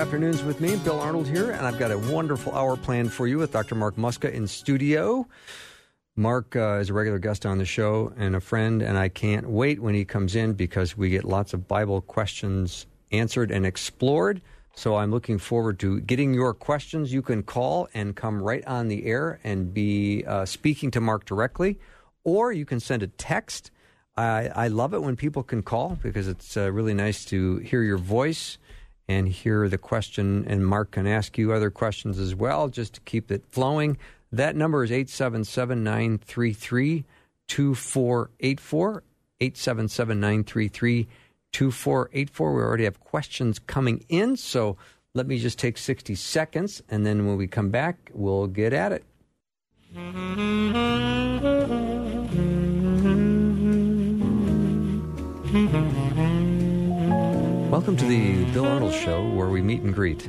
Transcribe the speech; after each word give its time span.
Afternoons 0.00 0.42
with 0.42 0.62
me, 0.62 0.76
Bill 0.76 0.98
Arnold 0.98 1.28
here, 1.28 1.50
and 1.50 1.66
I've 1.66 1.78
got 1.78 1.90
a 1.90 1.98
wonderful 1.98 2.54
hour 2.54 2.74
planned 2.74 3.12
for 3.12 3.26
you 3.26 3.36
with 3.36 3.52
Dr. 3.52 3.74
Mark 3.74 3.96
Muska 3.96 4.32
in 4.32 4.46
studio. 4.46 5.28
Mark 6.16 6.56
uh, 6.56 6.78
is 6.78 6.88
a 6.88 6.94
regular 6.94 7.18
guest 7.18 7.44
on 7.44 7.58
the 7.58 7.66
show 7.66 8.10
and 8.16 8.34
a 8.34 8.40
friend, 8.40 8.80
and 8.80 8.96
I 8.96 9.10
can't 9.10 9.50
wait 9.50 9.78
when 9.78 9.94
he 9.94 10.06
comes 10.06 10.36
in 10.36 10.54
because 10.54 10.96
we 10.96 11.10
get 11.10 11.24
lots 11.24 11.52
of 11.52 11.68
Bible 11.68 12.00
questions 12.00 12.86
answered 13.12 13.50
and 13.50 13.66
explored. 13.66 14.40
So 14.74 14.96
I'm 14.96 15.10
looking 15.10 15.36
forward 15.36 15.78
to 15.80 16.00
getting 16.00 16.32
your 16.32 16.54
questions. 16.54 17.12
You 17.12 17.20
can 17.20 17.42
call 17.42 17.86
and 17.92 18.16
come 18.16 18.42
right 18.42 18.66
on 18.66 18.88
the 18.88 19.04
air 19.04 19.38
and 19.44 19.74
be 19.74 20.24
uh, 20.24 20.46
speaking 20.46 20.90
to 20.92 21.02
Mark 21.02 21.26
directly, 21.26 21.78
or 22.24 22.52
you 22.52 22.64
can 22.64 22.80
send 22.80 23.02
a 23.02 23.06
text. 23.06 23.70
I, 24.16 24.48
I 24.48 24.68
love 24.68 24.94
it 24.94 25.02
when 25.02 25.16
people 25.16 25.42
can 25.42 25.62
call 25.62 25.98
because 26.02 26.26
it's 26.26 26.56
uh, 26.56 26.72
really 26.72 26.94
nice 26.94 27.26
to 27.26 27.58
hear 27.58 27.82
your 27.82 27.98
voice 27.98 28.56
and 29.10 29.28
hear 29.28 29.68
the 29.68 29.76
question, 29.76 30.44
and 30.46 30.64
Mark 30.64 30.92
can 30.92 31.04
ask 31.04 31.36
you 31.36 31.52
other 31.52 31.68
questions 31.68 32.16
as 32.20 32.32
well 32.32 32.68
just 32.68 32.94
to 32.94 33.00
keep 33.00 33.32
it 33.32 33.42
flowing. 33.48 33.98
That 34.30 34.54
number 34.54 34.84
is 34.84 34.92
877 34.92 35.82
933 35.82 37.04
2484. 37.48 39.02
877 39.40 40.20
933 40.20 41.08
2484. 41.50 42.54
We 42.54 42.62
already 42.62 42.84
have 42.84 43.00
questions 43.00 43.58
coming 43.58 44.04
in, 44.08 44.36
so 44.36 44.76
let 45.12 45.26
me 45.26 45.40
just 45.40 45.58
take 45.58 45.76
60 45.76 46.14
seconds, 46.14 46.80
and 46.88 47.04
then 47.04 47.26
when 47.26 47.36
we 47.36 47.48
come 47.48 47.70
back, 47.70 48.12
we'll 48.14 48.46
get 48.46 48.72
at 48.72 48.92
it. 48.92 49.02
Mm-hmm. 55.52 56.09
Welcome 57.70 57.96
to 57.98 58.04
the 58.04 58.44
Bill 58.46 58.66
Arnold 58.66 58.92
Show, 58.92 59.28
where 59.28 59.48
we 59.48 59.62
meet 59.62 59.82
and 59.82 59.94
greet. 59.94 60.28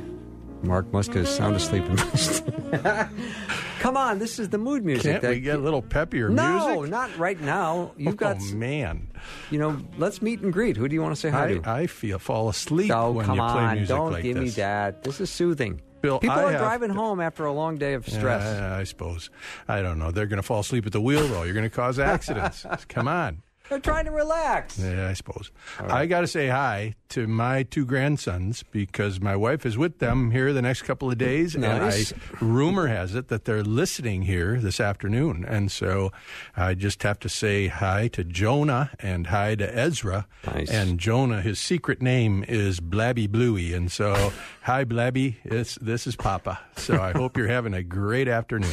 Mark 0.62 0.86
Muska 0.92 1.16
is 1.16 1.28
sound 1.28 1.56
asleep 1.56 1.82
in. 1.86 1.96
Come 3.80 3.96
on, 3.96 4.20
this 4.20 4.38
is 4.38 4.50
the 4.50 4.58
mood 4.58 4.84
music. 4.84 5.10
Can't 5.10 5.22
that- 5.22 5.30
we 5.30 5.40
get 5.40 5.56
a 5.56 5.58
little 5.58 5.82
peppier 5.82 6.30
no, 6.30 6.52
music? 6.52 6.68
No, 6.68 6.84
not 6.84 7.18
right 7.18 7.40
now. 7.40 7.90
You've 7.96 8.16
got, 8.16 8.36
oh 8.40 8.54
man, 8.54 9.08
you 9.50 9.58
know, 9.58 9.76
let's 9.98 10.22
meet 10.22 10.40
and 10.42 10.52
greet. 10.52 10.76
Who 10.76 10.86
do 10.86 10.94
you 10.94 11.02
want 11.02 11.16
to 11.16 11.20
say 11.20 11.30
hi 11.30 11.46
I, 11.46 11.54
to? 11.54 11.68
I 11.68 11.86
feel 11.88 12.20
fall 12.20 12.48
asleep 12.48 12.92
oh, 12.94 13.10
when 13.10 13.26
come 13.26 13.34
you 13.34 13.42
play 13.42 13.62
on! 13.62 13.74
music 13.74 13.96
Don't 13.96 14.12
like 14.12 14.22
give 14.22 14.36
me 14.36 14.50
that. 14.50 15.02
This 15.02 15.20
is 15.20 15.28
soothing. 15.28 15.82
Bill, 16.00 16.20
People 16.20 16.38
I 16.38 16.54
are 16.54 16.58
driving 16.58 16.90
home 16.90 17.20
after 17.20 17.44
a 17.44 17.52
long 17.52 17.76
day 17.76 17.94
of 17.94 18.06
stress. 18.06 18.44
Yeah, 18.44 18.76
I 18.76 18.84
suppose. 18.84 19.30
I 19.66 19.82
don't 19.82 19.98
know. 19.98 20.12
They're 20.12 20.26
going 20.26 20.36
to 20.36 20.44
fall 20.44 20.60
asleep 20.60 20.86
at 20.86 20.92
the 20.92 21.00
wheel, 21.00 21.26
though. 21.26 21.42
You're 21.42 21.54
going 21.54 21.68
to 21.68 21.74
cause 21.74 21.98
accidents. 21.98 22.64
Come 22.88 23.08
on. 23.08 23.42
They're 23.72 23.80
trying 23.80 24.04
to 24.04 24.10
relax. 24.10 24.78
Yeah, 24.78 25.08
I 25.08 25.14
suppose. 25.14 25.50
I 25.80 26.04
got 26.04 26.20
to 26.20 26.26
say 26.26 26.48
hi 26.48 26.94
to 27.08 27.26
my 27.26 27.62
two 27.62 27.86
grandsons 27.86 28.62
because 28.70 29.18
my 29.20 29.34
wife 29.34 29.64
is 29.64 29.78
with 29.78 29.98
them 29.98 30.30
here 30.30 30.52
the 30.52 30.60
next 30.60 30.82
couple 30.82 31.10
of 31.10 31.16
days, 31.16 31.56
Nice. 31.56 32.12
and 32.12 32.20
I 32.40 32.44
rumor 32.44 32.88
has 32.88 33.14
it 33.14 33.28
that 33.28 33.46
they're 33.46 33.62
listening 33.62 34.22
here 34.22 34.58
this 34.60 34.78
afternoon, 34.78 35.44
and 35.48 35.72
so 35.72 36.12
I 36.54 36.74
just 36.74 37.02
have 37.02 37.18
to 37.20 37.30
say 37.30 37.68
hi 37.68 38.08
to 38.08 38.24
Jonah 38.24 38.90
and 38.98 39.28
hi 39.28 39.54
to 39.54 39.74
Ezra. 39.78 40.26
Nice. 40.46 40.70
And 40.70 41.00
Jonah, 41.00 41.40
his 41.40 41.58
secret 41.58 42.02
name 42.02 42.44
is 42.46 42.78
Blabby 42.80 43.26
Bluey, 43.26 43.72
and 43.72 43.90
so 43.90 44.32
hi 44.62 44.84
Blabby, 44.84 45.36
it's, 45.44 45.76
this 45.76 46.06
is 46.06 46.14
Papa. 46.16 46.60
So 46.76 47.00
I 47.00 47.12
hope 47.16 47.38
you're 47.38 47.48
having 47.48 47.72
a 47.74 47.82
great 47.82 48.28
afternoon. 48.28 48.70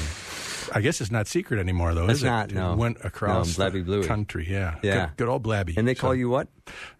I 0.73 0.81
guess 0.81 1.01
it's 1.01 1.11
not 1.11 1.27
secret 1.27 1.59
anymore, 1.59 1.93
though. 1.93 2.05
It's 2.05 2.19
is 2.19 2.23
it? 2.23 2.27
not, 2.27 2.51
no. 2.53 2.73
It 2.73 2.77
went 2.77 2.97
across 3.03 3.57
No, 3.57 3.65
Blabby 3.65 3.79
the 3.79 3.85
Bluey. 3.85 4.05
country. 4.07 4.47
Yeah, 4.49 4.75
Yeah. 4.83 5.07
Good, 5.07 5.17
good 5.17 5.29
old 5.29 5.43
Blabby. 5.43 5.75
And 5.77 5.87
they 5.87 5.95
call 5.95 6.11
So- 6.11 6.13
you 6.13 6.29
what? 6.29 6.47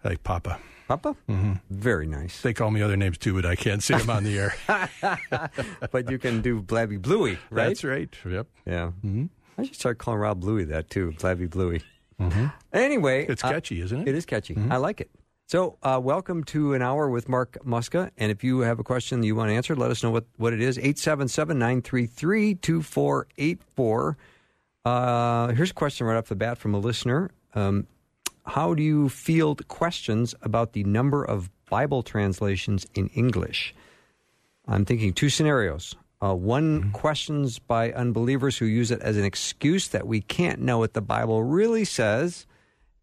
like 0.04 0.22
Papa. 0.22 0.58
Papa? 0.88 1.14
Mm-hmm. 1.28 1.52
Very 1.70 2.06
nice. 2.08 2.40
They 2.42 2.52
call 2.52 2.72
me 2.72 2.82
other 2.82 2.96
names 2.96 3.16
too, 3.16 3.32
but 3.34 3.46
I 3.46 3.54
can't 3.54 3.80
say 3.80 3.96
them 3.96 4.10
on 4.10 4.24
the 4.24 4.36
air. 4.36 4.54
but 5.92 6.10
you 6.10 6.18
can 6.18 6.40
do 6.42 6.60
Blabby 6.60 6.96
Bluey, 7.00 7.38
right? 7.50 7.68
That's 7.68 7.84
right. 7.84 8.08
Yep. 8.24 8.46
Yeah. 8.66 8.90
Mm-hmm. 9.04 9.26
I 9.56 9.64
should 9.64 9.76
start 9.76 9.98
calling 9.98 10.18
Rob 10.18 10.40
Bluey 10.40 10.64
that 10.64 10.90
too, 10.90 11.12
Blabby 11.20 11.46
Bluey. 11.46 11.82
Anyway, 12.72 13.26
It's 13.28 13.42
uh, 13.44 13.50
catchy, 13.50 13.80
isn't 13.80 14.00
it? 14.02 14.08
It 14.08 14.14
is 14.14 14.26
catchy. 14.26 14.56
I 14.68 14.76
like 14.78 15.00
it. 15.00 15.10
So, 15.50 15.78
uh, 15.82 15.98
welcome 16.00 16.44
to 16.44 16.74
an 16.74 16.82
hour 16.82 17.10
with 17.10 17.28
Mark 17.28 17.58
Muska. 17.66 18.12
And 18.16 18.30
if 18.30 18.44
you 18.44 18.60
have 18.60 18.78
a 18.78 18.84
question 18.84 19.24
you 19.24 19.34
want 19.34 19.50
answered, 19.50 19.78
let 19.78 19.90
us 19.90 20.00
know 20.00 20.12
what, 20.12 20.24
what 20.36 20.52
it 20.52 20.60
is. 20.60 20.78
877 20.78 21.58
933 21.58 22.54
2484. 22.54 24.16
Uh, 24.84 25.48
Here's 25.48 25.72
a 25.72 25.74
question 25.74 26.06
right 26.06 26.16
off 26.16 26.26
the 26.26 26.36
bat 26.36 26.56
from 26.56 26.72
a 26.72 26.78
listener. 26.78 27.32
Um, 27.56 27.88
how 28.46 28.74
do 28.74 28.84
you 28.84 29.08
field 29.08 29.66
questions 29.66 30.36
about 30.42 30.72
the 30.72 30.84
number 30.84 31.24
of 31.24 31.50
Bible 31.68 32.04
translations 32.04 32.86
in 32.94 33.08
English? 33.08 33.74
I'm 34.68 34.84
thinking 34.84 35.12
two 35.12 35.30
scenarios. 35.30 35.96
Uh, 36.22 36.32
one 36.32 36.92
questions 36.92 37.58
by 37.58 37.90
unbelievers 37.90 38.56
who 38.56 38.66
use 38.66 38.92
it 38.92 39.00
as 39.00 39.16
an 39.16 39.24
excuse 39.24 39.88
that 39.88 40.06
we 40.06 40.20
can't 40.20 40.60
know 40.60 40.78
what 40.78 40.94
the 40.94 41.02
Bible 41.02 41.42
really 41.42 41.84
says, 41.84 42.46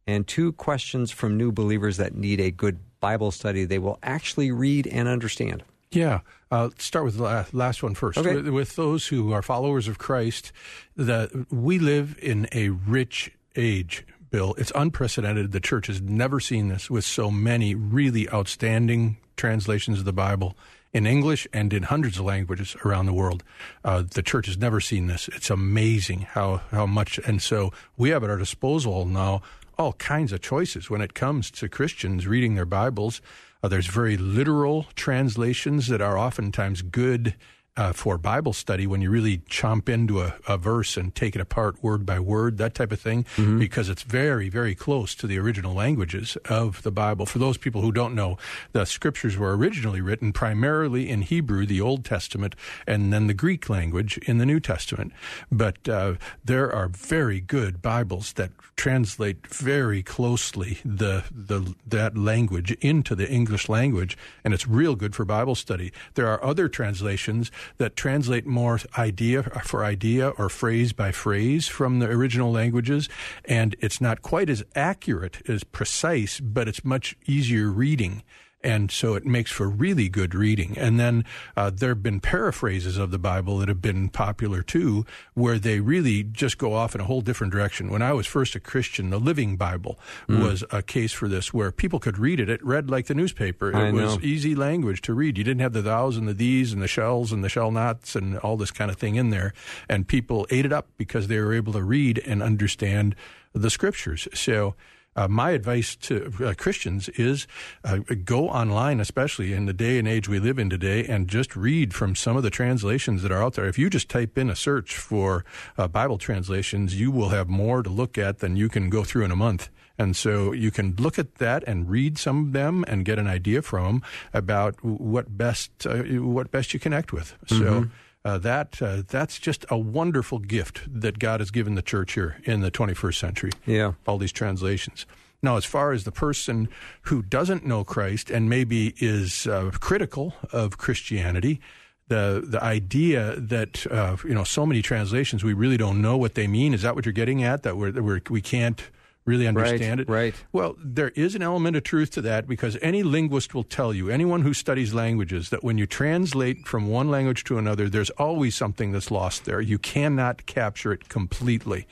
and 0.08 0.26
two 0.26 0.54
questions 0.54 1.12
from 1.12 1.38
new 1.38 1.52
believers 1.52 1.98
that 1.98 2.16
need 2.16 2.40
a 2.40 2.50
good 2.50 2.80
Bible 3.00 3.32
study 3.32 3.66
they 3.66 3.80
will 3.80 4.00
actually 4.02 4.52
read 4.52 4.88
and 4.88 5.08
understand. 5.08 5.64
Yeah. 5.92 6.22
Uh, 6.50 6.70
start 6.78 7.06
with 7.06 7.18
the 7.18 7.46
last 7.54 7.84
one 7.84 7.94
first. 7.94 8.18
Okay. 8.18 8.36
With, 8.36 8.48
with 8.50 8.76
those 8.76 9.08
who 9.08 9.32
are 9.32 9.42
followers 9.42 9.88
of 9.88 9.98
Christ, 9.98 10.52
that 10.96 11.52
we 11.52 11.80
live 11.80 12.18
in 12.22 12.48
a 12.52 12.70
rich 12.70 13.32
age. 13.56 14.06
Bill, 14.30 14.56
it's 14.58 14.72
unprecedented. 14.76 15.52
The 15.52 15.60
church 15.60 15.88
has 15.88 16.02
never 16.02 16.40
seen 16.40 16.68
this 16.68 16.90
with 16.90 17.06
so 17.06 17.32
many 17.32 17.76
really 17.76 18.30
outstanding 18.30 19.18
translations 19.38 20.00
of 20.00 20.06
the 20.06 20.14
Bible 20.14 20.58
in 20.94 21.06
English 21.06 21.48
and 21.54 21.72
in 21.74 21.84
hundreds 21.84 22.18
of 22.18 22.26
languages 22.26 22.76
around 22.84 23.06
the 23.06 23.14
world. 23.14 23.44
Uh, 23.86 24.04
the 24.10 24.22
church 24.22 24.48
has 24.48 24.58
never 24.58 24.82
seen 24.82 25.08
this. 25.08 25.30
It's 25.30 25.50
amazing 25.50 26.22
how, 26.22 26.62
how 26.72 26.86
much. 26.86 27.20
And 27.20 27.42
so 27.42 27.72
we 27.96 28.10
have 28.10 28.24
at 28.24 28.30
our 28.30 28.38
disposal 28.38 29.06
now 29.06 29.42
all 29.78 29.94
kinds 29.94 30.34
of 30.34 30.42
choices 30.42 30.90
when 30.90 31.02
it 31.02 31.14
comes 31.14 31.52
to 31.52 31.70
Christians 31.70 32.26
reading 32.26 32.56
their 32.56 32.66
Bibles. 32.66 33.22
Uh, 33.62 33.68
there's 33.68 33.88
very 33.88 34.18
literal 34.18 34.88
translations 34.96 35.88
that 35.88 36.02
are 36.02 36.18
oftentimes 36.18 36.82
good 36.82 37.36
uh, 37.78 37.94
for 37.94 38.18
Bible 38.18 38.54
study 38.54 38.88
when 38.88 39.02
you 39.02 39.10
really 39.10 39.38
chomp 39.50 39.88
into 39.88 40.22
a, 40.22 40.34
a 40.48 40.58
verse 40.58 40.98
and 40.98 41.14
take 41.14 41.36
it 41.36 41.42
apart 41.42 41.82
word 41.84 42.06
by 42.06 42.20
word, 42.20 42.58
that 42.58 42.74
type 42.74 42.92
of 42.92 43.00
thing, 43.00 43.26
because 43.60 43.88
it's 43.88 44.04
very, 44.04 44.50
very 44.50 44.76
close 44.76 45.14
to 45.16 45.28
the 45.28 45.38
original 45.38 45.74
languages 45.74 46.38
of 46.50 46.82
the 46.82 46.92
Bible. 46.92 47.26
For 47.26 47.40
those 47.40 47.58
people 47.58 47.82
who 47.82 47.92
don't 47.92 48.16
know, 48.16 48.38
the 48.72 48.86
scriptures 48.86 49.38
were 49.38 49.56
originally 49.56 50.02
written 50.02 50.34
primarily 50.34 51.08
in 51.08 51.22
Hebrew, 51.22 51.66
the 51.66 51.80
Old 51.82 52.04
Testament, 52.04 52.56
and 52.88 53.14
then 53.14 53.28
the 53.28 53.34
Greek 53.34 53.70
language 53.70 54.18
in 54.20 54.40
the 54.40 54.46
New 54.46 54.60
Testament. 54.60 55.14
But 55.52 55.88
uh, 55.88 56.16
there 56.44 56.74
are 56.74 56.88
very 56.88 57.40
good 57.40 57.82
Bibles 57.82 58.34
that 58.34 58.52
translate 58.76 59.46
very 59.48 60.04
closely 60.04 60.80
the, 60.84 61.24
the 61.32 61.76
that 61.86 62.18
language 62.18 62.72
into 62.82 63.16
the 63.16 63.30
English 63.30 63.70
language, 63.70 64.18
and 64.44 64.54
it's 64.54 64.68
real 64.68 64.96
good 64.96 65.16
for 65.16 65.26
Bible 65.26 65.56
study. 65.56 65.92
There 66.16 66.28
are 66.28 66.44
other 66.44 66.68
translations 66.68 67.52
that 67.78 67.96
translate 67.96 68.46
more 68.46 68.80
idea 68.98 69.44
for 69.44 69.84
idea 69.84 70.30
or 70.30 70.50
phrase 70.50 70.94
by 70.94 71.12
phrase 71.12 71.68
from 71.68 72.00
the 72.00 72.08
original 72.08 72.52
languages, 72.52 73.10
and 73.46 73.76
it's 73.80 74.02
not 74.02 74.22
quite 74.22 74.50
as 74.50 74.64
accurate 74.76 75.42
as 75.48 75.64
precise, 75.64 76.40
but 76.40 76.68
it's 76.68 76.84
much 76.84 77.16
easier 77.26 77.70
reading. 77.70 78.24
And 78.68 78.92
so 78.92 79.16
it 79.16 79.26
makes 79.26 79.50
for 79.50 79.70
really 79.70 80.10
good 80.10 80.36
reading. 80.36 80.78
And 80.78 81.00
then 81.00 81.24
uh, 81.56 81.70
there 81.70 81.92
have 81.92 82.04
been 82.04 82.20
paraphrases 82.20 82.98
of 82.98 83.12
the 83.12 83.18
Bible 83.18 83.60
that 83.60 83.70
have 83.70 83.82
been 83.82 84.10
popular 84.10 84.62
too, 84.62 85.06
where 85.36 85.58
they 85.58 85.80
really 85.80 86.22
just 86.24 86.58
go 86.58 86.74
off 86.74 86.94
in 86.94 87.00
a 87.00 87.06
whole 87.06 87.22
different 87.22 87.54
direction. 87.54 87.90
When 87.90 88.02
I 88.02 88.12
was 88.12 88.28
first 88.28 88.56
a 88.56 88.60
Christian, 88.60 89.10
the 89.10 89.20
Living 89.20 89.56
Bible 89.56 89.98
was 90.28 90.66
a 90.70 90.82
case 90.82 91.14
for 91.14 91.30
this, 91.30 91.54
where 91.54 91.72
people 91.72 92.00
could 92.00 92.18
read 92.18 92.42
it. 92.42 92.50
It 92.50 92.62
read 92.62 92.90
like 92.90 93.06
the 93.06 93.16
newspaper. 93.16 93.72
It 93.72 93.76
I 93.76 93.92
was 93.92 94.18
know. 94.18 94.22
easy 94.22 94.54
language 94.54 95.02
to 95.04 95.14
read. 95.14 95.38
You 95.38 95.46
didn't 95.46 95.62
have 95.62 95.72
the 95.72 95.82
thous 95.82 96.18
and 96.18 96.28
the 96.28 96.34
these 96.34 96.74
and 96.74 96.82
the 96.82 96.90
shells 96.90 97.32
and 97.32 97.46
the 97.46 97.50
shell 97.50 97.72
nots 97.72 98.18
and 98.18 98.38
all 98.40 98.58
this 98.58 98.72
kind 98.72 98.92
of 98.92 98.98
thing 98.98 99.16
in 99.16 99.30
there. 99.30 99.54
And 99.88 100.06
people 100.06 100.46
ate 100.50 100.66
it 100.66 100.74
up 100.74 100.90
because 100.98 101.28
they 101.28 101.40
were 101.40 101.54
able 101.54 101.72
to 101.72 101.84
read 101.84 102.22
and 102.26 102.44
understand 102.44 103.16
the 103.54 103.70
scriptures. 103.70 104.28
So, 104.34 104.76
uh, 105.18 105.28
my 105.28 105.52
advice 105.52 105.96
to 105.96 106.32
uh, 106.46 106.54
Christians 106.54 107.10
is 107.10 107.48
uh, 107.84 107.98
go 108.24 108.48
online, 108.48 109.00
especially 109.00 109.52
in 109.52 109.66
the 109.66 109.74
day 109.74 109.98
and 109.98 110.08
age 110.08 110.30
we 110.30 110.40
live 110.40 110.60
in 110.60 110.70
today, 110.70 111.06
and 111.06 111.28
just 111.28 111.56
read 111.56 111.94
from 111.94 112.16
some 112.16 112.38
of 112.38 112.44
the 112.44 112.50
translations 112.50 113.24
that 113.24 113.32
are 113.32 113.44
out 113.44 113.56
there. 113.56 113.66
If 113.66 113.80
you 113.80 113.90
just 113.90 114.10
type 114.10 114.38
in 114.38 114.50
a 114.50 114.56
search 114.56 114.96
for 114.96 115.44
uh, 115.78 115.88
Bible 115.88 116.18
translations, 116.18 117.00
you 117.00 117.12
will 117.12 117.30
have 117.30 117.50
more 117.50 117.84
to 117.84 117.90
look 117.90 118.18
at 118.18 118.40
than 118.40 118.56
you 118.56 118.70
can 118.70 118.90
go 118.90 119.04
through 119.04 119.26
in 119.26 119.32
a 119.32 119.36
month. 119.36 119.70
And 119.98 120.16
so 120.16 120.52
you 120.52 120.70
can 120.70 120.96
look 121.00 121.18
at 121.18 121.36
that 121.36 121.64
and 121.66 121.90
read 121.90 122.20
some 122.20 122.46
of 122.46 122.54
them 122.54 122.86
and 122.88 123.04
get 123.04 123.18
an 123.18 123.26
idea 123.28 123.64
from 123.64 123.86
them 123.86 124.04
about 124.32 124.84
what 124.84 125.36
best 125.36 125.88
uh, 125.88 126.04
what 126.22 126.52
best 126.52 126.74
you 126.74 126.80
connect 126.80 127.12
with. 127.12 127.36
So. 127.48 127.88
Uh, 128.28 128.38
that 128.38 128.82
uh, 128.82 129.04
that's 129.08 129.40
just 129.40 129.66
a 129.70 129.78
wonderful 129.78 130.40
gift 130.40 130.82
that 131.02 131.18
God 131.18 131.40
has 131.40 131.50
given 131.52 131.76
the 131.76 131.82
church 131.82 132.14
here 132.14 132.32
in 132.44 132.60
the 132.62 132.70
21st 132.72 133.16
century 133.26 133.52
Yeah. 133.66 133.94
all 134.06 134.18
these 134.18 134.34
translations. 134.34 135.06
Now, 135.42 135.56
as 135.56 135.66
far 135.66 135.94
as 135.96 136.04
the 136.04 136.12
person 136.12 136.68
who 137.04 137.22
doesn't 137.22 137.64
know 137.66 137.84
Christ 137.86 138.30
and 138.30 138.50
maybe 138.50 138.94
is 138.98 139.48
uh, 139.48 139.72
critical 139.80 140.34
of 140.52 140.78
Christianity, 140.78 141.62
the 142.10 142.44
the 142.54 142.62
idea 142.62 143.22
that 143.40 143.86
uh, 143.92 144.18
you 144.30 144.34
know 144.34 144.44
so 144.44 144.66
many 144.66 144.82
translations 144.82 145.44
we 145.44 145.54
really 145.54 145.78
don't 145.78 146.02
know 146.02 146.18
what 146.18 146.34
they 146.34 146.48
mean 146.48 146.74
is 146.74 146.82
that 146.82 146.96
what 146.96 147.06
you're 147.06 147.14
getting 147.24 147.44
at 147.44 147.64
that 147.64 147.78
we're, 147.78 147.92
we're 148.02 148.22
we 148.30 148.42
can't 148.42 148.82
really 149.28 149.46
understand 149.46 150.00
right, 150.00 150.08
it 150.08 150.12
right 150.12 150.36
well 150.52 150.76
there 150.84 151.10
is 151.10 151.36
an 151.36 151.42
element 151.44 151.76
of 151.76 151.84
truth 151.84 152.10
to 152.10 152.22
that 152.22 152.48
because 152.48 152.78
any 152.82 153.04
linguist 153.04 153.54
will 153.54 153.64
tell 153.64 153.94
you 153.94 154.10
anyone 154.10 154.42
who 154.42 154.54
studies 154.54 154.94
languages 154.94 155.50
that 155.50 155.64
when 155.64 155.78
you 155.78 155.86
translate 155.86 156.66
from 156.66 156.88
one 156.88 157.10
language 157.10 157.44
to 157.44 157.58
another 157.58 157.88
there's 157.90 158.10
always 158.12 158.56
something 158.56 158.92
that's 158.92 159.12
lost 159.12 159.46
there 159.46 159.62
you 159.62 159.78
cannot 159.78 160.46
capture 160.46 160.92
it 160.92 161.10
completely 161.10 161.86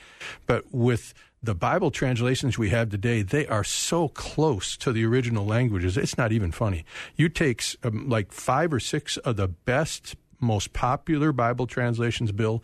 but 0.46 0.64
with 0.72 1.14
the 1.42 1.54
Bible 1.54 1.90
translations 1.90 2.58
we 2.58 2.70
have 2.70 2.90
today, 2.90 3.22
they 3.22 3.46
are 3.46 3.62
so 3.62 4.08
close 4.08 4.76
to 4.78 4.90
the 4.90 5.04
original 5.04 5.46
languages. 5.46 5.96
It's 5.96 6.18
not 6.18 6.32
even 6.32 6.50
funny. 6.50 6.84
You 7.14 7.28
take 7.28 7.62
um, 7.84 8.08
like 8.08 8.32
five 8.32 8.72
or 8.72 8.80
six 8.80 9.16
of 9.18 9.36
the 9.36 9.46
best 9.46 10.16
most 10.46 10.72
popular 10.72 11.32
Bible 11.32 11.66
translations, 11.66 12.32
Bill, 12.32 12.62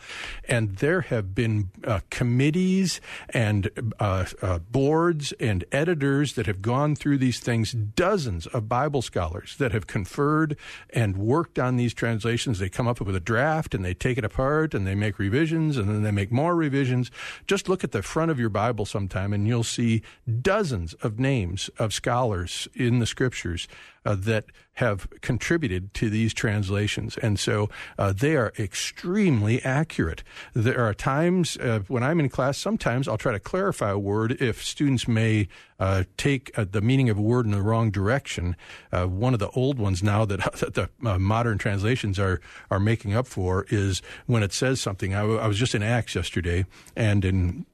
and 0.49 0.77
there 0.77 1.03
have 1.03 1.35
been 1.35 1.71
uh, 1.85 2.01
committees 2.11 3.01
and 3.31 3.69
uh, 3.99 4.25
uh, 4.41 4.59
boards 4.61 5.33
and 5.33 5.65
editors 5.73 6.35
that 6.35 6.47
have 6.47 6.63
gone 6.63 6.95
through 6.95 7.19
these 7.19 7.41
things, 7.41 7.73
dozens 7.73 8.47
of 8.49 8.69
Bible 8.69 9.03
scholars 9.03 9.57
that 9.59 9.73
have 9.73 9.87
conferred 9.87 10.57
and 10.91 11.17
worked 11.17 11.59
on 11.59 11.77
these 11.77 11.93
translations. 11.93 12.59
They 12.59 12.69
come 12.69 12.89
up 12.89 13.01
with 13.01 13.17
a 13.17 13.21
draft 13.21 13.75
and 13.75 13.85
they 13.85 13.95
take 13.95 14.19
it 14.19 14.25
apart 14.25 14.75
and 14.75 14.87
they 14.87 14.95
make 14.95 15.19
revisions 15.19 15.77
and 15.77 15.89
then 15.89 16.03
they 16.03 16.11
make 16.11 16.31
more 16.31 16.55
revisions. 16.55 17.11
Just 17.47 17.69
look 17.69 17.85
at 17.85 17.93
the 17.93 18.03
front 18.03 18.31
of 18.31 18.39
your 18.39 18.49
Bible 18.49 18.87
sometime 18.87 19.33
and 19.33 19.47
you'll 19.47 19.65
see 19.65 20.03
dozens 20.41 20.95
of 20.95 21.19
names 21.19 21.69
of 21.79 21.93
scholars 21.93 22.69
in 22.75 22.99
the 22.99 23.07
scriptures 23.07 23.69
uh, 24.05 24.15
that 24.15 24.47
have 24.75 25.09
contributed 25.21 25.93
to 25.95 26.09
these 26.09 26.33
translations. 26.33 27.19
And 27.19 27.39
so 27.39 27.69
uh, 27.99 28.13
they 28.13 28.37
are 28.37 28.53
extremely 28.59 29.63
accurate. 29.63 30.23
There 30.55 30.85
are 30.85 30.95
times 30.95 31.57
uh, 31.59 31.81
when 31.89 32.03
I'm 32.03 32.19
in 32.19 32.29
class, 32.29 32.57
sometimes 32.57 33.07
I'll 33.07 33.19
try 33.19 33.33
to 33.33 33.41
clarify 33.41 33.91
a 33.91 33.99
word 33.99 34.41
if 34.41 34.65
students 34.65 35.07
may 35.07 35.49
uh, 35.79 36.05
take 36.17 36.57
uh, 36.59 36.65
the 36.71 36.81
meaning 36.81 37.11
of 37.11 37.19
a 37.19 37.23
word 37.23 37.45
in 37.45 37.53
the 37.53 37.61
wrong 37.61 37.91
direction. 37.91 38.57
Uh, 38.91 39.07
one 39.07 39.35
of 39.35 39.41
the 39.41 39.51
old 39.51 39.79
ones 39.79 40.03
now 40.03 40.25
that, 40.25 40.41
that 40.55 40.75
the 40.75 41.19
modern 41.19 41.59
translations 41.59 42.19
are, 42.19 42.41
are 42.71 42.81
making 42.81 43.15
up 43.15 43.27
for 43.27 43.67
is 43.69 44.01
when 44.27 44.43
it 44.43 44.53
says 44.53 44.81
something. 44.81 45.15
I, 45.15 45.21
w- 45.21 45.39
I 45.39 45.47
was 45.47 45.59
just 45.59 45.75
in 45.75 45.83
Acts 45.83 46.15
yesterday, 46.15 46.65
and 46.97 47.25
in 47.25 47.67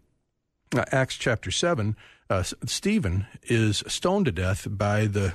Acts 0.75 1.17
chapter 1.17 1.51
7, 1.51 1.97
Stephen 2.67 3.27
is 3.45 3.83
stoned 3.87 4.27
to 4.27 4.33
death 4.33 4.67
by 4.69 5.07
the 5.07 5.35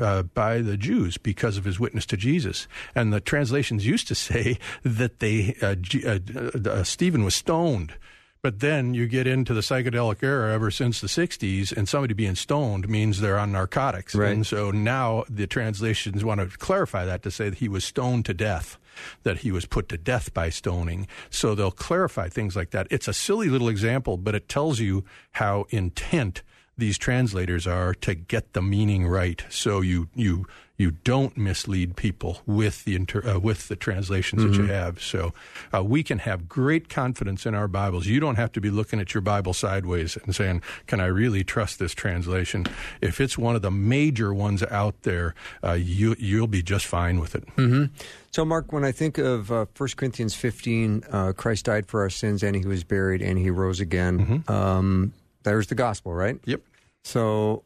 uh, 0.00 0.22
by 0.22 0.60
the 0.60 0.76
Jews 0.76 1.16
because 1.16 1.56
of 1.56 1.64
his 1.64 1.78
witness 1.78 2.06
to 2.06 2.16
Jesus. 2.16 2.66
And 2.94 3.12
the 3.12 3.20
translations 3.20 3.86
used 3.86 4.08
to 4.08 4.14
say 4.14 4.58
that 4.82 5.20
they 5.20 5.54
uh, 5.62 5.76
uh, 6.06 6.70
uh, 6.70 6.82
Stephen 6.84 7.24
was 7.24 7.34
stoned. 7.34 7.94
But 8.42 8.60
then 8.60 8.94
you 8.94 9.06
get 9.06 9.26
into 9.26 9.52
the 9.52 9.60
psychedelic 9.60 10.22
era 10.22 10.54
ever 10.54 10.70
since 10.70 11.00
the 11.00 11.08
60s, 11.08 11.76
and 11.76 11.86
somebody 11.86 12.14
being 12.14 12.34
stoned 12.34 12.88
means 12.88 13.20
they're 13.20 13.38
on 13.38 13.52
narcotics. 13.52 14.14
Right. 14.14 14.32
And 14.32 14.46
so 14.46 14.70
now 14.70 15.24
the 15.28 15.46
translations 15.46 16.24
want 16.24 16.40
to 16.40 16.58
clarify 16.58 17.04
that 17.04 17.22
to 17.24 17.30
say 17.30 17.50
that 17.50 17.58
he 17.58 17.68
was 17.68 17.84
stoned 17.84 18.24
to 18.26 18.34
death, 18.34 18.78
that 19.24 19.38
he 19.38 19.52
was 19.52 19.66
put 19.66 19.90
to 19.90 19.98
death 19.98 20.32
by 20.32 20.48
stoning. 20.48 21.06
So 21.28 21.54
they'll 21.54 21.70
clarify 21.70 22.30
things 22.30 22.56
like 22.56 22.70
that. 22.70 22.86
It's 22.90 23.08
a 23.08 23.12
silly 23.12 23.50
little 23.50 23.68
example, 23.68 24.16
but 24.16 24.34
it 24.34 24.48
tells 24.48 24.80
you 24.80 25.04
how 25.32 25.66
intent 25.68 26.42
these 26.80 26.98
translators 26.98 27.66
are 27.66 27.94
to 27.94 28.14
get 28.14 28.52
the 28.52 28.62
meaning 28.62 29.06
right. 29.06 29.44
So 29.48 29.80
you 29.80 30.08
you 30.14 30.46
you 30.80 30.90
don't 30.90 31.36
mislead 31.36 31.94
people 31.94 32.40
with 32.46 32.84
the 32.86 32.96
inter, 32.96 33.20
uh, 33.28 33.38
with 33.38 33.68
the 33.68 33.76
translations 33.76 34.40
mm-hmm. 34.40 34.52
that 34.52 34.56
you 34.56 34.64
mm-hmm. 34.64 34.72
have. 34.72 35.02
So 35.02 35.34
uh, 35.74 35.84
we 35.84 36.02
can 36.02 36.20
have 36.20 36.48
great 36.48 36.88
confidence 36.88 37.44
in 37.44 37.54
our 37.54 37.68
Bibles. 37.68 38.06
You 38.06 38.18
don't 38.18 38.36
have 38.36 38.50
to 38.52 38.62
be 38.62 38.70
looking 38.70 38.98
at 38.98 39.12
your 39.12 39.20
Bible 39.20 39.52
sideways 39.52 40.16
and 40.16 40.34
saying, 40.34 40.62
"Can 40.86 40.98
I 40.98 41.06
really 41.06 41.44
trust 41.44 41.78
this 41.78 41.94
translation?" 41.94 42.64
If 43.02 43.20
it's 43.20 43.36
one 43.36 43.54
of 43.54 43.62
the 43.62 43.70
major 43.70 44.32
ones 44.32 44.62
out 44.62 45.02
there, 45.02 45.34
uh, 45.62 45.72
you 45.72 46.16
you'll 46.18 46.46
be 46.46 46.62
just 46.62 46.86
fine 46.86 47.20
with 47.20 47.34
it. 47.34 47.44
Mm-hmm. 47.56 47.92
So, 48.30 48.44
Mark, 48.46 48.72
when 48.72 48.84
I 48.84 48.92
think 48.92 49.18
of 49.18 49.52
uh, 49.52 49.66
1 49.76 49.88
Corinthians 49.96 50.34
15, 50.34 51.04
uh, 51.10 51.32
Christ 51.32 51.66
died 51.66 51.86
for 51.88 52.00
our 52.00 52.10
sins 52.10 52.42
and 52.42 52.56
he 52.56 52.64
was 52.64 52.84
buried 52.84 53.20
and 53.20 53.38
he 53.38 53.50
rose 53.50 53.80
again. 53.80 54.18
Mm-hmm. 54.18 54.52
Um, 54.52 55.12
there's 55.42 55.66
the 55.66 55.74
gospel, 55.74 56.14
right? 56.14 56.38
Yep. 56.44 56.62
So 57.04 57.64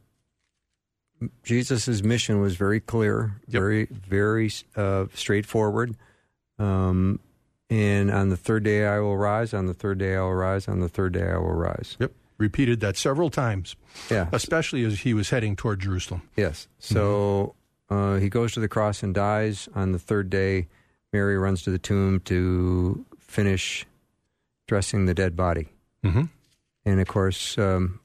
Jesus' 1.42 2.02
mission 2.02 2.40
was 2.40 2.56
very 2.56 2.80
clear, 2.80 3.40
yep. 3.46 3.60
very, 3.60 3.86
very 3.86 4.50
uh, 4.76 5.06
straightforward. 5.14 5.96
Um, 6.58 7.20
and 7.70 8.10
on 8.10 8.28
the 8.28 8.36
third 8.36 8.64
day 8.64 8.86
I 8.86 9.00
will 9.00 9.16
rise, 9.16 9.54
on 9.54 9.66
the 9.66 9.74
third 9.74 9.98
day 9.98 10.16
I 10.16 10.20
will 10.20 10.34
rise, 10.34 10.68
on 10.68 10.80
the 10.80 10.88
third 10.88 11.12
day 11.12 11.30
I 11.30 11.38
will 11.38 11.54
rise. 11.54 11.96
Yep. 11.98 12.12
Repeated 12.36 12.80
that 12.80 12.96
several 12.96 13.30
times. 13.30 13.76
Yeah. 14.10 14.28
Especially 14.32 14.84
as 14.84 15.00
he 15.00 15.14
was 15.14 15.30
heading 15.30 15.56
toward 15.56 15.80
Jerusalem. 15.80 16.22
Yes. 16.36 16.68
So 16.78 17.54
mm-hmm. 17.90 18.16
uh, 18.16 18.18
he 18.18 18.28
goes 18.28 18.52
to 18.54 18.60
the 18.60 18.68
cross 18.68 19.02
and 19.02 19.14
dies. 19.14 19.68
On 19.74 19.92
the 19.92 19.98
third 19.98 20.30
day, 20.30 20.66
Mary 21.12 21.38
runs 21.38 21.62
to 21.62 21.70
the 21.70 21.78
tomb 21.78 22.20
to 22.20 23.04
finish 23.18 23.86
dressing 24.66 25.06
the 25.06 25.14
dead 25.14 25.36
body. 25.36 25.68
Mm-hmm. 26.04 26.24
And 26.84 27.00
of 27.00 27.06
course, 27.06 27.56
um, 27.56 28.00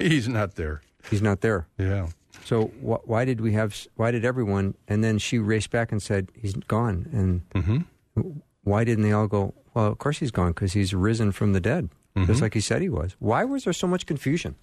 He's 0.00 0.28
not 0.28 0.56
there. 0.56 0.82
He's 1.10 1.22
not 1.22 1.40
there. 1.40 1.66
Yeah. 1.78 2.08
So 2.44 2.66
wh- 2.82 3.06
why 3.08 3.24
did 3.24 3.40
we 3.40 3.52
have? 3.52 3.76
Why 3.96 4.10
did 4.10 4.24
everyone? 4.24 4.74
And 4.88 5.04
then 5.04 5.18
she 5.18 5.38
raced 5.38 5.70
back 5.70 5.92
and 5.92 6.02
said, 6.02 6.30
"He's 6.34 6.54
gone." 6.54 7.08
And 7.12 7.48
mm-hmm. 7.50 8.30
why 8.64 8.84
didn't 8.84 9.04
they 9.04 9.12
all 9.12 9.28
go? 9.28 9.54
Well, 9.74 9.86
of 9.86 9.98
course 9.98 10.18
he's 10.18 10.30
gone 10.30 10.52
because 10.52 10.72
he's 10.72 10.94
risen 10.94 11.32
from 11.32 11.52
the 11.52 11.60
dead, 11.60 11.90
mm-hmm. 12.16 12.26
just 12.26 12.40
like 12.42 12.54
he 12.54 12.60
said 12.60 12.82
he 12.82 12.88
was. 12.88 13.14
Why 13.18 13.44
was 13.44 13.64
there 13.64 13.72
so 13.72 13.86
much 13.86 14.06
confusion? 14.06 14.56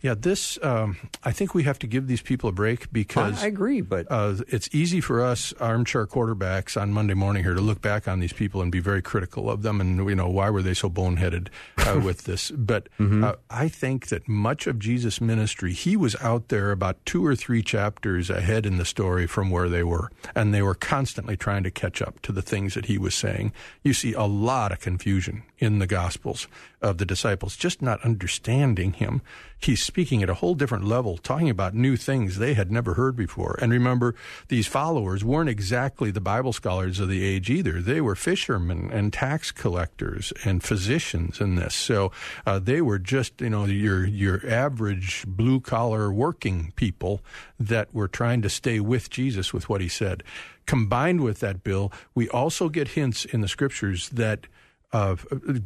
Yeah, 0.00 0.14
this, 0.16 0.58
um, 0.62 0.96
I 1.24 1.32
think 1.32 1.54
we 1.54 1.64
have 1.64 1.78
to 1.80 1.86
give 1.86 2.06
these 2.06 2.22
people 2.22 2.48
a 2.48 2.52
break 2.52 2.92
because. 2.92 3.42
I, 3.42 3.46
agree, 3.46 3.80
but. 3.80 4.06
Uh, 4.10 4.36
it's 4.48 4.68
easy 4.72 5.00
for 5.00 5.22
us, 5.22 5.52
armchair 5.60 6.06
quarterbacks, 6.06 6.80
on 6.80 6.92
Monday 6.92 7.14
morning 7.14 7.42
here 7.42 7.54
to 7.54 7.60
look 7.60 7.80
back 7.80 8.08
on 8.08 8.20
these 8.20 8.32
people 8.32 8.62
and 8.62 8.72
be 8.72 8.80
very 8.80 9.02
critical 9.02 9.50
of 9.50 9.62
them 9.62 9.80
and, 9.80 10.08
you 10.08 10.14
know, 10.14 10.28
why 10.28 10.50
were 10.50 10.62
they 10.62 10.74
so 10.74 10.88
boneheaded 10.88 11.48
uh, 11.78 12.00
with 12.04 12.24
this? 12.24 12.50
But 12.50 12.88
mm-hmm. 12.98 13.24
uh, 13.24 13.32
I 13.48 13.68
think 13.68 14.08
that 14.08 14.28
much 14.28 14.66
of 14.66 14.78
Jesus' 14.78 15.20
ministry, 15.20 15.72
he 15.72 15.96
was 15.96 16.16
out 16.16 16.48
there 16.48 16.70
about 16.70 17.04
two 17.04 17.24
or 17.24 17.36
three 17.36 17.62
chapters 17.62 18.30
ahead 18.30 18.66
in 18.66 18.78
the 18.78 18.84
story 18.84 19.26
from 19.26 19.50
where 19.50 19.68
they 19.68 19.82
were. 19.82 20.10
And 20.34 20.52
they 20.52 20.62
were 20.62 20.74
constantly 20.74 21.36
trying 21.36 21.62
to 21.64 21.70
catch 21.70 22.02
up 22.02 22.20
to 22.22 22.32
the 22.32 22.42
things 22.42 22.74
that 22.74 22.86
he 22.86 22.98
was 22.98 23.14
saying. 23.14 23.52
You 23.82 23.94
see 23.94 24.12
a 24.12 24.24
lot 24.24 24.72
of 24.72 24.80
confusion 24.80 25.42
in 25.60 25.78
the 25.78 25.86
Gospels 25.86 26.48
of 26.80 26.98
the 26.98 27.04
disciples, 27.04 27.54
just 27.54 27.82
not 27.82 28.02
understanding 28.02 28.94
him. 28.94 29.20
He's 29.58 29.82
speaking 29.82 30.22
at 30.22 30.30
a 30.30 30.34
whole 30.34 30.54
different 30.54 30.84
level, 30.84 31.18
talking 31.18 31.50
about 31.50 31.74
new 31.74 31.96
things 31.96 32.38
they 32.38 32.54
had 32.54 32.72
never 32.72 32.94
heard 32.94 33.14
before. 33.14 33.58
And 33.60 33.70
remember, 33.70 34.14
these 34.48 34.66
followers 34.66 35.22
weren't 35.22 35.50
exactly 35.50 36.10
the 36.10 36.20
Bible 36.20 36.54
scholars 36.54 36.98
of 36.98 37.10
the 37.10 37.22
age 37.22 37.50
either. 37.50 37.82
They 37.82 38.00
were 38.00 38.14
fishermen 38.16 38.90
and 38.90 39.12
tax 39.12 39.52
collectors 39.52 40.32
and 40.46 40.62
physicians 40.62 41.42
in 41.42 41.56
this. 41.56 41.74
So 41.74 42.10
uh, 42.46 42.58
they 42.58 42.80
were 42.80 42.98
just, 42.98 43.42
you 43.42 43.50
know, 43.50 43.66
your 43.66 44.06
your 44.06 44.40
average 44.48 45.24
blue 45.26 45.60
collar 45.60 46.10
working 46.10 46.72
people 46.74 47.20
that 47.58 47.92
were 47.92 48.08
trying 48.08 48.40
to 48.40 48.48
stay 48.48 48.80
with 48.80 49.10
Jesus 49.10 49.52
with 49.52 49.68
what 49.68 49.82
he 49.82 49.88
said. 49.88 50.22
Combined 50.64 51.20
with 51.20 51.40
that, 51.40 51.62
Bill, 51.62 51.92
we 52.14 52.30
also 52.30 52.70
get 52.70 52.88
hints 52.88 53.26
in 53.26 53.42
the 53.42 53.48
scriptures 53.48 54.08
that 54.10 54.46
uh, 54.92 55.16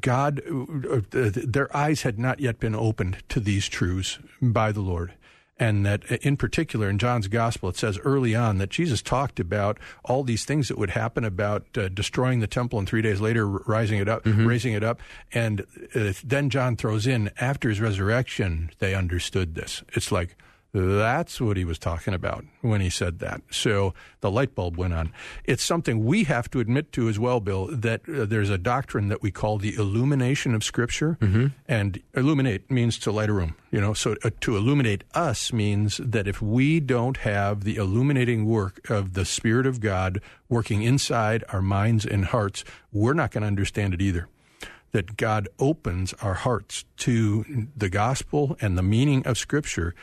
God, 0.00 0.42
uh, 0.46 1.00
their 1.10 1.74
eyes 1.76 2.02
had 2.02 2.18
not 2.18 2.40
yet 2.40 2.60
been 2.60 2.74
opened 2.74 3.22
to 3.30 3.40
these 3.40 3.68
truths 3.68 4.18
by 4.40 4.72
the 4.72 4.80
Lord. 4.80 5.14
And 5.56 5.86
that 5.86 6.04
in 6.10 6.36
particular 6.36 6.90
in 6.90 6.98
John's 6.98 7.28
gospel, 7.28 7.68
it 7.68 7.76
says 7.76 7.96
early 8.00 8.34
on 8.34 8.58
that 8.58 8.70
Jesus 8.70 9.00
talked 9.00 9.38
about 9.38 9.78
all 10.04 10.24
these 10.24 10.44
things 10.44 10.66
that 10.66 10.76
would 10.76 10.90
happen 10.90 11.24
about 11.24 11.64
uh, 11.78 11.88
destroying 11.88 12.40
the 12.40 12.48
temple 12.48 12.80
and 12.80 12.88
three 12.88 13.02
days 13.02 13.20
later 13.20 13.46
rising 13.46 14.00
it 14.00 14.08
up, 14.08 14.24
mm-hmm. 14.24 14.46
raising 14.46 14.72
it 14.72 14.82
up. 14.82 15.00
And 15.32 15.60
uh, 15.94 16.12
then 16.24 16.50
John 16.50 16.74
throws 16.76 17.06
in 17.06 17.30
after 17.40 17.68
his 17.68 17.80
resurrection, 17.80 18.70
they 18.80 18.96
understood 18.96 19.54
this. 19.54 19.84
It's 19.92 20.10
like, 20.10 20.36
that's 20.74 21.40
what 21.40 21.56
he 21.56 21.64
was 21.64 21.78
talking 21.78 22.14
about 22.14 22.44
when 22.60 22.80
he 22.80 22.90
said 22.90 23.20
that. 23.20 23.42
So 23.48 23.94
the 24.22 24.30
light 24.30 24.56
bulb 24.56 24.76
went 24.76 24.92
on. 24.92 25.12
It's 25.44 25.62
something 25.62 26.04
we 26.04 26.24
have 26.24 26.50
to 26.50 26.58
admit 26.58 26.90
to 26.92 27.08
as 27.08 27.16
well, 27.16 27.38
Bill, 27.38 27.68
that 27.70 28.00
uh, 28.08 28.24
there's 28.24 28.50
a 28.50 28.58
doctrine 28.58 29.06
that 29.06 29.22
we 29.22 29.30
call 29.30 29.58
the 29.58 29.76
illumination 29.76 30.52
of 30.52 30.64
Scripture. 30.64 31.16
Mm-hmm. 31.20 31.46
And 31.68 32.02
illuminate 32.14 32.72
means 32.72 32.98
to 32.98 33.12
light 33.12 33.28
a 33.28 33.32
room, 33.32 33.54
you 33.70 33.80
know. 33.80 33.94
So 33.94 34.16
uh, 34.24 34.30
to 34.40 34.56
illuminate 34.56 35.04
us 35.14 35.52
means 35.52 35.98
that 35.98 36.26
if 36.26 36.42
we 36.42 36.80
don't 36.80 37.18
have 37.18 37.62
the 37.62 37.76
illuminating 37.76 38.44
work 38.44 38.90
of 38.90 39.12
the 39.12 39.24
Spirit 39.24 39.66
of 39.66 39.78
God 39.78 40.20
working 40.48 40.82
inside 40.82 41.44
our 41.50 41.62
minds 41.62 42.04
and 42.04 42.24
hearts, 42.24 42.64
we're 42.92 43.14
not 43.14 43.30
going 43.30 43.42
to 43.42 43.46
understand 43.48 43.94
it 43.94 44.02
either. 44.02 44.28
That 44.90 45.16
God 45.16 45.48
opens 45.58 46.14
our 46.14 46.34
hearts 46.34 46.84
to 46.96 47.66
the 47.76 47.88
gospel 47.88 48.56
and 48.60 48.78
the 48.78 48.82
meaning 48.82 49.26
of 49.26 49.36
Scripture, 49.36 49.94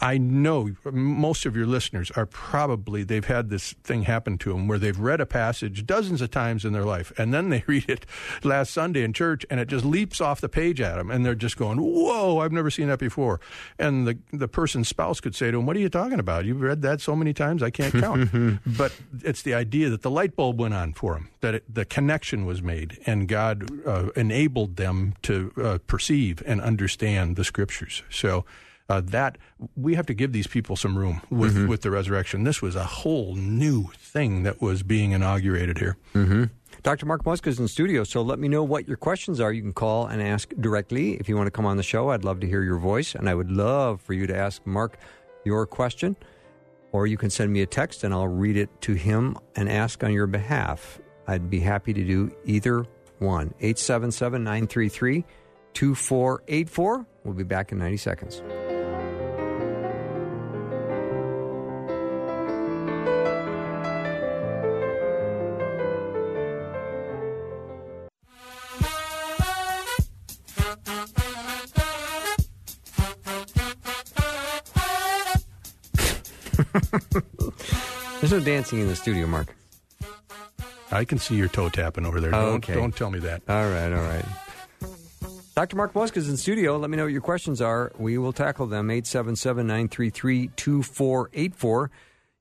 I 0.00 0.18
know 0.18 0.70
most 0.84 1.44
of 1.44 1.56
your 1.56 1.66
listeners 1.66 2.10
are 2.12 2.26
probably, 2.26 3.02
they've 3.02 3.24
had 3.24 3.50
this 3.50 3.74
thing 3.84 4.02
happen 4.02 4.38
to 4.38 4.52
them 4.52 4.66
where 4.66 4.78
they've 4.78 4.98
read 4.98 5.20
a 5.20 5.26
passage 5.26 5.84
dozens 5.84 6.22
of 6.22 6.30
times 6.30 6.64
in 6.64 6.72
their 6.72 6.84
life, 6.84 7.12
and 7.18 7.34
then 7.34 7.50
they 7.50 7.64
read 7.66 7.88
it 7.88 8.06
last 8.42 8.72
Sunday 8.72 9.02
in 9.02 9.12
church, 9.12 9.44
and 9.50 9.60
it 9.60 9.68
just 9.68 9.84
leaps 9.84 10.20
off 10.20 10.40
the 10.40 10.48
page 10.48 10.80
at 10.80 10.96
them, 10.96 11.10
and 11.10 11.24
they're 11.24 11.34
just 11.34 11.56
going, 11.56 11.78
Whoa, 11.78 12.38
I've 12.38 12.52
never 12.52 12.70
seen 12.70 12.88
that 12.88 12.98
before. 12.98 13.40
And 13.78 14.06
the, 14.06 14.18
the 14.32 14.48
person's 14.48 14.88
spouse 14.88 15.20
could 15.20 15.34
say 15.34 15.50
to 15.50 15.58
them, 15.58 15.66
What 15.66 15.76
are 15.76 15.80
you 15.80 15.90
talking 15.90 16.18
about? 16.18 16.44
You've 16.44 16.62
read 16.62 16.82
that 16.82 17.00
so 17.00 17.14
many 17.14 17.34
times, 17.34 17.62
I 17.62 17.70
can't 17.70 17.92
count. 17.92 18.30
but 18.66 18.92
it's 19.22 19.42
the 19.42 19.54
idea 19.54 19.90
that 19.90 20.02
the 20.02 20.10
light 20.10 20.34
bulb 20.34 20.60
went 20.60 20.74
on 20.74 20.94
for 20.94 21.14
them, 21.14 21.30
that 21.40 21.56
it, 21.56 21.74
the 21.74 21.84
connection 21.84 22.46
was 22.46 22.62
made, 22.62 22.98
and 23.06 23.28
God 23.28 23.68
uh, 23.86 24.08
enabled 24.16 24.76
them 24.76 25.14
to 25.22 25.52
uh, 25.62 25.78
perceive 25.86 26.33
and 26.42 26.60
understand 26.60 27.36
the 27.36 27.44
scriptures. 27.44 28.02
So 28.10 28.44
uh, 28.88 29.00
that 29.00 29.38
we 29.76 29.94
have 29.94 30.06
to 30.06 30.14
give 30.14 30.32
these 30.32 30.46
people 30.46 30.76
some 30.76 30.96
room 30.96 31.22
with 31.30 31.54
mm-hmm. 31.54 31.68
with 31.68 31.82
the 31.82 31.90
resurrection. 31.90 32.44
This 32.44 32.60
was 32.60 32.76
a 32.76 32.84
whole 32.84 33.34
new 33.34 33.88
thing 33.96 34.42
that 34.42 34.60
was 34.60 34.82
being 34.82 35.12
inaugurated 35.12 35.78
here. 35.78 35.96
Mm-hmm. 36.14 36.44
Dr. 36.82 37.06
Mark 37.06 37.24
Muska 37.24 37.46
is 37.46 37.58
in 37.58 37.64
the 37.64 37.68
studio, 37.68 38.04
so 38.04 38.20
let 38.20 38.38
me 38.38 38.46
know 38.46 38.62
what 38.62 38.86
your 38.86 38.98
questions 38.98 39.40
are. 39.40 39.52
You 39.52 39.62
can 39.62 39.72
call 39.72 40.06
and 40.06 40.20
ask 40.20 40.52
directly 40.60 41.14
if 41.14 41.28
you 41.28 41.36
want 41.36 41.46
to 41.46 41.50
come 41.50 41.64
on 41.64 41.78
the 41.78 41.82
show. 41.82 42.10
I'd 42.10 42.24
love 42.24 42.40
to 42.40 42.46
hear 42.46 42.62
your 42.62 42.78
voice, 42.78 43.14
and 43.14 43.28
I 43.28 43.34
would 43.34 43.50
love 43.50 44.02
for 44.02 44.12
you 44.12 44.26
to 44.26 44.36
ask 44.36 44.64
Mark 44.66 44.98
your 45.44 45.66
question. 45.66 46.16
Or 46.92 47.08
you 47.08 47.16
can 47.16 47.30
send 47.30 47.52
me 47.52 47.60
a 47.62 47.66
text 47.66 48.04
and 48.04 48.14
I'll 48.14 48.28
read 48.28 48.56
it 48.56 48.70
to 48.82 48.94
him 48.94 49.36
and 49.56 49.68
ask 49.68 50.04
on 50.04 50.12
your 50.12 50.28
behalf. 50.28 51.00
I'd 51.26 51.50
be 51.50 51.58
happy 51.58 51.92
to 51.92 52.04
do 52.04 52.30
either 52.44 52.86
one. 53.18 53.52
877 53.58 54.44
933 54.44 55.24
2484. 55.74 57.06
We'll 57.24 57.34
be 57.34 57.44
back 57.44 57.72
in 57.72 57.78
90 57.78 57.96
seconds. 57.98 58.42
There's 78.20 78.32
no 78.32 78.40
dancing 78.40 78.80
in 78.80 78.88
the 78.88 78.96
studio, 78.96 79.26
Mark. 79.26 79.54
I 80.90 81.04
can 81.04 81.18
see 81.18 81.34
your 81.34 81.48
toe 81.48 81.68
tapping 81.68 82.06
over 82.06 82.20
there. 82.20 82.30
Don't, 82.30 82.56
okay. 82.56 82.74
don't 82.74 82.94
tell 82.94 83.10
me 83.10 83.18
that. 83.20 83.42
All 83.48 83.68
right, 83.68 83.92
all 83.92 84.02
right. 84.02 84.24
Dr. 85.54 85.76
Mark 85.76 85.92
Muska 85.92 86.16
is 86.16 86.28
in 86.28 86.36
studio. 86.36 86.76
Let 86.76 86.90
me 86.90 86.96
know 86.96 87.04
what 87.04 87.12
your 87.12 87.20
questions 87.20 87.60
are. 87.60 87.92
We 87.96 88.18
will 88.18 88.32
tackle 88.32 88.66
them. 88.66 88.90
877 88.90 89.66
933 89.66 90.48
2484. 90.48 91.90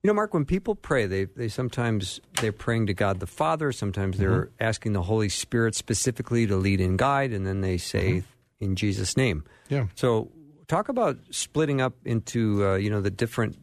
You 0.01 0.07
know, 0.07 0.13
Mark, 0.15 0.33
when 0.33 0.45
people 0.45 0.73
pray, 0.73 1.05
they, 1.05 1.25
they 1.25 1.47
sometimes 1.47 2.19
they're 2.41 2.51
praying 2.51 2.87
to 2.87 2.93
God 2.93 3.19
the 3.19 3.27
Father. 3.27 3.71
Sometimes 3.71 4.17
they're 4.17 4.45
mm-hmm. 4.45 4.63
asking 4.63 4.93
the 4.93 5.03
Holy 5.03 5.29
Spirit 5.29 5.75
specifically 5.75 6.47
to 6.47 6.57
lead 6.57 6.81
and 6.81 6.97
guide, 6.97 7.31
and 7.31 7.45
then 7.45 7.61
they 7.61 7.77
say 7.77 8.09
mm-hmm. 8.09 8.65
in 8.65 8.75
Jesus' 8.75 9.15
name. 9.15 9.43
Yeah. 9.69 9.87
So, 9.95 10.31
talk 10.67 10.89
about 10.89 11.19
splitting 11.29 11.81
up 11.81 11.93
into 12.03 12.65
uh, 12.65 12.75
you 12.75 12.89
know 12.89 12.99
the 12.99 13.11
different 13.11 13.57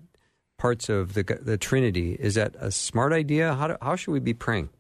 parts 0.58 0.88
of 0.88 1.12
the 1.14 1.24
the 1.42 1.58
Trinity. 1.58 2.12
Is 2.12 2.36
that 2.36 2.54
a 2.58 2.70
smart 2.70 3.12
idea? 3.12 3.52
How 3.54 3.66
do, 3.66 3.76
how 3.82 3.96
should 3.96 4.12
we 4.12 4.20
be 4.20 4.32
praying? 4.32 4.70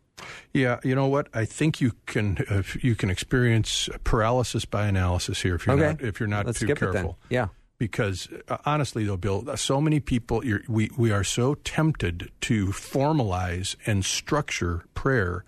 Yeah, 0.52 0.80
you 0.82 0.94
know 0.94 1.06
what? 1.06 1.28
I 1.32 1.44
think 1.44 1.80
you 1.80 1.92
can 2.06 2.38
uh, 2.48 2.62
you 2.80 2.94
can 2.94 3.08
experience 3.08 3.88
paralysis 4.04 4.64
by 4.64 4.86
analysis 4.86 5.42
here 5.42 5.54
if 5.54 5.66
you're 5.66 5.76
okay. 5.76 5.86
not 5.86 6.02
if 6.02 6.18
you're 6.18 6.28
not 6.28 6.46
Let's 6.46 6.60
too 6.60 6.74
careful. 6.74 7.18
Yeah. 7.28 7.48
Because 7.78 8.28
uh, 8.48 8.58
honestly, 8.66 9.04
though, 9.04 9.16
Bill, 9.16 9.56
so 9.56 9.80
many 9.80 10.00
people 10.00 10.42
we 10.68 10.90
we 10.96 11.12
are 11.12 11.24
so 11.24 11.54
tempted 11.54 12.30
to 12.42 12.66
formalize 12.68 13.76
and 13.86 14.04
structure 14.04 14.84
prayer 14.94 15.44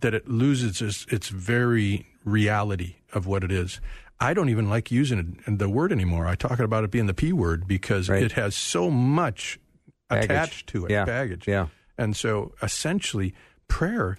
that 0.00 0.14
it 0.14 0.28
loses 0.28 0.80
its, 0.80 1.06
its 1.12 1.28
very 1.28 2.06
reality 2.24 2.96
of 3.12 3.26
what 3.26 3.44
it 3.44 3.52
is. 3.52 3.80
I 4.20 4.34
don't 4.34 4.48
even 4.48 4.68
like 4.68 4.90
using 4.90 5.40
the 5.46 5.68
word 5.68 5.92
anymore. 5.92 6.26
I 6.26 6.34
talk 6.34 6.60
about 6.60 6.84
it 6.84 6.90
being 6.90 7.06
the 7.06 7.14
P 7.14 7.32
word 7.32 7.66
because 7.66 8.08
right. 8.08 8.22
it 8.22 8.32
has 8.32 8.54
so 8.54 8.90
much 8.90 9.58
baggage. 10.08 10.24
attached 10.24 10.66
to 10.68 10.86
it, 10.86 10.90
yeah. 10.90 11.04
baggage. 11.04 11.48
Yeah. 11.48 11.68
And 11.96 12.14
so 12.16 12.52
essentially, 12.62 13.34
prayer 13.68 14.18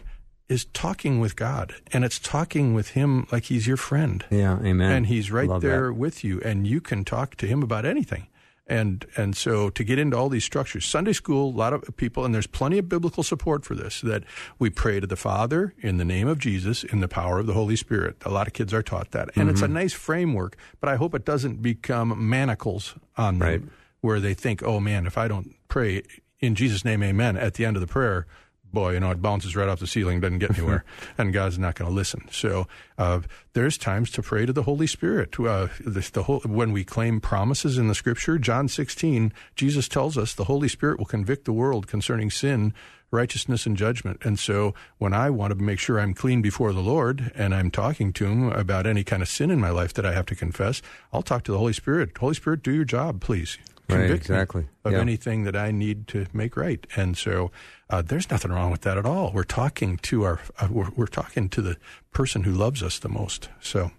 is 0.51 0.65
talking 0.65 1.21
with 1.21 1.37
God 1.37 1.73
and 1.93 2.03
it's 2.03 2.19
talking 2.19 2.73
with 2.73 2.89
him 2.89 3.25
like 3.31 3.45
he's 3.45 3.67
your 3.67 3.77
friend. 3.77 4.25
Yeah, 4.29 4.59
amen. 4.59 4.91
And 4.91 5.07
he's 5.07 5.31
right 5.31 5.47
Love 5.47 5.61
there 5.61 5.87
that. 5.87 5.93
with 5.93 6.25
you 6.25 6.41
and 6.41 6.67
you 6.67 6.81
can 6.81 7.05
talk 7.05 7.37
to 7.37 7.47
him 7.47 7.63
about 7.63 7.85
anything. 7.85 8.27
And 8.67 9.05
and 9.15 9.35
so 9.35 9.69
to 9.69 9.83
get 9.83 9.97
into 9.97 10.17
all 10.17 10.27
these 10.27 10.43
structures, 10.43 10.85
Sunday 10.85 11.13
school, 11.13 11.49
a 11.49 11.57
lot 11.57 11.71
of 11.71 11.95
people, 11.95 12.25
and 12.25 12.35
there's 12.35 12.47
plenty 12.47 12.77
of 12.77 12.89
biblical 12.89 13.23
support 13.23 13.65
for 13.65 13.75
this, 13.75 14.01
that 14.01 14.23
we 14.59 14.69
pray 14.69 14.99
to 14.99 15.07
the 15.07 15.15
Father 15.15 15.73
in 15.79 15.97
the 15.97 16.05
name 16.05 16.27
of 16.27 16.37
Jesus, 16.37 16.83
in 16.83 16.99
the 16.99 17.07
power 17.07 17.39
of 17.39 17.47
the 17.47 17.53
Holy 17.53 17.77
Spirit. 17.77 18.17
A 18.25 18.29
lot 18.29 18.47
of 18.47 18.53
kids 18.53 18.73
are 18.73 18.83
taught 18.83 19.11
that. 19.11 19.29
And 19.29 19.35
mm-hmm. 19.35 19.49
it's 19.49 19.61
a 19.61 19.65
mm-hmm. 19.65 19.73
nice 19.73 19.93
framework, 19.93 20.57
but 20.81 20.89
I 20.89 20.97
hope 20.97 21.15
it 21.15 21.25
doesn't 21.25 21.61
become 21.61 22.29
manacles 22.29 22.95
on 23.17 23.39
them 23.39 23.47
right. 23.47 23.61
where 24.01 24.19
they 24.19 24.33
think, 24.33 24.63
oh 24.63 24.81
man, 24.81 25.05
if 25.07 25.17
I 25.17 25.29
don't 25.29 25.55
pray 25.69 26.03
in 26.39 26.55
Jesus' 26.55 26.83
name, 26.83 27.03
amen, 27.03 27.37
at 27.37 27.53
the 27.53 27.65
end 27.65 27.77
of 27.77 27.81
the 27.81 27.87
prayer, 27.87 28.27
boy, 28.71 28.93
you 28.93 28.99
know, 28.99 29.11
it 29.11 29.21
bounces 29.21 29.55
right 29.55 29.67
off 29.67 29.79
the 29.79 29.87
ceiling, 29.87 30.19
doesn't 30.19 30.39
get 30.39 30.57
anywhere, 30.57 30.83
and 31.17 31.33
God's 31.33 31.59
not 31.59 31.75
going 31.75 31.89
to 31.89 31.95
listen. 31.95 32.27
So 32.31 32.67
uh, 32.97 33.21
there's 33.53 33.77
times 33.77 34.11
to 34.11 34.21
pray 34.21 34.45
to 34.45 34.53
the 34.53 34.63
Holy 34.63 34.87
Spirit. 34.87 35.39
Uh, 35.39 35.67
the, 35.79 36.09
the 36.13 36.23
whole, 36.23 36.39
when 36.41 36.71
we 36.71 36.83
claim 36.83 37.19
promises 37.19 37.77
in 37.77 37.87
the 37.87 37.95
Scripture, 37.95 38.37
John 38.37 38.67
16, 38.67 39.33
Jesus 39.55 39.87
tells 39.87 40.17
us 40.17 40.33
the 40.33 40.45
Holy 40.45 40.67
Spirit 40.67 40.99
will 40.99 41.05
convict 41.05 41.45
the 41.45 41.53
world 41.53 41.87
concerning 41.87 42.29
sin, 42.29 42.73
righteousness, 43.11 43.65
and 43.65 43.75
judgment. 43.75 44.21
And 44.23 44.39
so 44.39 44.73
when 44.97 45.13
I 45.13 45.29
want 45.29 45.51
to 45.51 45.61
make 45.61 45.79
sure 45.79 45.99
I'm 45.99 46.13
clean 46.13 46.41
before 46.41 46.73
the 46.73 46.81
Lord 46.81 47.31
and 47.35 47.53
I'm 47.53 47.71
talking 47.71 48.13
to 48.13 48.25
Him 48.25 48.51
about 48.51 48.87
any 48.87 49.03
kind 49.03 49.21
of 49.21 49.29
sin 49.29 49.51
in 49.51 49.59
my 49.59 49.69
life 49.69 49.93
that 49.93 50.05
I 50.05 50.13
have 50.13 50.25
to 50.27 50.35
confess, 50.35 50.81
I'll 51.11 51.21
talk 51.21 51.43
to 51.43 51.51
the 51.51 51.57
Holy 51.57 51.73
Spirit. 51.73 52.17
Holy 52.17 52.35
Spirit, 52.35 52.63
do 52.63 52.71
your 52.71 52.85
job, 52.85 53.21
please. 53.21 53.57
Convict 53.91 54.29
right, 54.29 54.35
exactly. 54.35 54.67
of 54.83 54.93
yeah. 54.93 54.99
anything 54.99 55.43
that 55.43 55.55
I 55.55 55.71
need 55.71 56.07
to 56.09 56.25
make 56.33 56.55
right. 56.57 56.85
And 56.95 57.17
so 57.17 57.51
uh, 57.89 58.01
there's 58.01 58.29
nothing 58.29 58.51
wrong 58.51 58.71
with 58.71 58.81
that 58.81 58.97
at 58.97 59.05
all. 59.05 59.31
We're 59.33 59.43
talking 59.43 59.97
to 59.97 60.23
our, 60.23 60.39
uh, 60.59 60.67
we're, 60.71 60.89
we're, 60.95 61.07
talking 61.07 61.49
to 61.49 61.61
the 61.61 61.77
person 62.11 62.43
who 62.43 62.51
loves 62.51 62.81
us 62.81 62.99
the 62.99 63.09
most. 63.09 63.49
So, 63.59 63.91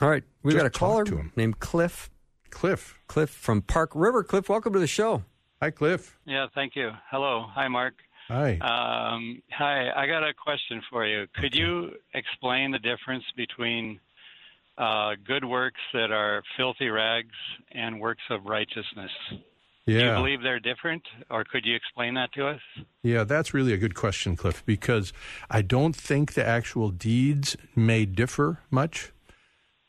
all 0.00 0.08
right, 0.08 0.24
we've 0.42 0.56
got 0.56 0.66
a 0.66 0.70
caller 0.70 1.04
named 1.36 1.60
Cliff. 1.60 2.10
Cliff. 2.50 2.98
Cliff 3.06 3.30
from 3.30 3.62
Park 3.62 3.90
River. 3.94 4.22
Cliff, 4.24 4.48
welcome 4.48 4.72
to 4.72 4.78
the 4.78 4.86
show. 4.86 5.24
Hi, 5.60 5.70
Cliff. 5.70 6.18
Yeah, 6.24 6.46
thank 6.54 6.74
you. 6.74 6.90
Hello. 7.10 7.46
Hi, 7.54 7.68
Mark. 7.68 7.94
Hi. 8.28 8.58
Um, 8.58 9.42
hi. 9.50 9.90
I 9.94 10.06
got 10.06 10.22
a 10.22 10.32
question 10.34 10.80
for 10.90 11.06
you. 11.06 11.26
Could 11.34 11.52
okay. 11.52 11.58
you 11.58 11.90
explain 12.14 12.70
the 12.70 12.78
difference 12.78 13.24
between 13.36 14.00
uh, 14.78 15.12
good 15.26 15.44
works 15.44 15.80
that 15.92 16.10
are 16.10 16.42
filthy 16.56 16.88
rags 16.88 17.34
and 17.72 18.00
works 18.00 18.22
of 18.30 18.44
righteousness? 18.44 19.10
Yeah. 19.86 19.98
Do 19.98 20.06
you 20.06 20.14
believe 20.14 20.42
they're 20.42 20.60
different, 20.60 21.02
or 21.28 21.42
could 21.44 21.66
you 21.66 21.74
explain 21.74 22.14
that 22.14 22.32
to 22.34 22.46
us? 22.46 22.60
Yeah, 23.02 23.24
that's 23.24 23.52
really 23.52 23.72
a 23.72 23.78
good 23.78 23.96
question, 23.96 24.36
Cliff, 24.36 24.62
because 24.64 25.12
I 25.50 25.62
don't 25.62 25.96
think 25.96 26.34
the 26.34 26.46
actual 26.46 26.90
deeds 26.90 27.56
may 27.74 28.04
differ 28.04 28.60
much. 28.70 29.12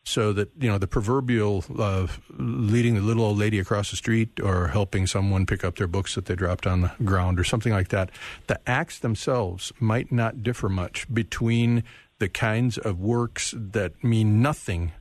So 0.05 0.33
that, 0.33 0.49
you 0.59 0.67
know, 0.67 0.77
the 0.77 0.87
proverbial 0.87 1.63
uh, 1.79 2.07
leading 2.37 2.95
the 2.95 3.01
little 3.01 3.23
old 3.23 3.37
lady 3.37 3.57
across 3.57 3.89
the 3.89 3.95
street 3.95 4.37
or 4.41 4.67
helping 4.67 5.07
someone 5.07 5.45
pick 5.45 5.63
up 5.63 5.77
their 5.77 5.87
books 5.87 6.15
that 6.15 6.25
they 6.25 6.35
dropped 6.35 6.67
on 6.67 6.81
the 6.81 6.91
ground 7.05 7.39
or 7.39 7.45
something 7.45 7.71
like 7.71 7.87
that, 7.87 8.09
the 8.47 8.59
acts 8.69 8.99
themselves 8.99 9.71
might 9.79 10.11
not 10.11 10.43
differ 10.43 10.67
much 10.67 11.07
between 11.13 11.85
the 12.23 12.29
kinds 12.29 12.77
of 12.77 13.01
works 13.01 13.53
that 13.57 14.01
mean 14.01 14.41
nothing 14.41 14.93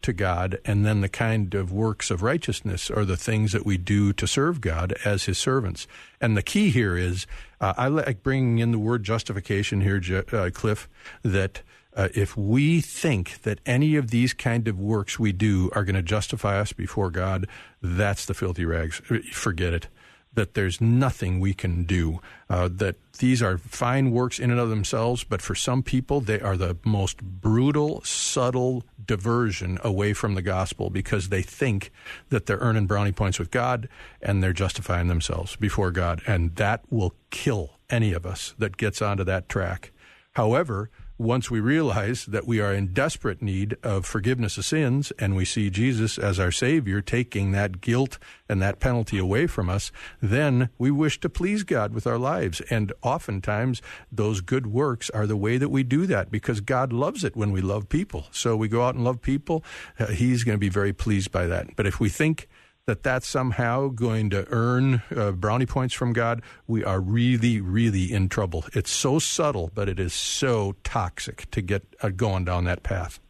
to 0.00 0.12
God, 0.12 0.60
and 0.64 0.86
then 0.86 1.00
the 1.00 1.08
kind 1.08 1.52
of 1.56 1.72
works 1.72 2.08
of 2.08 2.22
righteousness 2.22 2.88
are 2.88 3.04
the 3.04 3.16
things 3.16 3.50
that 3.50 3.66
we 3.66 3.76
do 3.76 4.12
to 4.12 4.28
serve 4.28 4.60
God 4.60 4.94
as 5.04 5.24
His 5.24 5.38
servants. 5.38 5.88
And 6.20 6.36
the 6.36 6.42
key 6.42 6.70
here 6.70 6.96
is, 6.96 7.26
uh, 7.60 7.74
I 7.76 7.88
like 7.88 8.22
bringing 8.22 8.60
in 8.60 8.70
the 8.70 8.78
word 8.78 9.02
justification 9.02 9.80
here, 9.80 10.24
uh, 10.32 10.50
Cliff, 10.54 10.88
that 11.24 11.62
uh, 11.96 12.10
if 12.14 12.36
we 12.36 12.80
think 12.80 13.42
that 13.42 13.58
any 13.66 13.96
of 13.96 14.12
these 14.12 14.32
kind 14.32 14.68
of 14.68 14.78
works 14.78 15.18
we 15.18 15.32
do 15.32 15.72
are 15.74 15.82
going 15.82 15.96
to 15.96 16.02
justify 16.02 16.60
us 16.60 16.72
before 16.72 17.10
God, 17.10 17.48
that's 17.82 18.24
the 18.24 18.34
filthy 18.34 18.64
rags. 18.64 19.02
Forget 19.32 19.74
it 19.74 19.88
that 20.34 20.54
there's 20.54 20.80
nothing 20.80 21.40
we 21.40 21.54
can 21.54 21.84
do. 21.84 22.20
Uh, 22.48 22.68
that 22.70 22.96
these 23.18 23.42
are 23.42 23.58
fine 23.58 24.10
works 24.10 24.38
in 24.38 24.50
and 24.50 24.60
of 24.60 24.68
themselves, 24.68 25.24
but 25.24 25.42
for 25.42 25.54
some 25.54 25.82
people, 25.82 26.20
they 26.20 26.40
are 26.40 26.56
the 26.56 26.76
most 26.84 27.22
brutal, 27.22 28.00
subtle 28.02 28.84
diversion 29.04 29.78
away 29.82 30.12
from 30.12 30.34
the 30.34 30.42
gospel 30.42 30.90
because 30.90 31.28
they 31.28 31.42
think 31.42 31.90
that 32.28 32.46
they're 32.46 32.58
earning 32.58 32.86
brownie 32.86 33.12
points 33.12 33.38
with 33.38 33.50
God 33.50 33.88
and 34.22 34.42
they're 34.42 34.52
justifying 34.52 35.08
themselves 35.08 35.56
before 35.56 35.90
God. 35.90 36.22
And 36.26 36.54
that 36.56 36.82
will 36.90 37.14
kill 37.30 37.78
any 37.90 38.12
of 38.12 38.24
us 38.24 38.54
that 38.58 38.76
gets 38.76 39.02
onto 39.02 39.24
that 39.24 39.48
track. 39.48 39.92
However, 40.34 40.90
once 41.18 41.50
we 41.50 41.58
realize 41.58 42.26
that 42.26 42.46
we 42.46 42.60
are 42.60 42.72
in 42.72 42.92
desperate 42.92 43.42
need 43.42 43.76
of 43.82 44.06
forgiveness 44.06 44.56
of 44.56 44.64
sins 44.64 45.12
and 45.18 45.34
we 45.34 45.44
see 45.44 45.68
Jesus 45.68 46.16
as 46.16 46.38
our 46.38 46.52
Savior 46.52 47.00
taking 47.00 47.50
that 47.52 47.80
guilt 47.80 48.18
and 48.48 48.62
that 48.62 48.78
penalty 48.78 49.18
away 49.18 49.48
from 49.48 49.68
us, 49.68 49.90
then 50.22 50.68
we 50.78 50.90
wish 50.92 51.18
to 51.20 51.28
please 51.28 51.64
God 51.64 51.92
with 51.92 52.06
our 52.06 52.18
lives. 52.18 52.60
And 52.70 52.92
oftentimes, 53.02 53.82
those 54.12 54.40
good 54.40 54.68
works 54.68 55.10
are 55.10 55.26
the 55.26 55.36
way 55.36 55.58
that 55.58 55.70
we 55.70 55.82
do 55.82 56.06
that 56.06 56.30
because 56.30 56.60
God 56.60 56.92
loves 56.92 57.24
it 57.24 57.36
when 57.36 57.50
we 57.50 57.60
love 57.60 57.88
people. 57.88 58.26
So 58.30 58.56
we 58.56 58.68
go 58.68 58.84
out 58.84 58.94
and 58.94 59.02
love 59.02 59.20
people. 59.20 59.64
Uh, 59.98 60.06
he's 60.06 60.44
going 60.44 60.56
to 60.56 60.60
be 60.60 60.68
very 60.68 60.92
pleased 60.92 61.32
by 61.32 61.46
that. 61.48 61.74
But 61.74 61.86
if 61.86 61.98
we 61.98 62.08
think 62.08 62.48
that 62.88 63.02
that's 63.02 63.28
somehow 63.28 63.88
going 63.88 64.30
to 64.30 64.46
earn 64.48 65.02
uh, 65.14 65.30
brownie 65.32 65.66
points 65.66 65.92
from 65.92 66.14
God, 66.14 66.40
we 66.66 66.82
are 66.82 67.00
really, 67.00 67.60
really 67.60 68.10
in 68.10 68.30
trouble. 68.30 68.64
It's 68.72 68.90
so 68.90 69.18
subtle, 69.18 69.70
but 69.74 69.90
it 69.90 70.00
is 70.00 70.14
so 70.14 70.74
toxic 70.84 71.50
to 71.50 71.60
get 71.60 71.82
uh, 72.00 72.08
going 72.08 72.46
down 72.46 72.64
that 72.64 72.82
path. 72.82 73.20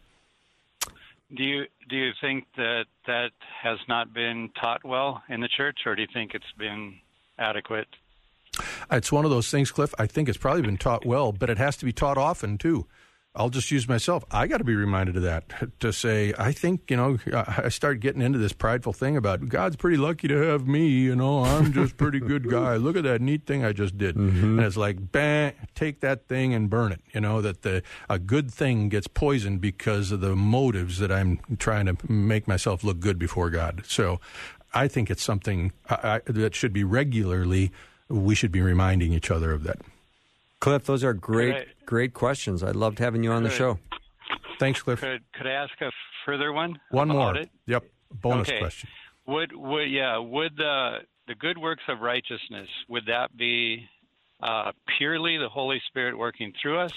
Do 1.36 1.42
you 1.42 1.64
do 1.88 1.96
you 1.96 2.12
think 2.20 2.44
that 2.56 2.84
that 3.08 3.32
has 3.64 3.78
not 3.88 4.14
been 4.14 4.50
taught 4.60 4.84
well 4.84 5.24
in 5.28 5.40
the 5.40 5.48
church, 5.48 5.78
or 5.86 5.96
do 5.96 6.02
you 6.02 6.08
think 6.14 6.34
it's 6.34 6.52
been 6.56 6.94
adequate? 7.36 7.88
It's 8.92 9.10
one 9.10 9.24
of 9.24 9.32
those 9.32 9.50
things, 9.50 9.72
Cliff. 9.72 9.92
I 9.98 10.06
think 10.06 10.28
it's 10.28 10.38
probably 10.38 10.62
been 10.62 10.78
taught 10.78 11.04
well, 11.04 11.32
but 11.32 11.50
it 11.50 11.58
has 11.58 11.76
to 11.78 11.84
be 11.84 11.92
taught 11.92 12.16
often 12.16 12.58
too. 12.58 12.86
I'll 13.38 13.50
just 13.50 13.70
use 13.70 13.88
myself. 13.88 14.24
I 14.32 14.48
got 14.48 14.58
to 14.58 14.64
be 14.64 14.74
reminded 14.74 15.16
of 15.16 15.22
that 15.22 15.44
to 15.80 15.92
say, 15.92 16.34
I 16.36 16.52
think, 16.52 16.90
you 16.90 16.96
know, 16.96 17.18
I 17.32 17.68
start 17.68 18.00
getting 18.00 18.20
into 18.20 18.38
this 18.38 18.52
prideful 18.52 18.92
thing 18.92 19.16
about 19.16 19.48
God's 19.48 19.76
pretty 19.76 19.96
lucky 19.96 20.26
to 20.28 20.36
have 20.36 20.66
me, 20.66 20.88
you 20.88 21.14
know, 21.14 21.44
I'm 21.44 21.72
just 21.72 21.96
pretty 21.96 22.18
good 22.18 22.50
guy. 22.50 22.76
Look 22.76 22.96
at 22.96 23.04
that 23.04 23.20
neat 23.20 23.46
thing 23.46 23.64
I 23.64 23.72
just 23.72 23.96
did. 23.96 24.16
Mm-hmm. 24.16 24.58
And 24.58 24.60
it's 24.60 24.76
like, 24.76 25.12
bang, 25.12 25.54
take 25.76 26.00
that 26.00 26.26
thing 26.26 26.52
and 26.52 26.68
burn 26.68 26.90
it. 26.90 27.00
You 27.14 27.20
know, 27.20 27.40
that 27.40 27.62
the 27.62 27.82
a 28.10 28.18
good 28.18 28.50
thing 28.50 28.88
gets 28.88 29.06
poisoned 29.06 29.60
because 29.60 30.10
of 30.10 30.20
the 30.20 30.34
motives 30.34 30.98
that 30.98 31.12
I'm 31.12 31.38
trying 31.58 31.86
to 31.86 31.96
make 32.10 32.48
myself 32.48 32.82
look 32.82 32.98
good 32.98 33.18
before 33.18 33.50
God. 33.50 33.84
So 33.86 34.20
I 34.74 34.88
think 34.88 35.10
it's 35.10 35.22
something 35.22 35.72
I, 35.88 36.20
I, 36.26 36.32
that 36.32 36.56
should 36.56 36.72
be 36.72 36.82
regularly, 36.82 37.70
we 38.08 38.34
should 38.34 38.52
be 38.52 38.60
reminding 38.60 39.12
each 39.12 39.30
other 39.30 39.52
of 39.52 39.62
that. 39.62 39.78
Cliff, 40.60 40.84
those 40.84 41.04
are 41.04 41.14
great, 41.14 41.86
great 41.86 42.14
questions. 42.14 42.62
I 42.62 42.72
loved 42.72 42.98
having 42.98 43.22
you 43.22 43.30
on 43.32 43.42
the 43.42 43.50
show. 43.50 43.78
Thanks, 44.58 44.82
Cliff. 44.82 45.00
Could, 45.00 45.22
could 45.32 45.46
I 45.46 45.52
ask 45.52 45.72
a 45.80 45.90
further 46.26 46.52
one? 46.52 46.80
One 46.90 47.08
more. 47.08 47.36
It? 47.36 47.50
Yep. 47.66 47.84
Bonus 48.12 48.48
okay. 48.48 48.58
question. 48.58 48.88
Would 49.26 49.54
would 49.54 49.90
yeah 49.90 50.16
would 50.16 50.56
the 50.56 50.98
the 51.26 51.34
good 51.34 51.58
works 51.58 51.82
of 51.88 52.00
righteousness 52.00 52.68
would 52.88 53.04
that 53.06 53.36
be 53.36 53.86
uh, 54.42 54.72
purely 54.96 55.36
the 55.36 55.48
Holy 55.48 55.80
Spirit 55.88 56.16
working 56.16 56.52
through 56.60 56.78
us? 56.78 56.92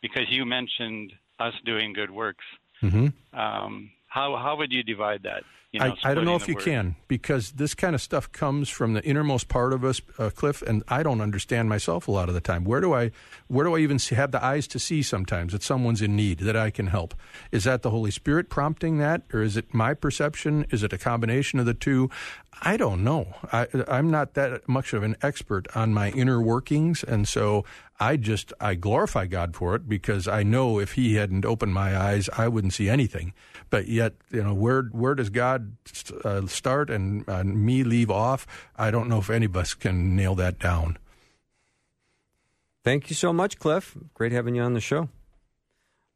Because 0.00 0.26
you 0.28 0.46
mentioned 0.46 1.12
us 1.40 1.54
doing 1.64 1.92
good 1.92 2.10
works. 2.10 2.44
Mm-hmm. 2.82 3.38
Um, 3.38 3.90
how 4.06 4.36
how 4.36 4.56
would 4.56 4.72
you 4.72 4.82
divide 4.82 5.24
that? 5.24 5.42
You 5.76 5.80
know, 5.80 5.94
I, 6.02 6.12
I, 6.12 6.14
don't 6.14 6.24
know 6.24 6.36
if 6.36 6.48
you 6.48 6.54
word. 6.54 6.64
can 6.64 6.96
because 7.06 7.52
this 7.52 7.74
kind 7.74 7.94
of 7.94 8.00
stuff 8.00 8.32
comes 8.32 8.70
from 8.70 8.94
the 8.94 9.04
innermost 9.04 9.48
part 9.48 9.74
of 9.74 9.84
us, 9.84 10.00
uh, 10.18 10.30
Cliff, 10.30 10.62
and 10.62 10.82
I 10.88 11.02
don't 11.02 11.20
understand 11.20 11.68
myself 11.68 12.08
a 12.08 12.10
lot 12.10 12.28
of 12.30 12.34
the 12.34 12.40
time. 12.40 12.64
Where 12.64 12.80
do 12.80 12.94
I, 12.94 13.10
where 13.48 13.66
do 13.66 13.76
I 13.76 13.80
even 13.80 13.98
see, 13.98 14.14
have 14.14 14.32
the 14.32 14.42
eyes 14.42 14.66
to 14.68 14.78
see 14.78 15.02
sometimes 15.02 15.52
that 15.52 15.62
someone's 15.62 16.00
in 16.00 16.16
need 16.16 16.38
that 16.38 16.56
I 16.56 16.70
can 16.70 16.86
help? 16.86 17.14
Is 17.52 17.64
that 17.64 17.82
the 17.82 17.90
Holy 17.90 18.10
Spirit 18.10 18.48
prompting 18.48 18.96
that, 18.98 19.22
or 19.34 19.42
is 19.42 19.58
it 19.58 19.74
my 19.74 19.92
perception? 19.92 20.66
Is 20.70 20.82
it 20.82 20.94
a 20.94 20.98
combination 20.98 21.58
of 21.58 21.66
the 21.66 21.74
two? 21.74 22.08
I 22.62 22.76
don't 22.76 23.04
know. 23.04 23.34
I, 23.52 23.66
I'm 23.86 24.10
not 24.10 24.34
that 24.34 24.66
much 24.66 24.94
of 24.94 25.02
an 25.02 25.16
expert 25.20 25.68
on 25.76 25.92
my 25.92 26.10
inner 26.10 26.40
workings, 26.40 27.04
and 27.04 27.28
so 27.28 27.66
I 28.00 28.16
just 28.16 28.52
I 28.60 28.74
glorify 28.74 29.26
God 29.26 29.54
for 29.54 29.74
it 29.74 29.88
because 29.88 30.26
I 30.26 30.42
know 30.42 30.78
if 30.78 30.92
He 30.92 31.16
hadn't 31.16 31.44
opened 31.44 31.74
my 31.74 31.96
eyes, 31.96 32.28
I 32.36 32.48
wouldn't 32.48 32.72
see 32.72 32.88
anything. 32.88 33.34
But 33.68 33.88
yet, 33.88 34.14
you 34.30 34.42
know, 34.42 34.54
where 34.54 34.82
where 34.84 35.14
does 35.14 35.30
God 35.30 35.65
uh, 36.24 36.46
start 36.46 36.90
and 36.90 37.28
uh, 37.28 37.44
me 37.44 37.84
leave 37.84 38.10
off? 38.10 38.46
I 38.76 38.90
don't 38.90 39.08
know 39.08 39.18
if 39.18 39.30
any 39.30 39.46
of 39.46 39.56
us 39.56 39.74
can 39.74 40.16
nail 40.16 40.34
that 40.36 40.58
down. 40.58 40.98
Thank 42.84 43.10
you 43.10 43.16
so 43.16 43.32
much, 43.32 43.58
Cliff. 43.58 43.96
Great 44.14 44.32
having 44.32 44.54
you 44.54 44.62
on 44.62 44.74
the 44.74 44.80
show. 44.80 45.08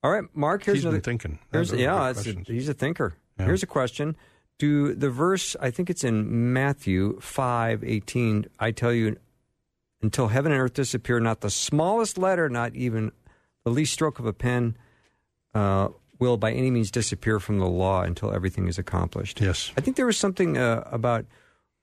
All 0.02 0.10
right, 0.10 0.24
Mark. 0.34 0.64
Here's 0.64 0.78
he's 0.78 0.84
another, 0.84 1.00
thinking. 1.00 1.38
Here's, 1.52 1.72
yeah, 1.72 2.12
he's 2.46 2.68
a 2.68 2.74
thinker. 2.74 3.14
Yeah. 3.38 3.46
Here's 3.46 3.62
a 3.62 3.66
question. 3.66 4.16
Do 4.58 4.94
the 4.94 5.10
verse? 5.10 5.56
I 5.60 5.70
think 5.70 5.90
it's 5.90 6.04
in 6.04 6.52
Matthew 6.52 7.18
five 7.20 7.82
eighteen. 7.82 8.46
I 8.58 8.70
tell 8.70 8.92
you, 8.92 9.16
until 10.00 10.28
heaven 10.28 10.52
and 10.52 10.60
earth 10.60 10.74
disappear, 10.74 11.18
not 11.20 11.40
the 11.40 11.50
smallest 11.50 12.18
letter, 12.18 12.48
not 12.48 12.74
even 12.74 13.12
the 13.64 13.70
least 13.70 13.92
stroke 13.92 14.18
of 14.18 14.26
a 14.26 14.32
pen, 14.32 14.76
uh, 15.54 15.88
will 16.20 16.36
by 16.36 16.52
any 16.52 16.70
means 16.70 16.90
disappear 16.90 17.40
from 17.40 17.58
the 17.58 17.66
law 17.66 18.02
until 18.02 18.32
everything 18.32 18.68
is 18.68 18.78
accomplished. 18.78 19.40
Yes. 19.40 19.72
I 19.76 19.80
think 19.80 19.96
there 19.96 20.06
was 20.06 20.18
something 20.18 20.56
uh, 20.58 20.84
about 20.92 21.26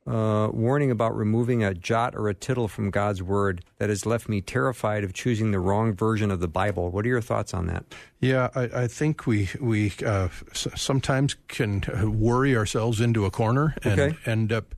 uh, 0.07 0.49
warning 0.53 0.89
about 0.89 1.15
removing 1.17 1.63
a 1.63 1.73
jot 1.73 2.15
or 2.15 2.29
a 2.29 2.33
tittle 2.33 2.69
from 2.69 2.89
God's 2.89 3.21
word 3.21 3.65
that 3.77 3.89
has 3.89 4.05
left 4.05 4.29
me 4.29 4.39
terrified 4.39 5.03
of 5.03 5.13
choosing 5.13 5.51
the 5.51 5.59
wrong 5.59 5.93
version 5.93 6.31
of 6.31 6.39
the 6.39 6.47
Bible. 6.47 6.91
What 6.91 7.03
are 7.05 7.09
your 7.09 7.21
thoughts 7.21 7.53
on 7.53 7.67
that? 7.67 7.83
Yeah, 8.21 8.49
I, 8.55 8.83
I 8.83 8.87
think 8.87 9.27
we 9.27 9.49
we 9.59 9.91
uh, 10.05 10.29
sometimes 10.53 11.35
can 11.49 11.83
worry 12.17 12.55
ourselves 12.55 13.01
into 13.01 13.25
a 13.25 13.31
corner 13.31 13.75
and 13.83 13.99
okay. 13.99 14.17
end 14.25 14.53
up 14.53 14.75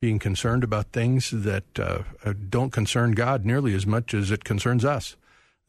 being 0.00 0.18
concerned 0.18 0.64
about 0.64 0.92
things 0.92 1.30
that 1.30 1.78
uh, 1.78 2.02
don't 2.48 2.72
concern 2.72 3.12
God 3.12 3.44
nearly 3.44 3.74
as 3.74 3.86
much 3.86 4.14
as 4.14 4.30
it 4.30 4.44
concerns 4.44 4.82
us 4.82 5.14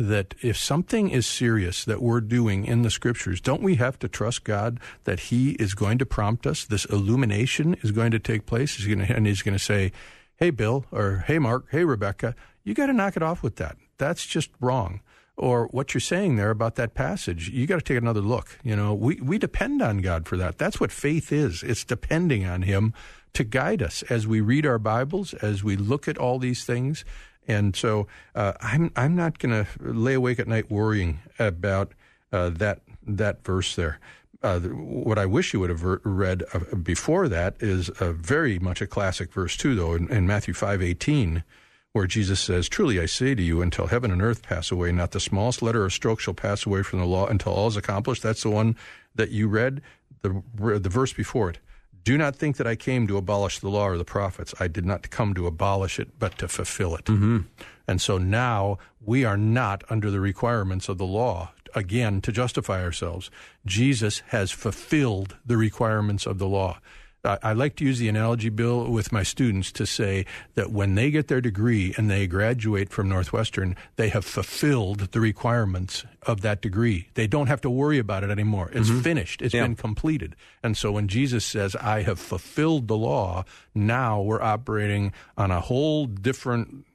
that 0.02 0.36
if 0.42 0.58
something 0.58 1.10
is 1.10 1.26
serious 1.26 1.86
that 1.86 2.02
we're 2.02 2.22
doing 2.22 2.66
in 2.66 2.82
the 2.82 2.90
scriptures, 2.90 3.40
don't 3.40 3.62
we 3.62 3.76
have 3.76 3.98
to 4.00 4.08
trust 4.08 4.44
God 4.44 4.80
that 5.04 5.20
He 5.20 5.52
is 5.52 5.74
going 5.74 5.98
to 6.00 6.06
prompt 6.06 6.46
us? 6.46 6.66
This 6.66 6.86
illumination 6.86 7.76
is 7.82 7.92
going 7.92 8.12
to 8.12 8.20
take 8.20 8.46
place. 8.46 8.76
He's 8.76 8.88
going 8.88 9.06
to, 9.06 9.16
and 9.16 9.26
He's 9.26 9.42
going 9.42 9.58
to 9.58 9.64
say, 9.64 9.92
Hey, 10.36 10.50
Bill, 10.50 10.86
or 10.92 11.24
Hey, 11.28 11.40
Mark, 11.40 11.68
Hey, 11.72 11.84
Rebecca, 11.84 12.36
you 12.64 12.74
got 12.74 12.88
to 12.88 12.94
knock 12.94 13.16
it 13.16 13.24
off 13.24 13.44
with 13.44 13.56
that. 13.58 13.78
That's 13.98 14.26
just 14.26 14.50
wrong. 14.60 15.02
Or 15.38 15.68
what 15.68 15.94
you're 15.94 16.02
saying 16.02 16.36
there 16.36 16.52
about 16.52 16.76
that 16.76 16.94
passage, 16.94 17.50
you 17.50 17.66
got 17.66 17.78
to 17.78 17.82
take 17.82 17.98
another 17.98 18.22
look. 18.22 18.60
You 18.64 18.76
know, 18.76 18.94
we, 18.94 19.16
we 19.22 19.38
depend 19.38 19.82
on 19.82 20.00
God 20.00 20.28
for 20.28 20.38
that. 20.38 20.58
That's 20.58 20.80
what 20.80 20.92
faith 20.92 21.32
is. 21.32 21.64
It's 21.64 21.84
depending 21.84 22.46
on 22.46 22.64
Him 22.64 22.94
to 23.34 23.44
guide 23.44 23.82
us 23.82 24.04
as 24.04 24.28
we 24.28 24.42
read 24.42 24.66
our 24.66 24.78
Bibles, 24.78 25.34
as 25.36 25.64
we 25.64 25.76
look 25.76 26.08
at 26.08 26.18
all 26.18 26.38
these 26.38 26.66
things. 26.66 27.06
And 27.52 27.76
so 27.76 28.08
uh, 28.34 28.54
I'm 28.62 28.92
I'm 28.96 29.16
not 29.16 29.40
going 29.40 29.66
to 29.66 29.68
lay 29.80 30.14
awake 30.14 30.40
at 30.40 30.48
night 30.48 30.72
worrying 30.72 31.20
about 31.38 31.92
uh, 32.32 32.50
that 32.52 32.80
that 33.06 33.44
verse 33.44 33.76
there. 33.76 34.00
Uh, 34.44 34.60
what 34.60 35.20
I 35.20 35.26
wish 35.28 35.54
you 35.54 35.60
would 35.60 35.70
have 35.70 35.84
read 36.04 36.44
uh, 36.54 36.76
before 36.76 37.28
that 37.28 37.56
is 37.60 37.92
very 38.00 38.58
much 38.58 38.82
a 38.82 38.88
classic 38.88 39.32
verse 39.34 39.56
too, 39.58 39.76
though, 39.76 39.94
in, 39.94 40.10
in 40.10 40.26
Matthew 40.26 40.54
five 40.54 40.82
eighteen, 40.82 41.44
where 41.92 42.08
Jesus 42.08 42.40
says, 42.40 42.70
"Truly 42.70 43.00
I 43.00 43.06
say 43.06 43.36
to 43.36 43.44
you, 43.44 43.62
until 43.62 43.88
heaven 43.88 44.12
and 44.12 44.22
earth 44.22 44.42
pass 44.42 44.72
away, 44.72 44.92
not 44.92 45.12
the 45.12 45.20
smallest 45.20 45.62
letter 45.62 45.84
or 45.84 45.90
stroke 45.90 46.22
shall 46.22 46.34
pass 46.34 46.66
away 46.66 46.84
from 46.84 47.00
the 47.00 47.06
law 47.06 47.28
until 47.28 47.54
all 47.54 47.68
is 47.68 47.78
accomplished." 47.78 48.24
That's 48.24 48.44
the 48.44 48.50
one 48.50 48.76
that 49.14 49.30
you 49.30 49.48
read. 49.48 49.82
The 50.22 50.42
the 50.80 50.90
verse 50.90 51.14
before 51.14 51.50
it. 51.52 51.60
Do 52.04 52.18
not 52.18 52.36
think 52.36 52.58
that 52.58 52.68
I 52.68 52.76
came 52.76 53.08
to 53.08 53.18
abolish 53.18 53.60
the 53.60 53.70
law 53.70 53.88
or 53.88 53.98
the 53.98 54.06
prophets. 54.06 54.54
I 54.60 54.68
did 54.68 54.86
not 54.86 55.10
come 55.10 55.34
to 55.36 55.48
abolish 55.48 56.00
it, 56.00 56.18
but 56.18 56.38
to 56.40 56.48
fulfill 56.48 56.96
it. 56.96 57.06
Mm-hmm. 57.06 57.40
And 57.88 58.02
so 58.02 58.18
now 58.18 58.80
we 59.04 59.24
are 59.26 59.38
not 59.38 59.84
under 59.90 60.10
the 60.10 60.20
requirements 60.20 60.90
of 60.90 60.98
the 60.98 61.06
law, 61.06 61.52
again, 61.76 62.22
to 62.22 62.32
justify 62.32 62.84
ourselves. 62.84 63.30
Jesus 63.66 64.20
has 64.28 64.52
fulfilled 64.52 65.38
the 65.46 65.58
requirements 65.58 66.26
of 66.26 66.38
the 66.40 66.48
law. 66.48 66.80
I 67.24 67.54
like 67.54 67.76
to 67.76 67.86
use 67.86 68.00
the 68.00 68.10
analogy, 68.10 68.50
Bill, 68.50 68.90
with 68.90 69.12
my 69.12 69.22
students 69.22 69.72
to 69.74 69.86
say 69.86 70.26
that 70.56 70.72
when 70.72 70.96
they 70.96 71.12
get 71.12 71.28
their 71.28 71.42
degree 71.42 71.94
and 71.96 72.10
they 72.10 72.26
graduate 72.26 72.90
from 72.90 73.10
Northwestern, 73.10 73.76
they 73.96 74.10
have 74.10 74.26
fulfilled 74.26 75.12
the 75.12 75.20
requirements 75.20 76.04
of 76.24 76.42
that 76.42 76.62
degree. 76.62 77.10
They 77.14 77.28
don't 77.28 77.46
have 77.46 77.62
to 77.62 77.70
worry 77.70 78.00
about 78.00 78.24
it 78.24 78.32
anymore. 78.32 78.72
It's 78.74 78.90
mm-hmm. 78.90 79.02
finished. 79.02 79.44
It's 79.44 79.54
yeah. 79.54 79.64
been 79.64 79.76
completed. 79.76 80.36
And 80.64 80.76
so 80.76 80.92
when 80.92 81.08
Jesus 81.08 81.46
says, 81.46 81.76
I 81.76 82.02
have 82.02 82.20
fulfilled 82.20 82.88
the 82.88 82.98
law, 82.98 83.46
now 83.76 84.20
we're 84.20 84.42
operating 84.42 85.14
on 85.38 85.52
a 85.52 85.62
whole 85.62 86.08
different 86.08 86.86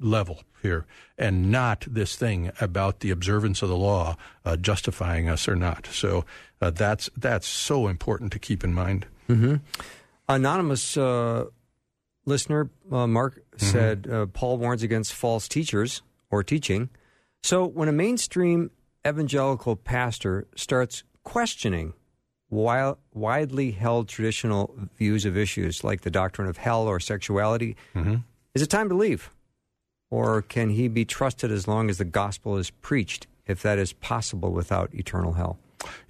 level 0.00 0.40
here 0.62 0.86
and 1.16 1.50
not 1.50 1.84
this 1.88 2.16
thing 2.16 2.50
about 2.60 3.00
the 3.00 3.10
observance 3.10 3.62
of 3.62 3.68
the 3.68 3.76
law 3.76 4.16
uh, 4.44 4.56
justifying 4.56 5.28
us 5.28 5.48
or 5.48 5.56
not. 5.56 5.88
So 5.90 6.24
uh, 6.60 6.70
that's 6.70 7.10
that's 7.16 7.46
so 7.46 7.88
important 7.88 8.32
to 8.32 8.38
keep 8.38 8.64
in 8.64 8.72
mind. 8.74 9.06
Mm-hmm. 9.28 9.56
Anonymous 10.28 10.96
uh, 10.96 11.46
listener 12.24 12.70
uh, 12.90 13.06
Mark 13.06 13.36
mm-hmm. 13.36 13.66
said 13.66 14.08
uh, 14.10 14.26
Paul 14.26 14.58
warns 14.58 14.82
against 14.82 15.12
false 15.14 15.48
teachers 15.48 16.02
or 16.30 16.42
teaching. 16.42 16.90
So 17.42 17.64
when 17.66 17.88
a 17.88 17.92
mainstream 17.92 18.70
evangelical 19.06 19.76
pastor 19.76 20.46
starts 20.54 21.04
questioning 21.22 21.94
wild, 22.50 22.98
widely 23.12 23.70
held 23.72 24.08
traditional 24.08 24.74
views 24.96 25.24
of 25.24 25.36
issues 25.36 25.84
like 25.84 26.02
the 26.02 26.10
doctrine 26.10 26.48
of 26.48 26.56
hell 26.56 26.86
or 26.86 27.00
sexuality, 27.00 27.76
mm-hmm. 27.94 28.16
is 28.54 28.62
it 28.62 28.70
time 28.70 28.88
to 28.88 28.94
leave? 28.94 29.30
Or 30.10 30.42
can 30.42 30.70
he 30.70 30.88
be 30.88 31.04
trusted 31.04 31.50
as 31.50 31.68
long 31.68 31.90
as 31.90 31.98
the 31.98 32.04
gospel 32.04 32.56
is 32.56 32.70
preached 32.70 33.26
if 33.48 33.62
that 33.62 33.78
is 33.78 33.92
possible 33.94 34.52
without 34.52 34.94
eternal 34.94 35.32
hell. 35.32 35.58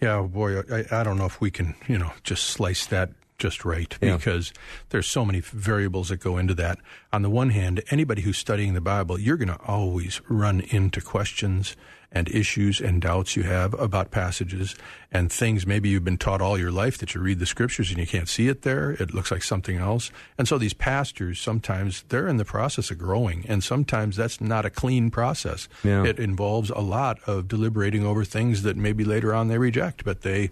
Yeah, 0.00 0.16
oh 0.16 0.28
boy, 0.28 0.60
I, 0.60 0.84
I 0.90 1.02
don't 1.04 1.16
know 1.16 1.26
if 1.26 1.40
we 1.40 1.50
can, 1.50 1.74
you 1.86 1.96
know, 1.98 2.12
just 2.24 2.44
slice 2.44 2.84
that 2.86 3.10
just 3.38 3.64
right 3.64 3.96
Yeah. 4.00 4.16
because 4.16 4.52
there's 4.88 5.06
so 5.06 5.24
many 5.24 5.40
variables 5.40 6.08
that 6.08 6.16
go 6.18 6.36
into 6.38 6.54
that. 6.54 6.78
On 7.12 7.22
the 7.22 7.30
one 7.30 7.50
hand, 7.50 7.82
anybody 7.90 8.22
who's 8.22 8.36
studying 8.36 8.74
the 8.74 8.80
Bible, 8.80 9.18
you're 9.20 9.36
going 9.36 9.48
to 9.48 9.60
always 9.64 10.20
run 10.28 10.60
into 10.60 11.00
questions 11.00 11.76
and 12.10 12.28
issues 12.28 12.80
and 12.80 13.02
doubts 13.02 13.36
you 13.36 13.42
have 13.42 13.74
about 13.74 14.10
passages 14.10 14.74
and 15.12 15.30
things 15.30 15.66
maybe 15.66 15.88
you've 15.88 16.04
been 16.04 16.18
taught 16.18 16.40
all 16.40 16.58
your 16.58 16.70
life 16.70 16.98
that 16.98 17.14
you 17.14 17.20
read 17.20 17.38
the 17.38 17.46
scriptures 17.46 17.90
and 17.90 17.98
you 17.98 18.06
can't 18.06 18.28
see 18.28 18.48
it 18.48 18.62
there. 18.62 18.92
It 18.92 19.12
looks 19.12 19.30
like 19.30 19.42
something 19.42 19.76
else. 19.76 20.10
And 20.38 20.48
so 20.48 20.58
these 20.58 20.74
pastors 20.74 21.38
sometimes 21.38 22.04
they're 22.08 22.28
in 22.28 22.38
the 22.38 22.44
process 22.44 22.90
of 22.90 22.98
growing 22.98 23.44
and 23.48 23.62
sometimes 23.62 24.16
that's 24.16 24.40
not 24.40 24.64
a 24.64 24.70
clean 24.70 25.10
process. 25.10 25.68
Yeah. 25.84 26.04
It 26.04 26.18
involves 26.18 26.70
a 26.70 26.80
lot 26.80 27.18
of 27.26 27.46
deliberating 27.48 28.06
over 28.06 28.24
things 28.24 28.62
that 28.62 28.76
maybe 28.76 29.04
later 29.04 29.34
on 29.34 29.48
they 29.48 29.58
reject, 29.58 30.04
but 30.04 30.22
they 30.22 30.50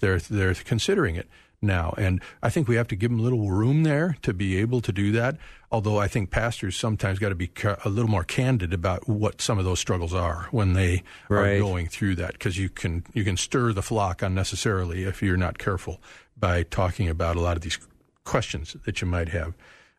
they're 0.00 0.18
they're 0.18 0.54
considering 0.54 1.16
it 1.16 1.28
now. 1.60 1.94
And 1.98 2.22
I 2.42 2.50
think 2.50 2.68
we 2.68 2.76
have 2.76 2.88
to 2.88 2.96
give 2.96 3.10
them 3.10 3.20
a 3.20 3.22
little 3.22 3.50
room 3.50 3.82
there 3.82 4.16
to 4.22 4.32
be 4.32 4.58
able 4.58 4.80
to 4.82 4.92
do 4.92 5.12
that. 5.12 5.36
Although 5.70 5.98
I 5.98 6.08
think 6.08 6.30
pastors 6.30 6.76
sometimes 6.76 7.18
got 7.18 7.28
to 7.28 7.34
be 7.34 7.50
a 7.84 7.88
little 7.90 8.10
more 8.10 8.24
candid 8.24 8.72
about 8.72 9.06
what 9.08 9.42
some 9.42 9.58
of 9.58 9.66
those 9.66 9.78
struggles 9.78 10.14
are 10.14 10.48
when 10.50 10.72
they 10.72 11.02
Right. 11.28 11.56
are 11.56 11.58
going 11.58 11.88
through 11.88 12.14
that, 12.16 12.32
because 12.32 12.56
you 12.56 12.70
can 12.70 13.04
you 13.12 13.22
can 13.22 13.36
stir 13.36 13.72
the 13.74 13.82
flock 13.82 14.22
unnecessarily 14.22 15.04
if 15.04 15.22
you're 15.22 15.36
not 15.36 15.58
careful 15.58 16.00
by 16.38 16.62
talking 16.62 17.08
about 17.08 17.36
a 17.36 17.40
lot 17.40 17.56
of 17.56 17.62
these 17.62 17.78
questions 18.24 18.76
that 18.86 19.00
you 19.02 19.06
might 19.06 19.28
have. 19.30 19.54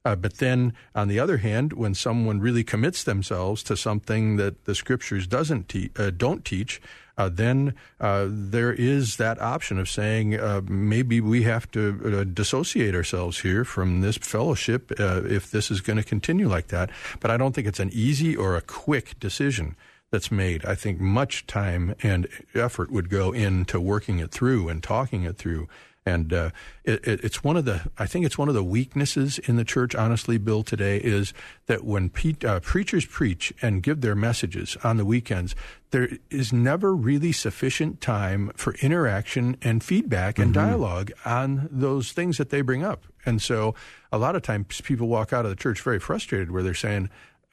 Uh, 0.05 0.15
but 0.15 0.37
then, 0.37 0.73
on 0.95 1.07
the 1.09 1.19
other 1.19 1.37
hand, 1.37 1.73
when 1.73 1.93
someone 1.93 2.39
really 2.39 2.63
commits 2.63 3.03
themselves 3.03 3.61
to 3.61 3.75
something 3.75 4.37
that 4.37 4.63
the 4.65 4.73
scriptures 4.73 5.27
doesn't 5.27 5.67
te- 5.67 5.91
uh, 5.97 6.09
don't 6.09 6.45
teach, 6.45 6.81
uh, 7.19 7.27
then 7.27 7.75
uh, 7.99 8.27
there 8.29 8.71
is 8.71 9.17
that 9.17 9.41
option 9.41 9.77
of 9.77 9.89
saying 9.89 10.39
uh, 10.39 10.61
maybe 10.69 11.19
we 11.19 11.43
have 11.43 11.69
to 11.71 12.21
uh, 12.21 12.23
dissociate 12.23 12.95
ourselves 12.95 13.41
here 13.41 13.65
from 13.65 13.99
this 13.99 14.15
fellowship 14.15 14.89
uh, 14.97 15.21
if 15.25 15.51
this 15.51 15.69
is 15.69 15.81
going 15.81 15.97
to 15.97 16.03
continue 16.03 16.47
like 16.47 16.67
that. 16.69 16.89
But 17.19 17.29
I 17.29 17.35
don't 17.35 17.53
think 17.53 17.67
it's 17.67 17.81
an 17.81 17.89
easy 17.91 18.37
or 18.37 18.55
a 18.55 18.61
quick 18.61 19.19
decision 19.19 19.75
that's 20.11 20.31
made. 20.31 20.65
I 20.65 20.75
think 20.75 21.01
much 21.01 21.45
time 21.45 21.93
and 22.01 22.25
effort 22.55 22.89
would 22.89 23.09
go 23.09 23.33
into 23.33 23.81
working 23.81 24.19
it 24.19 24.31
through 24.31 24.69
and 24.69 24.81
talking 24.81 25.23
it 25.23 25.37
through. 25.37 25.67
And 26.05 26.33
uh, 26.33 26.49
it, 26.85 27.05
it, 27.07 27.23
it's 27.23 27.43
one 27.43 27.57
of 27.57 27.65
the, 27.65 27.81
I 27.97 28.07
think 28.07 28.25
it's 28.25 28.37
one 28.37 28.47
of 28.47 28.55
the 28.55 28.63
weaknesses 28.63 29.37
in 29.37 29.57
the 29.57 29.65
church, 29.65 29.93
honestly, 29.93 30.37
Bill, 30.37 30.63
today 30.63 30.97
is 30.97 31.33
that 31.67 31.83
when 31.83 32.09
pe- 32.09 32.35
uh, 32.43 32.61
preachers 32.61 33.05
preach 33.05 33.53
and 33.61 33.83
give 33.83 34.01
their 34.01 34.15
messages 34.15 34.77
on 34.83 34.97
the 34.97 35.05
weekends, 35.05 35.55
there 35.91 36.09
is 36.29 36.53
never 36.53 36.95
really 36.95 37.31
sufficient 37.31 37.99
time 37.99 38.51
for 38.55 38.73
interaction 38.75 39.57
and 39.61 39.83
feedback 39.83 40.39
and 40.39 40.53
dialogue 40.53 41.11
on 41.25 41.67
those 41.71 42.11
things 42.11 42.37
that 42.37 42.49
they 42.49 42.61
bring 42.61 42.83
up. 42.83 43.05
And 43.25 43.41
so 43.41 43.75
a 44.11 44.17
lot 44.17 44.35
of 44.35 44.41
times 44.41 44.81
people 44.81 45.07
walk 45.07 45.33
out 45.33 45.45
of 45.45 45.51
the 45.51 45.55
church 45.55 45.81
very 45.81 45.99
frustrated 45.99 46.49
where 46.49 46.63
they're 46.63 46.73
saying, 46.73 47.09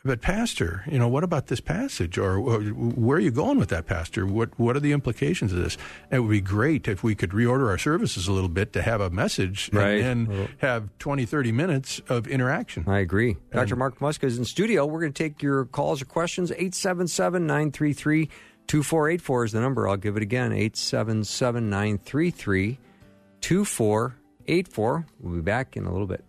but 0.06 0.20
pastor, 0.22 0.84
you 0.90 0.98
know, 0.98 1.08
what 1.08 1.24
about 1.24 1.48
this 1.48 1.60
passage, 1.60 2.16
or 2.18 2.38
uh, 2.38 2.58
where 2.60 3.18
are 3.18 3.20
you 3.20 3.30
going 3.30 3.58
with 3.58 3.68
that, 3.70 3.86
pastor? 3.86 4.24
What 4.26 4.58
what 4.58 4.76
are 4.76 4.80
the 4.80 4.92
implications 4.92 5.52
of 5.52 5.58
this? 5.58 5.76
It 6.10 6.20
would 6.20 6.30
be 6.30 6.40
great 6.40 6.88
if 6.88 7.02
we 7.02 7.14
could 7.14 7.30
reorder 7.30 7.68
our 7.68 7.78
services 7.78 8.28
a 8.28 8.32
little 8.32 8.48
bit 8.48 8.72
to 8.74 8.82
have 8.82 9.00
a 9.00 9.10
message 9.10 9.70
Right. 9.72 10.00
and 10.00 10.28
then 10.28 10.48
have 10.58 10.88
20, 10.98 11.26
30 11.26 11.52
minutes 11.52 12.00
of 12.08 12.26
interaction. 12.26 12.84
I 12.86 13.00
agree. 13.00 13.36
Dr. 13.52 13.76
Mark 13.76 13.98
Muska 13.98 14.24
is 14.24 14.38
in 14.38 14.44
studio. 14.44 14.86
We're 14.86 15.00
going 15.00 15.12
to 15.12 15.22
take 15.22 15.42
your 15.42 15.64
calls 15.66 16.00
or 16.00 16.06
questions. 16.06 16.50
877 16.50 17.46
933 17.46 18.28
2484 18.66 19.44
is 19.44 19.52
the 19.52 19.60
number. 19.60 19.88
I'll 19.88 19.96
give 19.96 20.16
it 20.16 20.22
again 20.22 20.52
877 20.52 21.68
933 21.70 22.78
2484. 23.40 25.06
We'll 25.20 25.34
be 25.34 25.40
back 25.40 25.76
in 25.76 25.86
a 25.86 25.92
little 25.92 26.06
bit. 26.06 26.24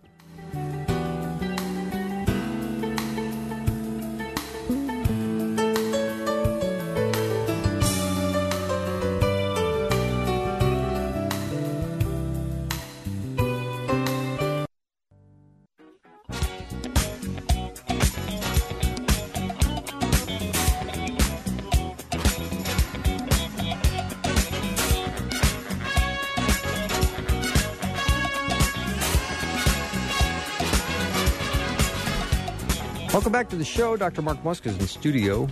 Welcome 33.17 33.32
back 33.32 33.49
to 33.49 33.56
the 33.56 33.65
show. 33.65 33.97
Dr. 33.97 34.21
Mark 34.21 34.43
Muska 34.43 34.67
is 34.67 34.77
in 34.77 34.86
studio, 34.86 35.47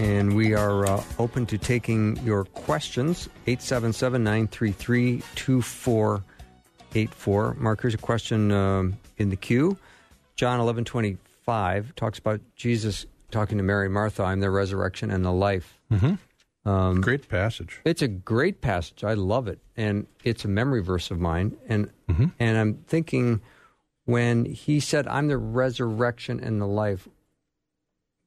and 0.00 0.34
we 0.34 0.52
are 0.52 0.84
uh, 0.84 1.00
open 1.20 1.46
to 1.46 1.56
taking 1.56 2.16
your 2.24 2.44
questions. 2.44 3.28
877 3.46 4.24
933 4.24 5.22
2484. 5.36 7.54
Mark, 7.54 7.82
here's 7.82 7.94
a 7.94 7.98
question 7.98 8.50
um, 8.50 8.98
in 9.16 9.30
the 9.30 9.36
queue. 9.36 9.78
John 10.34 10.58
eleven 10.58 10.84
twenty 10.84 11.18
five 11.46 11.94
talks 11.94 12.18
about 12.18 12.40
Jesus 12.56 13.06
talking 13.30 13.58
to 13.58 13.62
Mary 13.62 13.86
and 13.86 13.94
Martha, 13.94 14.24
I'm 14.24 14.40
the 14.40 14.50
resurrection 14.50 15.12
and 15.12 15.24
the 15.24 15.30
life. 15.30 15.78
Um, 16.64 17.00
Great 17.00 17.28
passage. 17.28 17.80
It's 17.84 18.02
a 18.02 18.08
great 18.08 18.60
passage. 18.60 19.04
I 19.04 19.14
love 19.14 19.46
it, 19.46 19.60
and 19.76 20.08
it's 20.24 20.44
a 20.44 20.48
memory 20.48 20.82
verse 20.82 21.12
of 21.12 21.20
mine. 21.20 21.56
And 21.68 21.90
and 22.40 22.58
I'm 22.58 22.74
thinking 22.88 23.40
when 24.04 24.44
he 24.44 24.80
said, 24.80 25.06
"I'm 25.06 25.28
the 25.28 25.38
resurrection 25.38 26.40
and 26.40 26.60
the 26.60 26.66
life." 26.66 27.08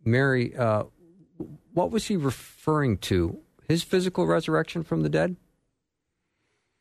Mary, 0.04 0.56
uh, 0.56 0.84
what 1.74 1.92
was 1.92 2.08
he 2.08 2.16
referring 2.16 2.98
to? 2.98 3.40
His 3.68 3.84
physical 3.84 4.28
resurrection 4.28 4.84
from 4.84 5.02
the 5.02 5.10
dead, 5.10 5.36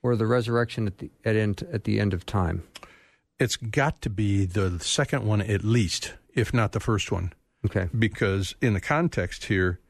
or 0.03 0.15
the 0.17 0.27
resurrection 0.27 0.87
at 0.87 0.99
the 0.99 1.11
at 1.25 1.35
end 1.35 1.67
at 1.73 1.85
the 1.85 1.99
end 1.99 2.13
of 2.13 2.27
time? 2.27 2.63
It's 3.41 3.57
got 3.57 4.01
to 4.03 4.11
be 4.11 4.45
the 4.45 4.79
second 4.81 5.27
one 5.27 5.41
at 5.41 5.65
least, 5.65 6.15
if 6.35 6.55
not 6.55 6.73
the 6.73 6.81
first 6.81 7.11
one. 7.11 7.33
Okay, 7.65 7.89
because 7.99 8.55
in 8.61 8.75
the 8.75 8.81
context 8.81 9.47
here 9.47 9.81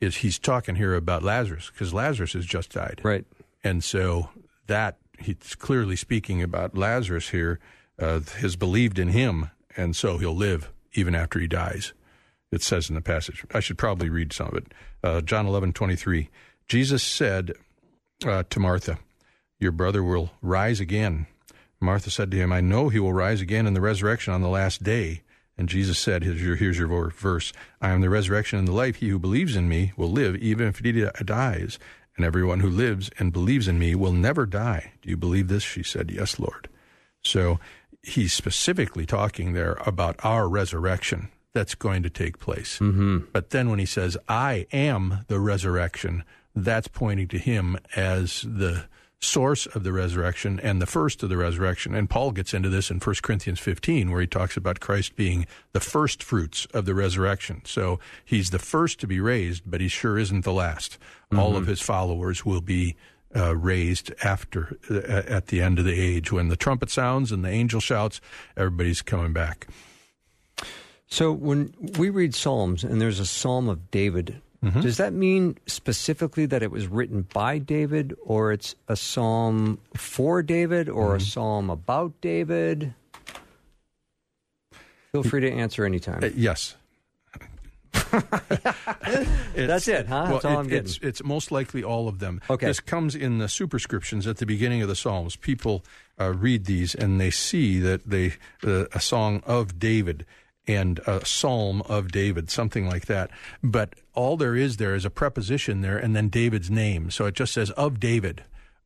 is 0.00 0.16
he's 0.16 0.38
talking 0.38 0.76
here 0.76 0.94
about 0.94 1.22
Lazarus 1.22 1.70
because 1.70 1.92
Lazarus 1.92 2.32
has 2.32 2.46
just 2.46 2.72
died, 2.72 3.00
right. 3.04 3.26
and 3.62 3.84
so 3.84 4.30
that 4.66 4.96
he's 5.18 5.54
clearly 5.58 5.96
speaking 5.96 6.42
about 6.42 6.76
Lazarus 6.76 7.28
here 7.28 7.60
uh, 7.98 8.20
has 8.38 8.56
believed 8.56 8.98
in 8.98 9.08
him, 9.08 9.50
and 9.76 9.94
so 9.94 10.18
he'll 10.18 10.36
live 10.36 10.70
even 10.94 11.14
after 11.14 11.38
he 11.38 11.46
dies. 11.46 11.92
It 12.50 12.62
says 12.62 12.88
in 12.88 12.94
the 12.94 13.00
passage. 13.00 13.44
I 13.52 13.60
should 13.60 13.78
probably 13.78 14.08
read 14.08 14.32
some 14.32 14.48
of 14.48 14.54
it. 14.54 14.72
Uh, 15.02 15.20
John 15.20 15.46
eleven 15.46 15.72
twenty 15.72 15.96
three. 15.96 16.30
Jesus 16.66 17.02
said 17.02 17.52
uh, 18.26 18.44
to 18.48 18.60
Martha, 18.60 18.98
"Your 19.58 19.72
brother 19.72 20.02
will 20.02 20.30
rise 20.42 20.80
again." 20.80 21.26
Martha 21.80 22.10
said 22.10 22.30
to 22.30 22.36
him, 22.36 22.52
"I 22.52 22.60
know 22.60 22.88
he 22.88 22.98
will 22.98 23.12
rise 23.12 23.40
again 23.40 23.66
in 23.66 23.74
the 23.74 23.80
resurrection 23.80 24.32
on 24.32 24.42
the 24.42 24.48
last 24.48 24.82
day." 24.82 25.22
And 25.58 25.68
Jesus 25.68 25.98
said, 25.98 26.22
here's 26.22 26.40
your, 26.40 26.54
here's 26.54 26.78
your 26.78 27.10
verse 27.10 27.52
I 27.80 27.90
am 27.90 28.00
the 28.00 28.08
resurrection 28.08 28.60
and 28.60 28.68
the 28.68 28.72
life. 28.72 28.96
He 28.96 29.08
who 29.08 29.18
believes 29.18 29.56
in 29.56 29.68
me 29.68 29.92
will 29.96 30.10
live 30.10 30.36
even 30.36 30.68
if 30.68 30.78
he 30.78 30.92
dies. 31.24 31.78
And 32.16 32.24
everyone 32.24 32.60
who 32.60 32.70
lives 32.70 33.10
and 33.18 33.32
believes 33.32 33.68
in 33.68 33.78
me 33.78 33.94
will 33.94 34.12
never 34.12 34.46
die. 34.46 34.92
Do 35.02 35.10
you 35.10 35.16
believe 35.16 35.48
this? 35.48 35.62
She 35.64 35.82
said, 35.82 36.10
Yes, 36.10 36.38
Lord. 36.38 36.68
So 37.22 37.58
he's 38.08 38.32
specifically 38.32 39.06
talking 39.06 39.52
there 39.52 39.78
about 39.86 40.16
our 40.24 40.48
resurrection 40.48 41.30
that's 41.54 41.74
going 41.74 42.02
to 42.02 42.10
take 42.10 42.38
place. 42.38 42.78
Mm-hmm. 42.78 43.18
But 43.32 43.50
then 43.50 43.70
when 43.70 43.78
he 43.78 43.86
says, 43.86 44.16
I 44.28 44.66
am 44.72 45.24
the 45.28 45.40
resurrection, 45.40 46.24
that's 46.54 46.88
pointing 46.88 47.28
to 47.28 47.38
him 47.38 47.78
as 47.96 48.42
the 48.42 48.84
source 49.20 49.66
of 49.66 49.82
the 49.82 49.92
resurrection 49.92 50.60
and 50.60 50.80
the 50.80 50.86
first 50.86 51.22
of 51.22 51.28
the 51.28 51.36
resurrection. 51.36 51.94
And 51.94 52.08
Paul 52.08 52.30
gets 52.30 52.54
into 52.54 52.68
this 52.68 52.90
in 52.90 52.98
1 52.98 53.16
Corinthians 53.22 53.58
15, 53.58 54.10
where 54.10 54.20
he 54.20 54.26
talks 54.26 54.56
about 54.56 54.78
Christ 54.78 55.16
being 55.16 55.46
the 55.72 55.80
first 55.80 56.22
fruits 56.22 56.66
of 56.72 56.84
the 56.84 56.94
resurrection. 56.94 57.62
So 57.64 57.98
he's 58.24 58.50
the 58.50 58.60
first 58.60 59.00
to 59.00 59.08
be 59.08 59.18
raised, 59.18 59.64
but 59.66 59.80
he 59.80 59.88
sure 59.88 60.18
isn't 60.18 60.44
the 60.44 60.52
last. 60.52 60.98
All 61.36 61.56
of 61.56 61.66
his 61.66 61.80
followers 61.80 62.46
will 62.46 62.60
be 62.60 62.96
uh, 63.36 63.56
raised 63.56 64.12
after, 64.22 64.78
uh, 64.90 65.22
at 65.26 65.48
the 65.48 65.60
end 65.60 65.78
of 65.78 65.84
the 65.84 65.98
age. 65.98 66.32
When 66.32 66.48
the 66.48 66.56
trumpet 66.56 66.90
sounds 66.90 67.32
and 67.32 67.44
the 67.44 67.50
angel 67.50 67.80
shouts, 67.80 68.20
everybody's 68.56 69.02
coming 69.02 69.32
back. 69.32 69.68
So 71.06 71.32
when 71.32 71.74
we 71.98 72.10
read 72.10 72.34
Psalms 72.34 72.84
and 72.84 73.00
there's 73.00 73.20
a 73.20 73.26
Psalm 73.26 73.68
of 73.68 73.90
David, 73.90 74.40
does 74.80 74.96
that 74.96 75.12
mean 75.12 75.56
specifically 75.66 76.44
that 76.46 76.64
it 76.64 76.72
was 76.72 76.88
written 76.88 77.22
by 77.32 77.58
David, 77.58 78.16
or 78.24 78.52
it's 78.52 78.74
a 78.88 78.96
psalm 78.96 79.78
for 79.94 80.42
David, 80.42 80.88
or 80.88 81.14
a 81.14 81.20
psalm 81.20 81.70
about 81.70 82.20
David? 82.20 82.92
Feel 85.12 85.22
free 85.22 85.40
to 85.42 85.50
answer 85.50 85.84
anytime. 85.84 86.24
Uh, 86.24 86.30
yes. 86.34 86.74
That's 89.54 89.88
it, 89.88 90.06
huh? 90.06 90.26
That's 90.26 90.44
well, 90.44 90.54
all 90.54 90.60
I'm 90.60 90.68
getting. 90.68 90.86
It's, 90.86 90.98
it's 91.02 91.24
most 91.24 91.50
likely 91.50 91.82
all 91.82 92.08
of 92.08 92.18
them. 92.18 92.40
Okay. 92.48 92.66
This 92.66 92.80
comes 92.80 93.14
in 93.14 93.38
the 93.38 93.48
superscriptions 93.48 94.26
at 94.26 94.38
the 94.38 94.46
beginning 94.46 94.82
of 94.82 94.88
the 94.88 94.96
Psalms. 94.96 95.36
People 95.36 95.84
uh, 96.20 96.32
read 96.32 96.64
these 96.64 96.94
and 96.94 97.20
they 97.20 97.30
see 97.30 97.78
that 97.80 98.08
they 98.08 98.34
uh, 98.64 98.86
a 98.92 99.00
song 99.00 99.42
of 99.46 99.78
David 99.78 100.24
and 100.66 101.00
a 101.06 101.24
psalm 101.24 101.82
of 101.82 102.12
David, 102.12 102.50
something 102.50 102.86
like 102.86 103.06
that. 103.06 103.30
But 103.62 103.94
all 104.14 104.36
there 104.36 104.54
is 104.54 104.76
there 104.76 104.94
is 104.94 105.04
a 105.04 105.10
preposition 105.10 105.80
there 105.80 105.96
and 105.96 106.14
then 106.14 106.28
David's 106.28 106.70
name. 106.70 107.10
So 107.10 107.26
it 107.26 107.34
just 107.34 107.54
says 107.54 107.70
of 107.72 107.98
David 107.98 108.44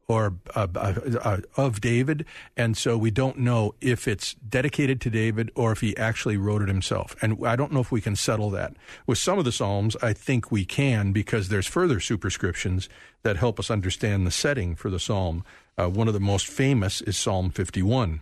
or 0.09 0.35
uh, 0.55 0.67
uh, 0.75 0.95
uh, 1.23 1.39
of 1.57 1.81
David, 1.81 2.25
and 2.57 2.77
so 2.77 2.99
we 2.99 3.11
don't 3.11 3.39
know 3.39 3.75
if 3.81 4.07
it's 4.07 4.35
dedicated 4.35 5.01
to 5.03 5.11
David 5.11 5.51
or 5.55 5.73
if 5.73 5.81
he 5.81 5.97
actually 5.97 6.37
wrote 6.37 6.61
it 6.61 6.69
himself. 6.69 7.15
And 7.23 7.39
I 7.47 7.57
don't 7.57 7.73
know 7.73 7.81
if 7.81 7.93
we 7.93 8.01
can 8.01 8.17
settle 8.17 8.51
that. 8.51 8.75
With 9.07 9.19
some 9.19 9.39
of 9.39 9.45
the 9.45 9.53
Psalms, 9.53 9.97
I 10.03 10.13
think 10.13 10.51
we 10.51 10.65
can 10.65 11.13
because 11.13 11.49
there's 11.49 11.67
further 11.67 12.01
superscriptions 12.01 12.89
that 13.23 13.37
help 13.37 13.59
us 13.61 13.71
understand 13.71 14.27
the 14.27 14.31
setting 14.33 14.75
for 14.75 14.91
the 14.91 15.01
Psalm. 15.01 15.45
Uh, 15.79 15.89
one 15.89 16.09
of 16.09 16.15
the 16.15 16.21
most 16.21 16.47
famous 16.47 17.01
is 17.01 17.17
Psalm 17.17 17.51
51 17.51 18.21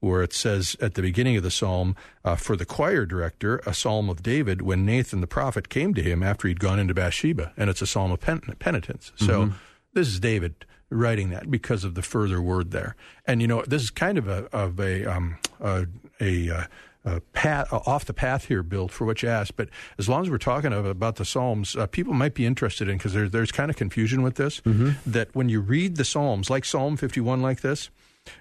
where 0.00 0.22
it 0.22 0.34
says 0.34 0.76
at 0.82 0.94
the 0.94 1.00
beginning 1.00 1.34
of 1.34 1.42
the 1.42 1.50
psalm, 1.50 1.96
uh, 2.26 2.36
for 2.36 2.56
the 2.56 2.66
choir 2.66 3.06
director, 3.06 3.62
a 3.64 3.72
psalm 3.72 4.10
of 4.10 4.22
David 4.22 4.60
when 4.60 4.84
Nathan 4.84 5.22
the 5.22 5.26
prophet 5.26 5.70
came 5.70 5.94
to 5.94 6.02
him 6.02 6.22
after 6.22 6.46
he'd 6.46 6.60
gone 6.60 6.78
into 6.78 6.92
Bathsheba, 6.92 7.54
and 7.56 7.70
it's 7.70 7.80
a 7.80 7.86
psalm 7.86 8.10
of 8.12 8.20
pen- 8.20 8.42
penitence. 8.58 9.12
So 9.16 9.44
Mm-hmm. 9.46 9.56
this 9.94 10.08
is 10.08 10.20
David 10.20 10.66
writing 10.90 11.30
that 11.30 11.50
because 11.50 11.84
of 11.84 11.94
the 11.94 12.02
further 12.02 12.40
word 12.40 12.70
there. 12.70 12.96
And 13.26 13.40
you 13.40 13.48
know, 13.48 13.62
this 13.66 13.82
is 13.82 13.90
kind 13.90 14.18
of 14.18 14.28
a 14.28 14.44
of 14.52 14.78
a 14.78 15.04
um, 15.04 15.38
a, 15.60 15.86
a, 16.20 16.50
uh, 16.50 16.64
a 17.04 17.20
path 17.20 17.72
off 17.72 18.04
the 18.04 18.14
path 18.14 18.46
here, 18.46 18.62
Bill, 18.62 18.88
for 18.88 19.04
what 19.04 19.22
you 19.22 19.28
asked. 19.28 19.56
But 19.56 19.68
as 19.98 20.08
long 20.08 20.22
as 20.22 20.30
we're 20.30 20.38
talking 20.38 20.72
of, 20.72 20.86
about 20.86 21.16
the 21.16 21.24
Psalms, 21.24 21.76
uh, 21.76 21.86
people 21.86 22.14
might 22.14 22.34
be 22.34 22.46
interested 22.46 22.88
in 22.88 22.96
because 22.96 23.12
there's 23.12 23.30
there's 23.30 23.52
kind 23.52 23.70
of 23.70 23.76
confusion 23.76 24.22
with 24.22 24.36
this. 24.36 24.60
That 25.06 25.34
when 25.34 25.48
you 25.48 25.60
read 25.60 25.96
the 25.96 26.04
Psalms, 26.04 26.48
like 26.48 26.64
Psalm 26.64 26.96
51, 26.96 27.42
like 27.42 27.60
this, 27.60 27.90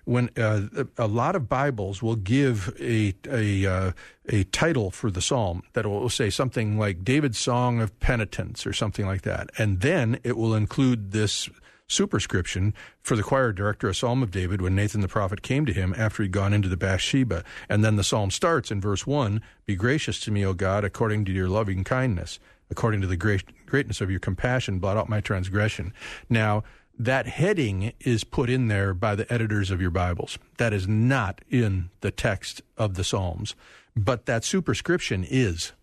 when 0.06 0.30
uh, 0.38 0.62
a 0.98 1.08
lot 1.08 1.36
of 1.36 1.50
Bibles 1.50 2.02
will 2.02 2.16
give 2.16 2.74
a 2.80 3.14
a 3.30 3.66
uh, 3.66 3.92
a 4.30 4.44
title 4.46 4.92
for 4.92 5.12
the 5.12 5.22
psalm 5.22 5.64
that 5.74 5.86
will 5.86 6.10
say 6.10 6.30
something 6.30 6.78
like 6.78 7.04
David's 7.04 7.38
song 7.38 7.82
of 7.82 7.98
penitence 8.00 8.66
or 8.66 8.74
something 8.74 9.06
like 9.06 9.24
that, 9.24 9.50
and 9.58 9.82
then 9.82 10.20
it 10.24 10.38
will 10.38 10.56
include 10.56 11.12
this 11.12 11.50
superscription 11.88 12.74
for 13.02 13.16
the 13.16 13.24
choir 13.24 13.52
director, 13.52 13.90
a 13.90 13.96
psalm 13.96 14.24
of 14.24 14.32
David 14.32 14.62
when 14.62 14.76
Nathan 14.76 15.02
the 15.02 15.08
prophet 15.08 15.42
came 15.42 15.66
to 15.66 15.74
him 15.74 15.94
after 15.98 16.24
he'd 16.24 16.32
gone 16.32 16.54
into 16.54 16.70
the 16.70 16.78
Bathsheba, 16.78 17.44
and 17.70 17.84
then 17.84 17.96
the 17.96 18.04
psalm 18.04 18.32
starts 18.32 18.72
in 18.72 18.82
verse 18.82 19.06
one: 19.06 19.42
"Be 19.66 19.76
gracious 19.76 20.20
to 20.22 20.32
me, 20.32 20.46
O 20.46 20.54
God, 20.54 20.84
according 20.84 21.26
to 21.26 21.32
your 21.32 21.50
loving 21.50 21.84
kindness." 21.84 22.40
According 22.72 23.02
to 23.02 23.08
the 23.08 23.18
great, 23.18 23.66
greatness 23.68 24.02
of 24.02 24.10
your 24.10 24.22
compassion, 24.22 24.80
blot 24.80 24.98
out 24.98 25.10
my 25.10 25.22
transgression. 25.22 25.94
Now, 26.28 26.64
that 26.98 27.28
heading 27.28 27.94
is 28.00 28.24
put 28.24 28.50
in 28.50 28.68
there 28.68 28.96
by 28.96 29.14
the 29.16 29.32
editors 29.32 29.70
of 29.70 29.80
your 29.80 29.92
Bibles. 29.92 30.40
That 30.58 30.74
is 30.74 30.88
not 30.88 31.42
in 31.50 31.90
the 32.02 32.10
text 32.10 32.64
of 32.78 32.96
the 32.96 33.04
Psalms, 33.04 33.56
but 33.96 34.26
that 34.26 34.44
superscription 34.44 35.24
is 35.24 35.74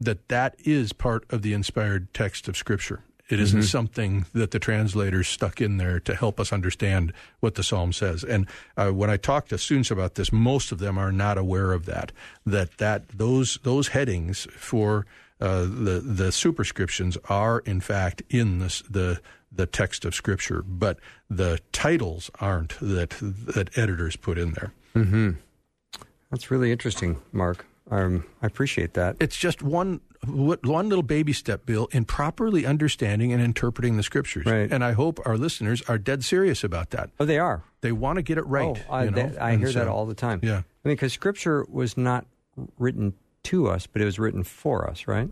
that 0.00 0.28
that 0.28 0.54
is 0.64 0.94
part 0.94 1.24
of 1.28 1.42
the 1.42 1.52
inspired 1.52 2.14
text 2.14 2.48
of 2.48 2.56
Scripture. 2.56 3.02
It 3.32 3.40
isn't 3.40 3.62
something 3.62 4.26
that 4.34 4.50
the 4.50 4.58
translators 4.58 5.26
stuck 5.26 5.60
in 5.62 5.78
there 5.78 5.98
to 6.00 6.14
help 6.14 6.38
us 6.38 6.52
understand 6.52 7.14
what 7.40 7.54
the 7.54 7.62
psalm 7.62 7.92
says. 7.92 8.24
And 8.24 8.46
uh, 8.76 8.90
when 8.90 9.08
I 9.08 9.16
talk 9.16 9.48
to 9.48 9.56
students 9.56 9.90
about 9.90 10.16
this, 10.16 10.30
most 10.32 10.70
of 10.70 10.78
them 10.78 10.98
are 10.98 11.10
not 11.10 11.38
aware 11.38 11.72
of 11.72 11.86
that. 11.86 12.12
That 12.44 12.76
that 12.76 13.08
those 13.08 13.58
those 13.62 13.88
headings 13.88 14.46
for 14.54 15.06
uh, 15.40 15.62
the 15.62 16.02
the 16.04 16.30
superscriptions 16.30 17.16
are 17.28 17.60
in 17.60 17.80
fact 17.80 18.22
in 18.28 18.58
this, 18.58 18.82
the 18.90 19.20
the 19.50 19.66
text 19.66 20.04
of 20.04 20.14
Scripture, 20.14 20.62
but 20.62 20.98
the 21.30 21.58
titles 21.72 22.30
aren't 22.38 22.78
that 22.80 23.10
that 23.20 23.76
editors 23.78 24.16
put 24.16 24.36
in 24.36 24.52
there. 24.52 24.72
That's 26.30 26.50
really 26.50 26.70
interesting, 26.70 27.20
Mark. 27.32 27.64
Um, 27.90 28.24
I 28.42 28.46
appreciate 28.46 28.94
that. 28.94 29.16
It's 29.20 29.36
just 29.36 29.62
one 29.62 30.00
one 30.26 30.88
little 30.88 31.02
baby 31.02 31.32
step, 31.32 31.66
Bill, 31.66 31.88
in 31.92 32.04
properly 32.04 32.64
understanding 32.64 33.32
and 33.32 33.42
interpreting 33.42 33.96
the 33.96 34.02
Scriptures. 34.02 34.46
Right. 34.46 34.70
And 34.70 34.84
I 34.84 34.92
hope 34.92 35.20
our 35.26 35.36
listeners 35.36 35.82
are 35.88 35.98
dead 35.98 36.24
serious 36.24 36.62
about 36.64 36.90
that. 36.90 37.10
Oh, 37.18 37.24
they 37.24 37.38
are. 37.38 37.64
They 37.80 37.92
want 37.92 38.16
to 38.16 38.22
get 38.22 38.38
it 38.38 38.46
right. 38.46 38.82
Oh, 38.88 38.92
I, 38.92 39.04
you 39.04 39.10
know? 39.10 39.16
that- 39.28 39.42
I 39.42 39.50
And 39.52 39.60
hear 39.60 39.72
that 39.72 39.88
all 39.88 40.06
the 40.06 40.14
time. 40.14 40.40
Yeah. 40.42 40.58
I 40.84 40.88
mean, 40.88 40.94
because 40.96 41.12
Scripture 41.12 41.66
was 41.68 41.96
not 41.96 42.26
written 42.78 43.14
to 43.44 43.68
us, 43.68 43.86
but 43.86 44.00
it 44.02 44.04
was 44.04 44.18
written 44.18 44.44
for 44.44 44.88
us, 44.88 45.06
right? 45.08 45.28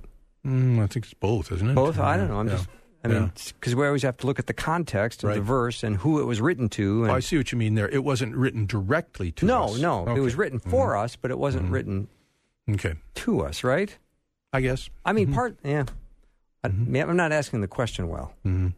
Mm, 0.46 0.82
I 0.82 0.86
think 0.86 1.04
it's 1.04 1.14
both, 1.14 1.52
isn't 1.52 1.70
it? 1.70 1.74
Both. 1.74 1.98
I 1.98 2.16
don't 2.16 2.28
know. 2.28 2.38
I'm 2.40 2.48
Yeah. 2.48 2.56
just. 2.56 2.68
I 3.02 3.08
mean, 3.08 3.32
because 3.34 3.74
we 3.74 3.86
always 3.86 4.02
have 4.02 4.18
to 4.18 4.26
look 4.26 4.38
at 4.38 4.46
the 4.46 4.52
context 4.52 5.24
of 5.24 5.32
the 5.34 5.40
verse 5.40 5.82
and 5.82 5.96
who 5.96 6.20
it 6.20 6.24
was 6.24 6.38
written 6.40 6.68
to. 6.70 7.04
And 7.04 7.10
Oh, 7.12 7.14
I 7.14 7.20
see 7.20 7.38
what 7.38 7.50
you 7.50 7.56
mean 7.56 7.74
there. 7.74 7.88
It 7.88 8.04
wasn't 8.04 8.36
written 8.36 8.66
directly 8.66 9.32
to 9.32 9.46
no, 9.46 9.64
us. 9.64 9.78
no, 9.78 10.04
no. 10.04 10.14
it 10.14 10.20
was 10.20 10.34
written 10.34 10.58
for 10.58 10.96
us, 10.98 11.16
but 11.16 11.30
it 11.30 11.38
wasn't 11.38 11.70
written 11.70 12.08
Okay. 12.68 12.94
to 13.14 13.40
us, 13.40 13.64
right? 13.64 13.96
I 14.52 14.60
guess. 14.60 14.90
I 15.04 15.12
mean, 15.12 15.32
part. 15.32 15.56
Yeah. 15.64 15.84
I, 16.62 16.68
I'm 16.68 17.16
not 17.16 17.32
asking 17.32 17.60
the 17.60 17.68
question 17.68 18.08
well. 18.08 18.34
Mhm. 18.44 18.74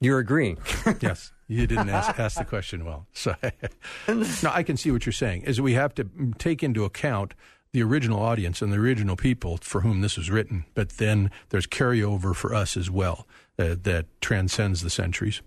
You're 0.00 0.18
agreeing. 0.18 0.58
yes, 1.00 1.32
you 1.48 1.66
didn't 1.66 1.88
ask, 1.88 2.18
ask 2.18 2.36
the 2.36 2.44
question 2.44 2.84
well. 2.84 3.06
So, 3.12 3.34
no, 4.08 4.50
I 4.52 4.62
can 4.62 4.76
see 4.76 4.90
what 4.90 5.06
you're 5.06 5.12
saying. 5.12 5.42
Is 5.42 5.60
we 5.60 5.74
have 5.74 5.94
to 5.94 6.08
take 6.36 6.62
into 6.62 6.84
account 6.84 7.32
the 7.72 7.82
original 7.82 8.20
audience 8.20 8.60
and 8.60 8.72
the 8.72 8.76
original 8.76 9.16
people 9.16 9.56
for 9.58 9.80
whom 9.80 10.00
this 10.00 10.16
was 10.16 10.30
written, 10.30 10.64
but 10.74 10.90
then 10.90 11.30
there's 11.48 11.66
carryover 11.66 12.34
for 12.34 12.54
us 12.54 12.76
as 12.76 12.90
well 12.90 13.26
uh, 13.58 13.76
that 13.82 14.06
transcends 14.20 14.82
the 14.82 14.90
centuries. 14.90 15.42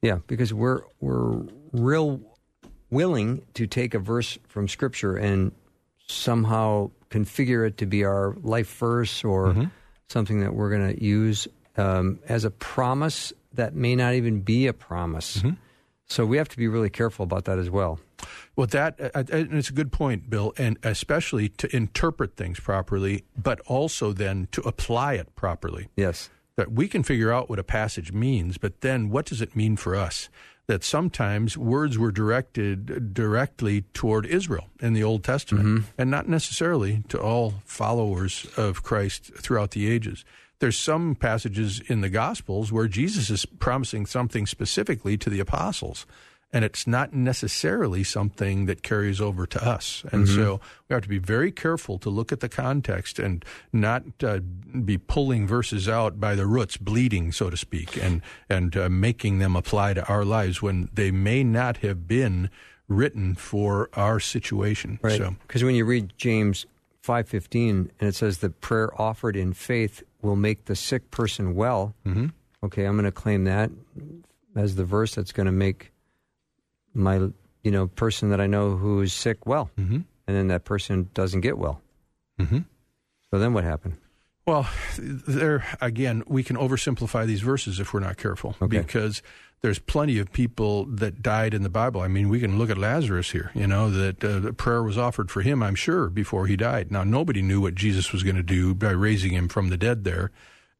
Yeah, 0.00 0.18
because 0.26 0.54
we're 0.54 0.82
we're 1.00 1.42
real 1.72 2.20
willing 2.90 3.42
to 3.54 3.66
take 3.66 3.94
a 3.94 3.98
verse 3.98 4.38
from 4.48 4.68
Scripture 4.68 5.16
and 5.16 5.52
somehow 6.08 6.90
configure 7.10 7.66
it 7.66 7.78
to 7.78 7.86
be 7.86 8.04
our 8.04 8.34
life 8.42 8.74
verse 8.78 9.24
or 9.24 9.70
something 10.08 10.40
that 10.40 10.54
we're 10.54 10.70
going 10.70 10.96
to 10.96 11.04
use 11.04 11.48
um, 11.76 12.18
as 12.28 12.44
a 12.44 12.50
promise 12.50 13.32
that 13.54 13.74
may 13.74 13.94
not 13.94 14.14
even 14.14 14.40
be 14.40 14.66
a 14.66 14.72
promise. 14.72 15.42
So 16.06 16.24
we 16.24 16.38
have 16.38 16.48
to 16.48 16.56
be 16.56 16.68
really 16.68 16.88
careful 16.90 17.22
about 17.24 17.44
that 17.44 17.58
as 17.58 17.68
well. 17.68 18.00
Well, 18.56 18.66
that 18.68 18.98
uh, 19.00 19.10
uh, 19.14 19.24
and 19.30 19.52
it's 19.54 19.68
a 19.68 19.74
good 19.74 19.92
point, 19.92 20.28
Bill, 20.30 20.52
and 20.56 20.78
especially 20.82 21.50
to 21.50 21.74
interpret 21.76 22.34
things 22.36 22.58
properly, 22.58 23.24
but 23.36 23.60
also 23.66 24.12
then 24.12 24.48
to 24.52 24.62
apply 24.62 25.14
it 25.14 25.34
properly. 25.36 25.88
Yes. 25.96 26.30
that 26.56 26.72
we 26.72 26.88
can 26.88 27.02
figure 27.04 27.30
out 27.32 27.48
what 27.48 27.58
a 27.58 27.64
passage 27.64 28.10
means, 28.12 28.58
but 28.58 28.80
then 28.80 29.10
what 29.10 29.26
does 29.26 29.40
it 29.40 29.54
mean 29.54 29.76
for 29.76 29.94
us? 29.94 30.28
That 30.68 30.84
sometimes 30.84 31.56
words 31.56 31.96
were 31.96 32.12
directed 32.12 33.14
directly 33.14 33.82
toward 33.94 34.26
Israel 34.26 34.68
in 34.80 34.92
the 34.92 35.02
Old 35.02 35.24
Testament 35.24 35.66
mm-hmm. 35.66 35.84
and 35.96 36.10
not 36.10 36.28
necessarily 36.28 37.02
to 37.08 37.18
all 37.18 37.54
followers 37.64 38.46
of 38.56 38.82
Christ 38.82 39.32
throughout 39.34 39.70
the 39.70 39.90
ages. 39.90 40.24
There's 40.60 40.78
some 40.78 41.14
passages 41.14 41.80
in 41.86 42.00
the 42.00 42.10
Gospels 42.10 42.70
where 42.70 42.88
Jesus 42.88 43.30
is 43.30 43.46
promising 43.46 44.06
something 44.06 44.46
specifically 44.46 45.16
to 45.16 45.30
the 45.30 45.40
apostles. 45.40 46.04
And 46.50 46.64
it's 46.64 46.86
not 46.86 47.12
necessarily 47.12 48.02
something 48.02 48.64
that 48.66 48.82
carries 48.82 49.20
over 49.20 49.46
to 49.46 49.62
us. 49.62 50.02
And 50.10 50.26
so 50.26 50.60
we 50.88 50.94
have 50.94 51.02
to 51.02 51.08
be 51.08 51.18
very 51.18 51.52
careful 51.52 51.98
to 51.98 52.08
look 52.08 52.32
at 52.32 52.40
the 52.40 52.48
context 52.48 53.18
and 53.18 53.44
not 53.70 54.02
uh, 54.24 54.40
be 54.84 54.96
pulling 54.96 55.46
verses 55.46 55.90
out 55.90 56.18
by 56.18 56.34
the 56.34 56.46
roots, 56.46 56.78
bleeding, 56.78 57.32
so 57.32 57.50
to 57.50 57.56
speak, 57.56 58.02
and, 58.02 58.22
and 58.48 58.74
uh, 58.78 58.88
making 58.88 59.40
them 59.40 59.56
apply 59.56 59.92
to 59.92 60.06
our 60.06 60.24
lives 60.24 60.62
when 60.62 60.88
they 60.94 61.10
may 61.10 61.44
not 61.44 61.78
have 61.78 62.08
been 62.08 62.48
written 62.88 63.34
for 63.34 63.90
our 63.92 64.18
situation. 64.18 64.98
Right. 65.02 65.18
So, 65.18 65.36
Because 65.46 65.62
when 65.62 65.74
you 65.74 65.84
read 65.84 66.14
James 66.16 66.64
5:15 67.02 67.70
and 68.00 68.08
it 68.08 68.14
says 68.14 68.38
the 68.38 68.50
prayer 68.50 68.90
offered 69.00 69.36
in 69.36 69.52
faith 69.52 70.02
will 70.22 70.36
make 70.36 70.64
the 70.66 70.76
sick 70.76 71.10
person 71.10 71.54
well. 71.54 71.94
Mm-hmm. 72.06 72.26
Okay, 72.64 72.84
I'm 72.84 72.94
going 72.94 73.04
to 73.04 73.12
claim 73.12 73.44
that 73.44 73.70
as 74.56 74.74
the 74.74 74.84
verse 74.84 75.14
that's 75.14 75.32
going 75.32 75.46
to 75.46 75.52
make 75.52 75.92
my 76.94 77.28
you 77.62 77.70
know 77.70 77.86
person 77.88 78.30
that 78.30 78.40
I 78.40 78.46
know 78.46 78.76
who 78.76 79.00
is 79.02 79.12
sick 79.12 79.46
well, 79.46 79.70
mm-hmm. 79.78 79.94
and 80.26 80.36
then 80.36 80.48
that 80.48 80.64
person 80.64 81.10
doesn't 81.14 81.40
get 81.40 81.58
well. 81.58 81.80
Mhm. 82.40 82.64
So 83.30 83.38
then 83.38 83.52
what 83.52 83.64
happened? 83.64 83.96
Well, 84.46 84.66
there 84.98 85.64
again, 85.80 86.22
we 86.26 86.42
can 86.42 86.56
oversimplify 86.56 87.26
these 87.26 87.42
verses 87.42 87.80
if 87.80 87.92
we're 87.92 88.00
not 88.00 88.16
careful, 88.16 88.56
Okay. 88.62 88.78
because 88.78 89.22
there's 89.60 89.78
plenty 89.78 90.18
of 90.18 90.32
people 90.32 90.86
that 90.86 91.20
died 91.20 91.52
in 91.52 91.62
the 91.64 91.68
Bible. 91.68 92.00
I 92.00 92.08
mean, 92.08 92.28
we 92.30 92.40
can 92.40 92.56
look 92.58 92.70
at 92.70 92.78
Lazarus 92.78 93.32
here. 93.32 93.50
You 93.54 93.66
know 93.66 93.90
that 93.90 94.24
uh, 94.24 94.38
the 94.38 94.52
prayer 94.54 94.82
was 94.82 94.96
offered 94.96 95.30
for 95.30 95.42
him. 95.42 95.62
I'm 95.62 95.74
sure 95.74 96.08
before 96.08 96.46
he 96.46 96.56
died. 96.56 96.90
Now, 96.90 97.04
nobody 97.04 97.42
knew 97.42 97.60
what 97.60 97.74
Jesus 97.74 98.10
was 98.12 98.22
going 98.22 98.36
to 98.36 98.42
do 98.42 98.74
by 98.74 98.90
raising 98.90 99.32
him 99.32 99.48
from 99.48 99.68
the 99.68 99.76
dead 99.76 100.04
there, 100.04 100.30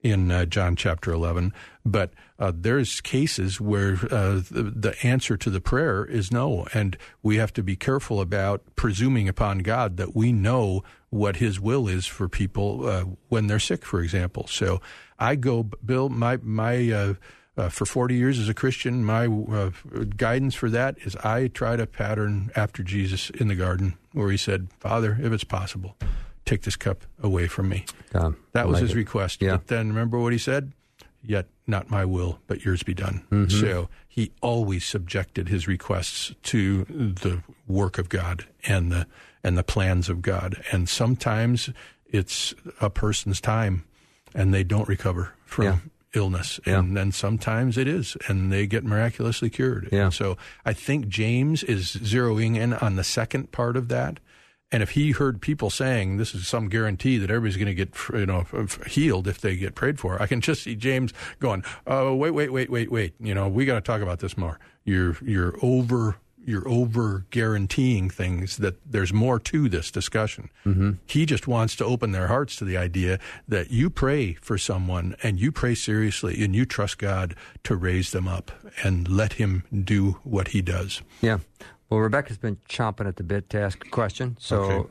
in 0.02 0.30
uh, 0.30 0.44
John 0.44 0.76
chapter 0.76 1.12
11. 1.12 1.52
But 1.84 2.12
uh, 2.38 2.52
there's 2.54 3.00
cases 3.00 3.60
where 3.60 3.94
uh, 4.10 4.42
the, 4.50 4.72
the, 4.74 4.94
answer 5.02 5.36
to 5.36 5.50
the 5.50 5.60
prayer 5.60 6.04
is 6.04 6.30
no. 6.30 6.66
And 6.72 6.96
we 7.22 7.36
have 7.36 7.52
to 7.54 7.62
be 7.62 7.76
careful 7.76 8.20
about 8.20 8.62
presuming 8.76 9.28
upon 9.28 9.58
God 9.58 9.96
that 9.96 10.14
we 10.14 10.32
know 10.32 10.82
what 11.10 11.36
His 11.36 11.58
will 11.58 11.88
is 11.88 12.06
for 12.06 12.28
people 12.28 12.86
uh, 12.86 13.04
when 13.28 13.46
they're 13.46 13.58
sick, 13.58 13.84
for 13.84 14.00
example. 14.00 14.46
So 14.46 14.80
I 15.18 15.34
go, 15.34 15.64
Bill, 15.84 16.08
my, 16.08 16.38
my, 16.42 16.90
uh, 16.90 17.14
uh, 17.56 17.68
for 17.68 17.86
40 17.86 18.14
years 18.14 18.38
as 18.38 18.48
a 18.48 18.54
Christian, 18.54 19.04
my 19.04 19.72
guidance 20.16 20.54
for 20.54 20.70
that 20.70 20.96
is 21.04 21.16
I 21.16 21.48
try 21.48 21.74
to 21.74 21.86
pattern 21.86 22.52
after 22.54 22.84
Jesus 22.84 23.30
in 23.30 23.48
the 23.48 23.56
garden, 23.56 23.94
where 24.12 24.30
he 24.30 24.36
said, 24.36 24.68
Father, 24.78 25.18
if 25.20 25.32
it's 25.32 25.42
possible, 25.42 25.96
take 26.48 26.62
this 26.62 26.76
cup 26.76 27.04
away 27.22 27.46
from 27.46 27.68
me. 27.68 27.84
Um, 28.14 28.36
that 28.52 28.66
was 28.66 28.74
like 28.74 28.82
his 28.82 28.92
it. 28.92 28.96
request. 28.96 29.42
Yeah. 29.42 29.52
But 29.52 29.66
then 29.66 29.88
remember 29.88 30.18
what 30.18 30.32
he 30.32 30.38
said? 30.38 30.72
Yet 31.22 31.46
not 31.66 31.90
my 31.90 32.04
will, 32.04 32.38
but 32.46 32.64
yours 32.64 32.82
be 32.82 32.94
done. 32.94 33.24
Mm-hmm. 33.30 33.60
So 33.60 33.88
he 34.06 34.32
always 34.40 34.84
subjected 34.84 35.48
his 35.48 35.68
requests 35.68 36.34
to 36.44 36.84
the 36.84 37.42
work 37.66 37.98
of 37.98 38.08
God 38.08 38.46
and 38.66 38.90
the 38.90 39.06
and 39.44 39.58
the 39.58 39.62
plans 39.62 40.08
of 40.08 40.22
God. 40.22 40.62
And 40.72 40.88
sometimes 40.88 41.70
it's 42.06 42.54
a 42.80 42.88
person's 42.88 43.40
time 43.40 43.84
and 44.34 44.52
they 44.54 44.64
don't 44.64 44.88
recover 44.88 45.34
from 45.44 45.64
yeah. 45.64 45.78
illness. 46.14 46.60
Yeah. 46.66 46.78
And 46.78 46.96
then 46.96 47.12
sometimes 47.12 47.76
it 47.78 47.86
is, 47.86 48.16
and 48.26 48.52
they 48.52 48.66
get 48.66 48.84
miraculously 48.84 49.50
cured. 49.50 49.88
Yeah. 49.92 50.04
And 50.04 50.14
so 50.14 50.36
I 50.64 50.72
think 50.72 51.08
James 51.08 51.62
is 51.62 51.96
zeroing 51.96 52.56
in 52.56 52.72
on 52.74 52.96
the 52.96 53.04
second 53.04 53.52
part 53.52 53.76
of 53.76 53.88
that 53.88 54.20
and 54.70 54.82
if 54.82 54.90
he 54.90 55.12
heard 55.12 55.40
people 55.40 55.70
saying 55.70 56.16
this 56.16 56.34
is 56.34 56.46
some 56.46 56.68
guarantee 56.68 57.18
that 57.18 57.30
everybody's 57.30 57.56
going 57.56 57.66
to 57.66 57.74
get 57.74 57.94
you 58.12 58.26
know 58.26 58.46
healed 58.86 59.26
if 59.26 59.40
they 59.40 59.56
get 59.56 59.74
prayed 59.74 59.98
for, 59.98 60.20
I 60.20 60.26
can 60.26 60.40
just 60.40 60.62
see 60.62 60.74
James 60.74 61.12
going, 61.38 61.64
"Oh, 61.86 62.14
wait, 62.14 62.32
wait, 62.32 62.52
wait, 62.52 62.70
wait, 62.70 62.90
wait. 62.90 63.14
You 63.20 63.34
know, 63.34 63.48
we 63.48 63.64
got 63.64 63.74
to 63.74 63.80
talk 63.80 64.00
about 64.02 64.20
this 64.20 64.36
more. 64.36 64.58
You're 64.84 65.16
you're 65.22 65.54
over 65.62 66.16
you're 66.48 66.66
over 66.66 67.26
guaranteeing 67.30 68.08
things 68.08 68.56
that 68.56 68.76
there's 68.90 69.12
more 69.12 69.38
to 69.38 69.68
this 69.68 69.90
discussion. 69.90 70.48
Mm-hmm. 70.64 70.92
He 71.06 71.26
just 71.26 71.46
wants 71.46 71.76
to 71.76 71.84
open 71.84 72.12
their 72.12 72.28
hearts 72.28 72.56
to 72.56 72.64
the 72.64 72.78
idea 72.78 73.18
that 73.46 73.70
you 73.70 73.90
pray 73.90 74.32
for 74.40 74.56
someone 74.56 75.14
and 75.22 75.38
you 75.38 75.52
pray 75.52 75.74
seriously 75.74 76.42
and 76.42 76.56
you 76.56 76.64
trust 76.64 76.96
God 76.96 77.34
to 77.64 77.76
raise 77.76 78.12
them 78.12 78.26
up 78.26 78.50
and 78.82 79.08
let 79.08 79.34
Him 79.34 79.64
do 79.84 80.12
what 80.24 80.48
He 80.48 80.62
does. 80.62 81.02
Yeah. 81.20 81.40
Well, 81.90 82.00
Rebecca's 82.00 82.38
been 82.38 82.56
chomping 82.68 83.06
at 83.06 83.16
the 83.16 83.22
bit 83.22 83.48
to 83.50 83.60
ask 83.60 83.84
a 83.84 83.88
question. 83.88 84.36
So, 84.38 84.62
okay. 84.62 84.88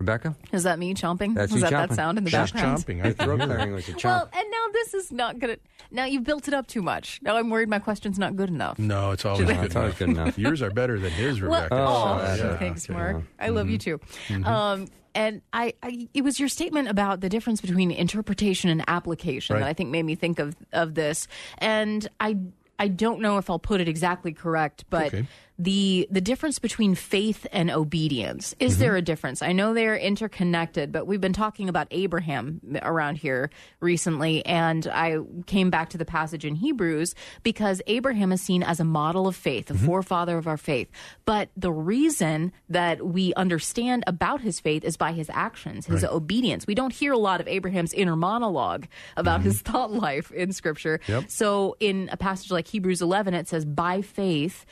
Rebecca? 0.00 0.34
Is 0.50 0.62
that 0.62 0.78
me 0.78 0.94
chomping? 0.94 1.34
That's 1.34 1.52
was 1.52 1.60
that 1.60 1.72
chomping. 1.72 1.88
that 1.88 1.94
sound 1.94 2.18
in 2.18 2.24
the 2.24 2.30
She's 2.30 2.52
background? 2.52 2.78
chomping. 2.78 3.04
I 3.04 3.12
throat 3.12 3.40
clearing 3.40 3.72
was 3.72 3.88
a 3.88 3.92
chomp. 3.92 4.04
Well, 4.04 4.30
and 4.32 4.50
now 4.50 4.66
this 4.72 4.94
is 4.94 5.12
not 5.12 5.38
good. 5.38 5.60
Now 5.90 6.06
you've 6.06 6.24
built 6.24 6.48
it 6.48 6.54
up 6.54 6.66
too 6.66 6.80
much. 6.80 7.20
Now 7.22 7.36
I'm 7.36 7.50
worried 7.50 7.68
my 7.68 7.78
question's 7.78 8.18
not 8.18 8.34
good 8.34 8.48
enough. 8.48 8.78
No, 8.78 9.10
it's 9.10 9.26
always, 9.26 9.46
good, 9.46 9.56
it's 9.58 9.76
always 9.76 9.94
good 9.94 10.08
enough. 10.08 10.38
Yours 10.38 10.62
are 10.62 10.70
better 10.70 10.98
than 10.98 11.12
his, 11.12 11.42
Rebecca. 11.42 11.74
Well, 11.74 12.20
oh, 12.22 12.36
so, 12.36 12.44
yeah. 12.44 12.56
thanks, 12.56 12.88
Mark. 12.88 13.22
I 13.38 13.50
love 13.50 13.66
mm-hmm. 13.66 13.72
you 13.72 13.78
too. 13.78 14.00
Mm-hmm. 14.28 14.44
Um, 14.46 14.88
and 15.14 15.42
I, 15.52 15.74
I, 15.82 16.08
it 16.14 16.22
was 16.22 16.40
your 16.40 16.48
statement 16.48 16.88
about 16.88 17.20
the 17.20 17.28
difference 17.28 17.60
between 17.60 17.90
interpretation 17.90 18.70
and 18.70 18.82
application 18.88 19.54
right. 19.54 19.60
that 19.60 19.68
I 19.68 19.74
think 19.74 19.90
made 19.90 20.04
me 20.04 20.14
think 20.14 20.38
of 20.38 20.56
of 20.72 20.94
this. 20.94 21.28
And 21.58 22.08
I 22.18 22.38
I 22.78 22.88
don't 22.88 23.20
know 23.20 23.36
if 23.36 23.50
I'll 23.50 23.58
put 23.58 23.82
it 23.82 23.88
exactly 23.88 24.32
correct, 24.32 24.84
but 24.88 25.08
okay 25.08 25.26
the 25.60 26.08
the 26.10 26.22
difference 26.22 26.58
between 26.58 26.94
faith 26.94 27.46
and 27.52 27.70
obedience. 27.70 28.54
Is 28.58 28.72
mm-hmm. 28.72 28.80
there 28.80 28.96
a 28.96 29.02
difference? 29.02 29.42
I 29.42 29.52
know 29.52 29.74
they're 29.74 29.96
interconnected, 29.96 30.90
but 30.90 31.06
we've 31.06 31.20
been 31.20 31.34
talking 31.34 31.68
about 31.68 31.86
Abraham 31.90 32.62
around 32.80 33.16
here 33.16 33.50
recently, 33.80 34.44
and 34.46 34.86
I 34.86 35.18
came 35.46 35.68
back 35.68 35.90
to 35.90 35.98
the 35.98 36.06
passage 36.06 36.46
in 36.46 36.54
Hebrews 36.54 37.14
because 37.42 37.82
Abraham 37.86 38.32
is 38.32 38.40
seen 38.40 38.62
as 38.62 38.80
a 38.80 38.84
model 38.84 39.28
of 39.28 39.36
faith, 39.36 39.70
a 39.70 39.74
mm-hmm. 39.74 39.84
forefather 39.84 40.38
of 40.38 40.46
our 40.46 40.56
faith. 40.56 40.88
But 41.26 41.50
the 41.58 41.72
reason 41.72 42.52
that 42.70 43.06
we 43.06 43.34
understand 43.34 44.04
about 44.06 44.40
his 44.40 44.60
faith 44.60 44.82
is 44.82 44.96
by 44.96 45.12
his 45.12 45.28
actions, 45.30 45.84
his 45.84 46.04
right. 46.04 46.12
obedience. 46.12 46.66
We 46.66 46.74
don't 46.74 46.92
hear 46.92 47.12
a 47.12 47.18
lot 47.18 47.42
of 47.42 47.46
Abraham's 47.48 47.92
inner 47.92 48.16
monologue 48.16 48.86
about 49.14 49.40
mm-hmm. 49.40 49.50
his 49.50 49.60
thought 49.60 49.92
life 49.92 50.32
in 50.32 50.54
Scripture. 50.54 51.00
Yep. 51.06 51.24
So 51.30 51.76
in 51.80 52.08
a 52.10 52.16
passage 52.16 52.50
like 52.50 52.66
Hebrews 52.66 53.02
11, 53.02 53.34
it 53.34 53.46
says, 53.46 53.66
"By 53.66 54.00
faith." 54.00 54.64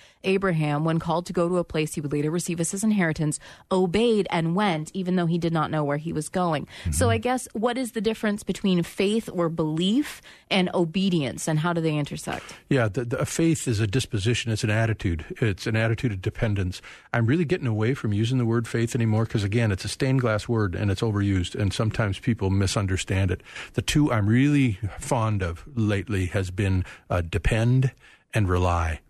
Abraham, 0.79 0.85
when 0.85 0.99
called 0.99 1.27
to 1.27 1.33
go 1.33 1.49
to 1.49 1.59
a 1.59 1.65
place 1.65 1.95
he 1.95 2.01
would 2.01 2.13
later 2.13 2.31
receive 2.31 2.61
as 2.61 2.71
his 2.71 2.85
inheritance, 2.85 3.41
obeyed 3.71 4.27
and 4.31 4.55
went, 4.55 4.91
even 4.95 5.17
though 5.17 5.27
he 5.27 5.39
did 5.39 5.53
not 5.53 5.71
know 5.71 5.85
where 5.85 5.97
he 5.97 6.13
was 6.13 6.29
going. 6.29 6.67
Mm-hmm. 6.67 6.93
So 6.93 7.11
I 7.11 7.19
guess 7.19 7.49
what 7.53 7.77
is 7.77 7.93
the 7.93 8.01
difference 8.01 8.45
between 8.45 8.83
faith 8.83 9.29
or 9.33 9.49
belief 9.49 10.23
and 10.51 10.71
obedience, 10.75 11.49
and 11.49 11.59
how 11.59 11.73
do 11.73 11.81
they 11.81 11.97
intersect? 11.97 12.45
Yeah, 12.69 12.89
the, 12.89 13.05
the 13.05 13.27
faith 13.27 13.67
is 13.67 13.81
a 13.81 13.87
disposition, 13.87 14.53
it's 14.53 14.65
an 14.65 14.71
attitude, 14.71 15.25
it's 15.41 15.67
an 15.67 15.77
attitude 15.77 16.13
of 16.13 16.23
dependence. 16.23 16.81
I'm 17.13 17.27
really 17.27 17.45
getting 17.45 17.67
away 17.67 17.95
from 17.95 18.13
using 18.13 18.39
the 18.39 18.47
word 18.47 18.69
faith 18.69 18.95
anymore 18.95 19.25
because, 19.25 19.45
again, 19.45 19.73
it's 19.73 19.85
a 19.85 19.89
stained 19.89 20.21
glass 20.21 20.49
word 20.49 20.75
and 20.75 20.91
it's 20.91 21.03
overused, 21.03 21.55
and 21.55 21.73
sometimes 21.73 22.19
people 22.19 22.51
misunderstand 22.51 23.31
it. 23.31 23.43
The 23.75 23.83
two 23.83 24.13
I'm 24.13 24.27
really 24.29 24.79
fond 24.99 25.43
of 25.43 25.65
lately 25.75 26.27
has 26.27 26.51
been 26.51 26.85
uh, 27.11 27.23
depend 27.23 27.93
and 28.33 28.49
rely 28.49 29.01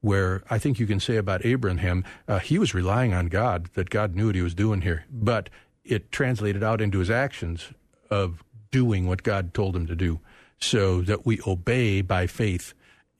where 0.00 0.42
I 0.48 0.58
think 0.58 0.78
you 0.78 0.86
can 0.86 1.00
say 1.00 1.16
about 1.16 1.44
Abraham, 1.44 2.04
uh, 2.26 2.38
he 2.38 2.58
was 2.58 2.74
relying 2.74 3.12
on 3.12 3.26
God, 3.26 3.68
that 3.74 3.90
God 3.90 4.14
knew 4.14 4.26
what 4.26 4.34
he 4.34 4.42
was 4.42 4.54
doing 4.54 4.82
here, 4.82 5.04
but 5.10 5.50
it 5.84 6.12
translated 6.12 6.62
out 6.62 6.80
into 6.80 6.98
his 6.98 7.10
actions 7.10 7.72
of 8.10 8.44
doing 8.70 9.06
what 9.06 9.22
God 9.22 9.54
told 9.54 9.74
him 9.74 9.86
to 9.86 9.96
do, 9.96 10.20
so 10.60 11.00
that 11.02 11.24
we 11.26 11.40
obey 11.46 12.00
by 12.02 12.26
faith. 12.26 12.74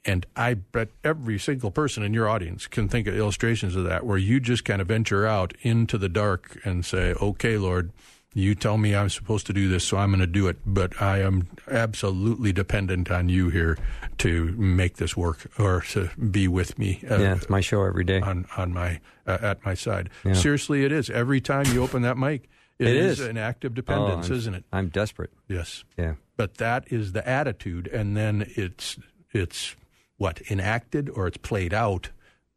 And 0.05 0.25
I 0.37 0.55
bet 0.55 0.91
every 1.03 1.39
single 1.39 1.71
person 1.71 2.03
in 2.03 2.15
your 2.15 2.29
audience 2.29 2.67
can 2.67 2.89
think 2.89 3.07
of 3.07 3.17
illustrations 3.17 3.75
of 3.75 3.85
that, 3.85 4.07
where 4.07 4.19
you 4.19 4.39
just 4.39 4.65
kind 4.65 4.81
of 4.81 4.89
venture 4.89 5.27
out 5.27 5.55
into 5.63 5.99
the 5.99 6.09
dark 6.09 6.59
and 6.65 6.85
say, 6.85 7.13
okay, 7.15 7.59
Lord, 7.59 7.93
you 8.35 8.55
tell 8.55 8.77
me 8.77 8.95
I'm 8.95 9.09
supposed 9.09 9.47
to 9.47 9.53
do 9.53 9.69
this, 9.69 9.85
so 9.85 9.97
I'm 9.97 10.11
going 10.11 10.21
to 10.21 10.27
do 10.27 10.49
it. 10.49 10.59
But 10.67 11.01
I 11.01 11.21
am 11.21 11.49
absolutely 11.71 12.53
dependent 12.53 13.11
on 13.11 13.29
you 13.29 13.49
here 13.49 13.79
to 14.19 14.55
make 14.57 14.97
this 14.97 15.17
work 15.17 15.51
or 15.59 15.81
to 15.91 16.11
be 16.31 16.49
with 16.49 16.79
me. 16.79 17.03
Uh, 17.11 17.19
yeah, 17.19 17.37
it's 17.37 17.49
my 17.49 17.61
show 17.61 17.85
every 17.85 18.05
day 18.05 18.21
on 18.21 18.47
on 18.57 18.73
my 18.73 19.01
uh, 19.27 19.39
at 19.41 19.65
my 19.65 19.75
side. 19.75 20.11
Yeah. 20.25 20.35
Seriously, 20.35 20.85
it 20.85 20.93
is 20.93 21.11
every 21.11 21.41
time 21.41 21.67
you 21.67 21.83
open 21.83 22.03
that 22.03 22.19
mic. 22.19 22.49
it, 22.79 22.89
it 22.89 22.97
is. 22.97 23.21
is. 23.21 23.27
an 23.27 23.37
act 23.37 23.65
of 23.65 23.75
dependence, 23.75 24.31
oh, 24.31 24.35
isn't 24.35 24.55
it? 24.55 24.65
I'm 24.73 24.89
desperate. 24.89 25.33
Yes. 25.49 25.85
Yeah. 25.97 26.15
But 26.37 26.59
that 26.59 26.93
is 26.93 27.13
the 27.13 27.27
attitude, 27.29 27.89
and 27.89 28.17
then 28.17 28.47
it's 28.57 28.99
it's 29.33 29.75
what 30.17 30.41
enacted 30.51 31.09
or 31.09 31.27
it's 31.27 31.39
played 31.39 31.73
out 31.73 32.11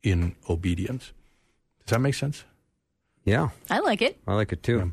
in 0.04 0.36
obedience. 0.50 1.14
Does 1.86 1.96
that 1.96 2.00
make 2.00 2.16
sense? 2.16 2.44
Yeah, 3.24 3.50
I 3.70 3.80
like 3.80 4.02
it. 4.02 4.20
I 4.28 4.34
like 4.34 4.52
it 4.52 4.64
too. 4.64 4.78
Yeah. 4.78 4.88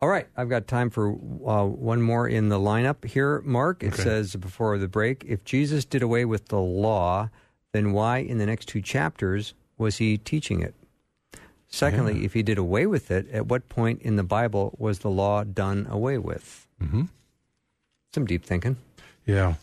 All 0.00 0.08
right, 0.08 0.28
I've 0.36 0.48
got 0.48 0.68
time 0.68 0.90
for 0.90 1.10
uh, 1.10 1.64
one 1.64 2.00
more 2.00 2.28
in 2.28 2.50
the 2.50 2.58
lineup 2.58 3.04
here, 3.04 3.40
Mark. 3.44 3.82
It 3.82 3.94
okay. 3.94 4.02
says 4.02 4.36
before 4.36 4.78
the 4.78 4.86
break 4.86 5.24
if 5.26 5.42
Jesus 5.44 5.84
did 5.84 6.02
away 6.02 6.24
with 6.24 6.48
the 6.48 6.60
law, 6.60 7.30
then 7.72 7.92
why 7.92 8.18
in 8.18 8.38
the 8.38 8.46
next 8.46 8.66
two 8.66 8.80
chapters 8.80 9.54
was 9.76 9.96
he 9.96 10.16
teaching 10.16 10.62
it? 10.62 10.74
Secondly, 11.66 12.18
yeah. 12.18 12.24
if 12.24 12.32
he 12.32 12.42
did 12.42 12.58
away 12.58 12.86
with 12.86 13.10
it, 13.10 13.28
at 13.30 13.46
what 13.46 13.68
point 13.68 14.00
in 14.02 14.16
the 14.16 14.22
Bible 14.22 14.74
was 14.78 15.00
the 15.00 15.10
law 15.10 15.42
done 15.44 15.86
away 15.90 16.16
with? 16.16 16.66
Mm-hmm. 16.80 17.04
Some 18.14 18.24
deep 18.24 18.44
thinking. 18.44 18.76
Yeah. 19.26 19.54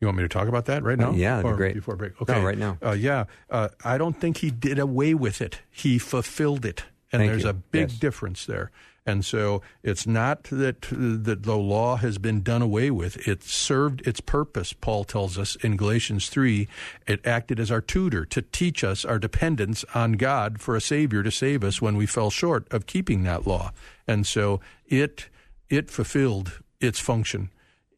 You 0.00 0.06
want 0.06 0.18
me 0.18 0.24
to 0.24 0.28
talk 0.28 0.48
about 0.48 0.66
that 0.66 0.82
right 0.82 0.98
now? 0.98 1.10
Uh, 1.10 1.14
yeah, 1.14 1.36
that'd 1.36 1.50
or 1.50 1.54
be 1.54 1.56
great. 1.56 1.74
Before 1.74 1.96
break. 1.96 2.20
Okay. 2.20 2.34
No, 2.34 2.44
right 2.44 2.58
now. 2.58 2.78
Uh, 2.84 2.92
yeah. 2.92 3.24
Uh, 3.48 3.68
I 3.84 3.96
don't 3.96 4.20
think 4.20 4.38
he 4.38 4.50
did 4.50 4.78
away 4.78 5.14
with 5.14 5.40
it. 5.40 5.60
He 5.70 5.98
fulfilled 5.98 6.64
it. 6.64 6.84
And 7.10 7.20
Thank 7.20 7.32
there's 7.32 7.44
you. 7.44 7.50
a 7.50 7.54
big 7.54 7.90
yes. 7.90 7.98
difference 7.98 8.44
there. 8.44 8.70
And 9.08 9.24
so 9.24 9.62
it's 9.82 10.06
not 10.06 10.44
that, 10.44 10.82
that 10.90 11.42
the 11.44 11.56
law 11.56 11.96
has 11.96 12.18
been 12.18 12.42
done 12.42 12.60
away 12.60 12.90
with. 12.90 13.26
It 13.26 13.42
served 13.42 14.06
its 14.06 14.20
purpose, 14.20 14.74
Paul 14.74 15.04
tells 15.04 15.38
us 15.38 15.56
in 15.56 15.78
Galatians 15.78 16.28
3. 16.28 16.68
It 17.06 17.26
acted 17.26 17.58
as 17.58 17.70
our 17.70 17.80
tutor 17.80 18.26
to 18.26 18.42
teach 18.42 18.84
us 18.84 19.06
our 19.06 19.18
dependence 19.18 19.82
on 19.94 20.12
God 20.12 20.60
for 20.60 20.76
a 20.76 20.80
Savior 20.82 21.22
to 21.22 21.30
save 21.30 21.64
us 21.64 21.80
when 21.80 21.96
we 21.96 22.04
fell 22.04 22.28
short 22.28 22.70
of 22.70 22.84
keeping 22.84 23.22
that 23.22 23.46
law. 23.46 23.72
And 24.06 24.26
so 24.26 24.60
it, 24.84 25.30
it 25.70 25.90
fulfilled 25.90 26.60
its 26.78 27.00
function 27.00 27.48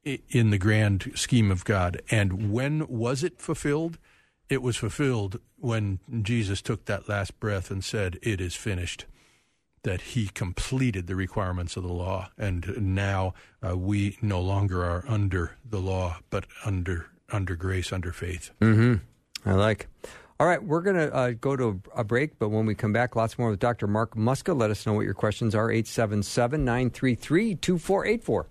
in 0.05 0.51
the 0.51 0.59
grand 0.59 1.11
scheme 1.17 1.51
of 1.51 1.65
God. 1.65 2.01
And 2.13 2.53
when 2.53 2.87
was 2.87 3.25
it 3.25 3.41
fulfilled? 3.41 3.99
It 4.49 4.63
was 4.63 4.77
fulfilled 4.77 5.41
when 5.57 5.99
Jesus 6.23 6.63
took 6.63 6.85
that 6.85 7.09
last 7.09 7.41
breath 7.41 7.69
and 7.69 7.83
said, 7.83 8.21
It 8.23 8.41
is 8.41 8.55
finished 8.55 9.07
that 9.83 10.01
he 10.01 10.29
completed 10.29 11.07
the 11.07 11.17
requirements 11.17 11.77
of 11.77 11.83
the 11.83 11.93
law, 11.93 12.31
and 12.37 12.75
now 12.79 13.35
uh, 13.67 13.77
we 13.77 14.19
no 14.21 14.41
longer 14.41 14.85
are 14.85 15.05
under 15.09 15.57
the 15.69 15.81
law, 15.81 16.19
but 16.31 16.45
under 16.65 17.07
under 17.33 17.55
grace, 17.55 17.93
under 17.93 18.13
faith. 18.13 18.51
Mm-hmm. 18.61 19.49
I 19.49 19.55
like. 19.55 19.87
All 20.41 20.47
right, 20.47 20.63
we're 20.63 20.81
going 20.81 20.97
to 20.97 21.15
uh, 21.15 21.31
go 21.33 21.55
to 21.55 21.83
a 21.95 22.03
break, 22.03 22.39
but 22.39 22.49
when 22.49 22.65
we 22.65 22.75
come 22.75 22.95
back, 22.95 23.15
lots 23.15 23.39
more 23.39 23.51
with 23.51 23.61
Dr. 23.61 23.87
Mark 23.87 24.17
Muska. 24.17 24.59
Let 24.59 24.71
us 24.71 24.87
know 24.87 24.95
what 24.95 25.05
your 25.05 25.13
questions 25.13 25.55
are 25.55 25.71
877 25.71 26.65
933 26.65 27.57
2484. 27.57 28.47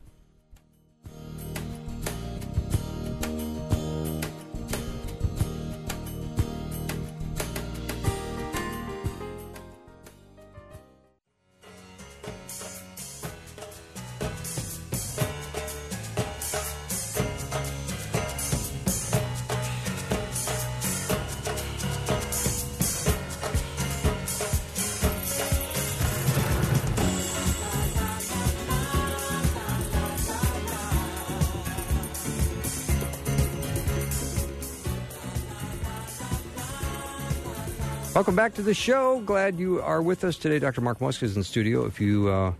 Welcome 38.29 38.45
back 38.45 38.53
to 38.53 38.61
the 38.61 38.75
show. 38.75 39.21
Glad 39.21 39.57
you 39.57 39.81
are 39.81 40.03
with 40.03 40.23
us 40.23 40.37
today. 40.37 40.59
Dr. 40.59 40.81
Mark 40.81 40.99
Muska 40.99 41.23
is 41.23 41.33
in 41.33 41.39
the 41.39 41.43
studio. 41.43 41.87
If 41.87 41.99
you 41.99 42.29
uh, 42.29 42.53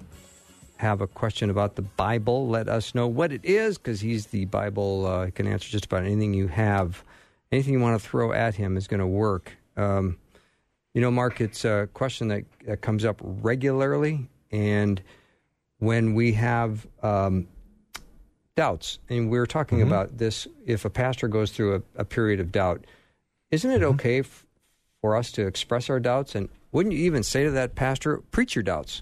have 0.78 1.00
a 1.00 1.06
question 1.06 1.52
about 1.52 1.76
the 1.76 1.84
Bible, 1.84 2.48
let 2.48 2.68
us 2.68 2.96
know 2.96 3.06
what 3.08 3.32
it 3.32 3.46
is 3.46 3.78
because 3.78 4.02
he's 4.02 4.26
the 4.26 4.46
Bible. 4.46 5.06
Uh, 5.06 5.26
he 5.28 5.32
can 5.32 5.46
answer 5.46 5.70
just 5.70 5.86
about 5.86 6.06
anything 6.06 6.34
you 6.34 6.48
have. 6.48 7.04
Anything 7.52 7.74
you 7.74 7.80
want 7.80 8.02
to 8.02 8.10
throw 8.10 8.34
at 8.34 8.56
him 8.56 8.78
is 8.78 8.88
going 8.88 9.00
to 9.00 9.06
work. 9.06 9.52
Um, 9.78 10.18
you 10.96 11.02
know, 11.02 11.12
Mark, 11.12 11.40
it's 11.40 11.64
a 11.66 11.88
question 11.94 12.30
that, 12.30 12.46
that, 12.66 12.82
comes 12.82 13.06
up 13.06 13.22
regularly. 13.22 14.28
And 14.52 15.00
when 15.78 16.16
we 16.16 16.34
have 16.34 16.88
um, 17.04 17.48
doubts, 18.56 18.98
and 19.08 19.30
we 19.30 19.38
are 19.38 19.46
talking 19.46 19.78
mm-hmm. 19.78 19.90
about 19.90 20.18
this, 20.18 20.48
if 20.66 20.84
a 20.84 20.90
pastor 20.90 21.28
goes 21.28 21.52
through 21.52 21.76
a, 21.76 22.02
a 22.02 22.06
period 22.06 22.40
of 22.40 22.52
doubt, 22.52 22.86
isn't 23.52 23.70
it 23.70 23.82
mm-hmm. 23.82 23.94
okay 23.94 24.20
f- 24.22 24.48
for 25.02 25.16
us 25.16 25.32
to 25.34 25.46
express 25.46 25.90
our 25.90 26.00
doubts? 26.00 26.36
And 26.36 26.50
wouldn't 26.72 26.96
you 26.96 27.06
even 27.06 27.24
say 27.24 27.44
to 27.44 27.52
that 27.52 27.76
pastor, 27.76 28.18
preach 28.32 28.56
your 28.56 28.64
doubts? 28.64 29.02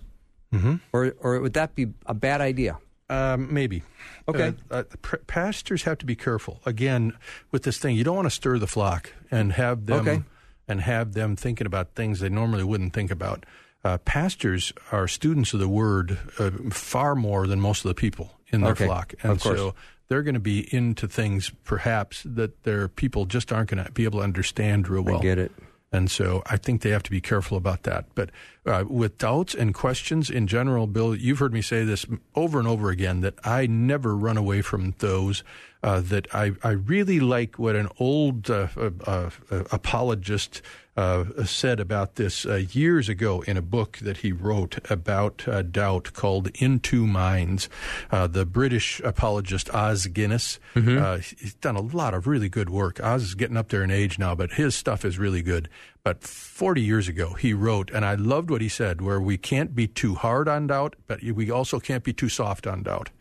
Mm-hmm. 0.53 0.75
Or, 0.93 1.15
or 1.19 1.39
would 1.39 1.53
that 1.53 1.75
be 1.75 1.87
a 2.05 2.13
bad 2.13 2.41
idea? 2.41 2.77
Um, 3.09 3.53
maybe. 3.53 3.83
Okay. 4.27 4.53
Uh, 4.69 4.83
uh, 5.03 5.17
pastors 5.27 5.83
have 5.83 5.97
to 5.99 6.05
be 6.05 6.15
careful. 6.15 6.61
Again, 6.65 7.13
with 7.51 7.63
this 7.63 7.77
thing, 7.77 7.95
you 7.95 8.03
don't 8.03 8.15
want 8.15 8.25
to 8.25 8.31
stir 8.31 8.59
the 8.59 8.67
flock 8.67 9.13
and 9.31 9.53
have 9.53 9.85
them 9.85 10.07
okay. 10.07 10.23
and 10.67 10.81
have 10.81 11.13
them 11.13 11.35
thinking 11.35 11.65
about 11.65 11.95
things 11.95 12.19
they 12.19 12.29
normally 12.29 12.63
wouldn't 12.63 12.93
think 12.93 13.11
about. 13.11 13.45
Uh, 13.83 13.97
pastors 13.99 14.73
are 14.91 15.07
students 15.07 15.53
of 15.53 15.59
the 15.59 15.69
word 15.69 16.17
uh, 16.39 16.51
far 16.69 17.15
more 17.15 17.47
than 17.47 17.61
most 17.61 17.85
of 17.85 17.89
the 17.89 17.95
people 17.95 18.33
in 18.47 18.61
their 18.61 18.71
okay. 18.71 18.85
flock, 18.85 19.13
and 19.23 19.39
so 19.39 19.73
they're 20.07 20.23
going 20.23 20.33
to 20.33 20.39
be 20.39 20.73
into 20.73 21.07
things 21.07 21.51
perhaps 21.63 22.23
that 22.23 22.63
their 22.63 22.87
people 22.87 23.25
just 23.25 23.53
aren't 23.53 23.69
going 23.69 23.83
to 23.83 23.91
be 23.91 24.03
able 24.03 24.19
to 24.19 24.23
understand 24.23 24.89
real 24.89 25.03
well. 25.03 25.19
I 25.19 25.21
get 25.21 25.37
it. 25.37 25.51
And 25.91 26.11
so 26.11 26.43
I 26.45 26.57
think 26.57 26.81
they 26.81 26.89
have 26.89 27.03
to 27.03 27.11
be 27.11 27.21
careful 27.21 27.57
about 27.57 27.83
that. 27.83 28.05
But 28.13 28.29
uh, 28.65 28.83
with 28.87 29.17
doubts 29.17 29.55
and 29.55 29.73
questions 29.73 30.29
in 30.29 30.45
general, 30.47 30.85
Bill, 30.85 31.15
you've 31.15 31.39
heard 31.39 31.53
me 31.53 31.61
say 31.61 31.85
this 31.85 32.05
over 32.35 32.59
and 32.59 32.67
over 32.67 32.89
again 32.89 33.21
that 33.21 33.35
I 33.43 33.67
never 33.67 34.15
run 34.15 34.37
away 34.37 34.61
from 34.61 34.95
those. 34.99 35.43
Uh, 35.83 36.01
that 36.01 36.27
I, 36.33 36.53
I 36.63 36.71
really 36.71 37.19
like 37.19 37.59
what 37.59 37.75
an 37.75 37.87
old 37.99 38.49
uh, 38.49 38.67
uh, 38.75 38.89
uh 39.05 39.29
apologist 39.71 40.63
uh, 40.97 41.45
said 41.45 41.79
about 41.79 42.15
this 42.15 42.45
uh, 42.45 42.55
years 42.55 43.07
ago 43.07 43.41
in 43.41 43.55
a 43.55 43.61
book 43.61 43.99
that 43.99 44.17
he 44.17 44.31
wrote 44.31 44.79
about 44.89 45.47
uh, 45.47 45.61
doubt 45.61 46.11
called 46.13 46.49
In 46.55 46.79
Two 46.79 47.05
Minds. 47.05 47.69
Uh, 48.11 48.25
the 48.25 48.45
British 48.45 48.99
apologist 49.01 49.69
Os 49.73 50.07
Guinness, 50.07 50.59
mm-hmm. 50.75 50.97
Uh, 50.97 51.17
he's 51.17 51.53
done 51.55 51.75
a 51.75 51.81
lot 51.81 52.13
of 52.13 52.25
really 52.25 52.49
good 52.49 52.69
work. 52.69 52.99
Os 53.03 53.21
is 53.21 53.35
getting 53.35 53.57
up 53.57 53.69
there 53.69 53.83
in 53.83 53.91
age 53.91 54.17
now, 54.17 54.33
but 54.33 54.53
his 54.53 54.73
stuff 54.73 55.05
is 55.05 55.19
really 55.19 55.43
good. 55.43 55.69
But 56.03 56.23
40 56.23 56.81
years 56.81 57.07
ago, 57.07 57.33
he 57.33 57.53
wrote, 57.53 57.91
and 57.91 58.03
I 58.03 58.15
loved 58.15 58.49
what 58.49 58.61
he 58.61 58.69
said, 58.69 59.01
where 59.01 59.21
we 59.21 59.37
can't 59.37 59.75
be 59.75 59.87
too 59.87 60.15
hard 60.15 60.47
on 60.47 60.67
doubt, 60.67 60.95
but 61.05 61.21
we 61.21 61.51
also 61.51 61.79
can't 61.79 62.03
be 62.03 62.13
too 62.13 62.29
soft 62.29 62.65
on 62.65 62.83
doubt 62.83 63.11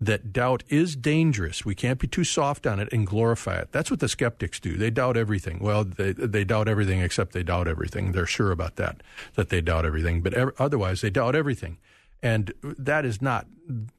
that 0.00 0.32
doubt 0.32 0.62
is 0.68 0.94
dangerous. 0.94 1.64
We 1.64 1.74
can't 1.74 1.98
be 1.98 2.06
too 2.06 2.24
soft 2.24 2.66
on 2.66 2.78
it 2.78 2.88
and 2.92 3.06
glorify 3.06 3.58
it. 3.58 3.72
That's 3.72 3.90
what 3.90 4.00
the 4.00 4.08
skeptics 4.08 4.60
do. 4.60 4.76
They 4.76 4.90
doubt 4.90 5.16
everything. 5.16 5.58
Well, 5.60 5.84
they, 5.84 6.12
they 6.12 6.44
doubt 6.44 6.68
everything 6.68 7.00
except 7.00 7.32
they 7.32 7.42
doubt 7.42 7.66
everything. 7.66 8.12
They're 8.12 8.26
sure 8.26 8.52
about 8.52 8.76
that, 8.76 9.02
that 9.34 9.48
they 9.48 9.60
doubt 9.60 9.84
everything. 9.84 10.22
But 10.22 10.34
ev- 10.34 10.52
otherwise, 10.58 11.00
they 11.00 11.10
doubt 11.10 11.34
everything. 11.34 11.78
And 12.22 12.52
that 12.62 13.04
is 13.04 13.20
not 13.20 13.46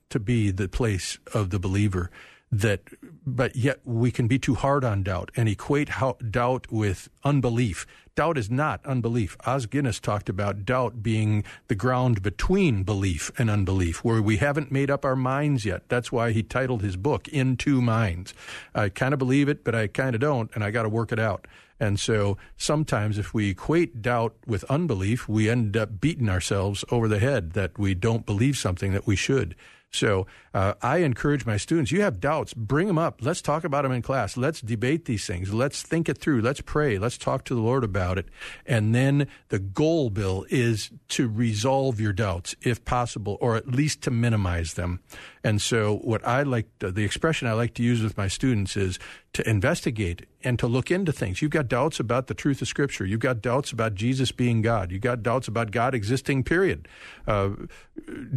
to 0.10 0.20
be 0.20 0.52
the 0.52 0.68
place 0.68 1.18
of 1.34 1.50
the 1.50 1.60
believer 1.60 2.10
that 2.52 2.82
but 3.26 3.56
yet 3.56 3.80
we 3.84 4.12
can 4.12 4.28
be 4.28 4.40
too 4.40 4.56
hard 4.56 4.84
on 4.84 5.04
doubt 5.04 5.30
and 5.36 5.48
equate 5.48 5.90
how, 5.90 6.18
doubt 6.32 6.66
with 6.72 7.08
unbelief 7.24 7.86
doubt 8.20 8.38
is 8.38 8.52
not 8.52 8.86
unbelief. 8.86 9.38
Os 9.46 9.66
Guinness 9.66 9.98
talked 9.98 10.28
about 10.28 10.66
doubt 10.66 11.02
being 11.02 11.42
the 11.70 11.74
ground 11.76 12.22
between 12.22 12.84
belief 12.84 13.32
and 13.38 13.50
unbelief, 13.50 14.04
where 14.04 14.22
we 14.22 14.36
haven't 14.36 14.74
made 14.74 14.92
up 14.92 15.06
our 15.06 15.16
minds 15.16 15.64
yet. 15.64 15.88
That's 15.88 16.12
why 16.12 16.34
he 16.34 16.44
titled 16.44 16.82
his 16.82 16.98
book, 16.98 17.30
In 17.30 17.56
Two 17.56 17.82
Minds. 17.82 18.34
I 18.76 18.90
kind 18.90 19.14
of 19.14 19.20
believe 19.20 19.48
it, 19.48 19.64
but 19.64 19.74
I 19.74 19.88
kind 19.88 20.16
of 20.16 20.20
don't, 20.20 20.52
and 20.54 20.66
I 20.66 20.70
got 20.70 20.84
to 20.84 20.90
work 20.90 21.14
it 21.14 21.20
out. 21.20 21.48
And 21.80 21.98
so 21.98 22.38
sometimes 22.58 23.18
if 23.18 23.34
we 23.34 23.52
equate 23.52 24.02
doubt 24.02 24.36
with 24.46 24.66
unbelief, 24.66 25.30
we 25.30 25.50
end 25.50 25.78
up 25.78 26.02
beating 26.02 26.28
ourselves 26.28 26.84
over 26.92 27.08
the 27.08 27.20
head 27.20 27.54
that 27.54 27.80
we 27.80 27.94
don't 27.94 28.26
believe 28.26 28.58
something 28.58 28.92
that 28.92 29.08
we 29.08 29.16
should. 29.16 29.56
So 29.92 30.28
uh, 30.54 30.74
I 30.82 30.98
encourage 30.98 31.46
my 31.46 31.58
students, 31.58 31.92
you 31.92 32.02
have 32.02 32.20
doubts, 32.20 32.54
bring 32.54 32.88
them 32.88 32.98
up. 32.98 33.20
Let's 33.22 33.42
talk 33.42 33.64
about 33.64 33.84
them 33.84 33.92
in 33.92 34.02
class. 34.02 34.38
Let's 34.38 34.62
debate 34.62 35.06
these 35.06 35.26
things. 35.26 35.54
Let's 35.54 35.82
think 35.82 36.08
it 36.08 36.18
through. 36.18 36.42
Let's 36.42 36.62
pray. 36.62 37.00
Let's 37.00 37.18
talk 37.18 37.44
to 37.46 37.56
the 37.56 37.62
Lord 37.62 37.84
about 37.84 38.18
it. 38.18 38.28
And 38.66 38.94
then 38.94 39.28
the 39.50 39.60
goal, 39.60 40.10
Bill, 40.10 40.46
is 40.50 40.92
to 41.10 41.28
resolve 41.28 42.00
your 42.00 42.14
doubts 42.14 42.56
if 42.62 42.86
possible, 42.86 43.38
or 43.42 43.56
at 43.56 43.68
least 43.68 44.02
to 44.04 44.12
minimize 44.12 44.76
them. 44.76 45.00
And 45.44 45.62
so 45.62 45.98
what 45.98 46.26
I 46.28 46.44
like, 46.44 46.68
the 46.80 47.04
expression 47.04 47.48
I 47.48 47.54
like 47.54 47.74
to 47.76 47.84
use 47.84 48.04
with 48.04 48.18
my 48.18 48.28
students 48.28 48.76
is 48.76 49.00
to 49.34 49.48
investigate 49.48 50.26
and 50.44 50.58
to 50.60 50.68
look 50.68 50.90
into 50.90 51.12
things. 51.12 51.42
You've 51.42 51.52
got 51.52 51.68
doubts 51.68 52.00
about 52.00 52.28
the 52.28 52.34
truth 52.34 52.62
of 52.62 52.68
Scripture. 52.68 53.06
You've 53.06 53.20
got 53.20 53.42
doubts 53.42 53.72
about 53.72 53.94
Jesus 53.94 54.32
being 54.32 54.62
God. 54.62 54.92
You've 54.92 55.02
got 55.02 55.22
doubts 55.22 55.48
about 55.48 55.72
God 55.72 55.94
existing, 55.94 56.44
period. 56.44 56.88
Uh, 57.28 57.52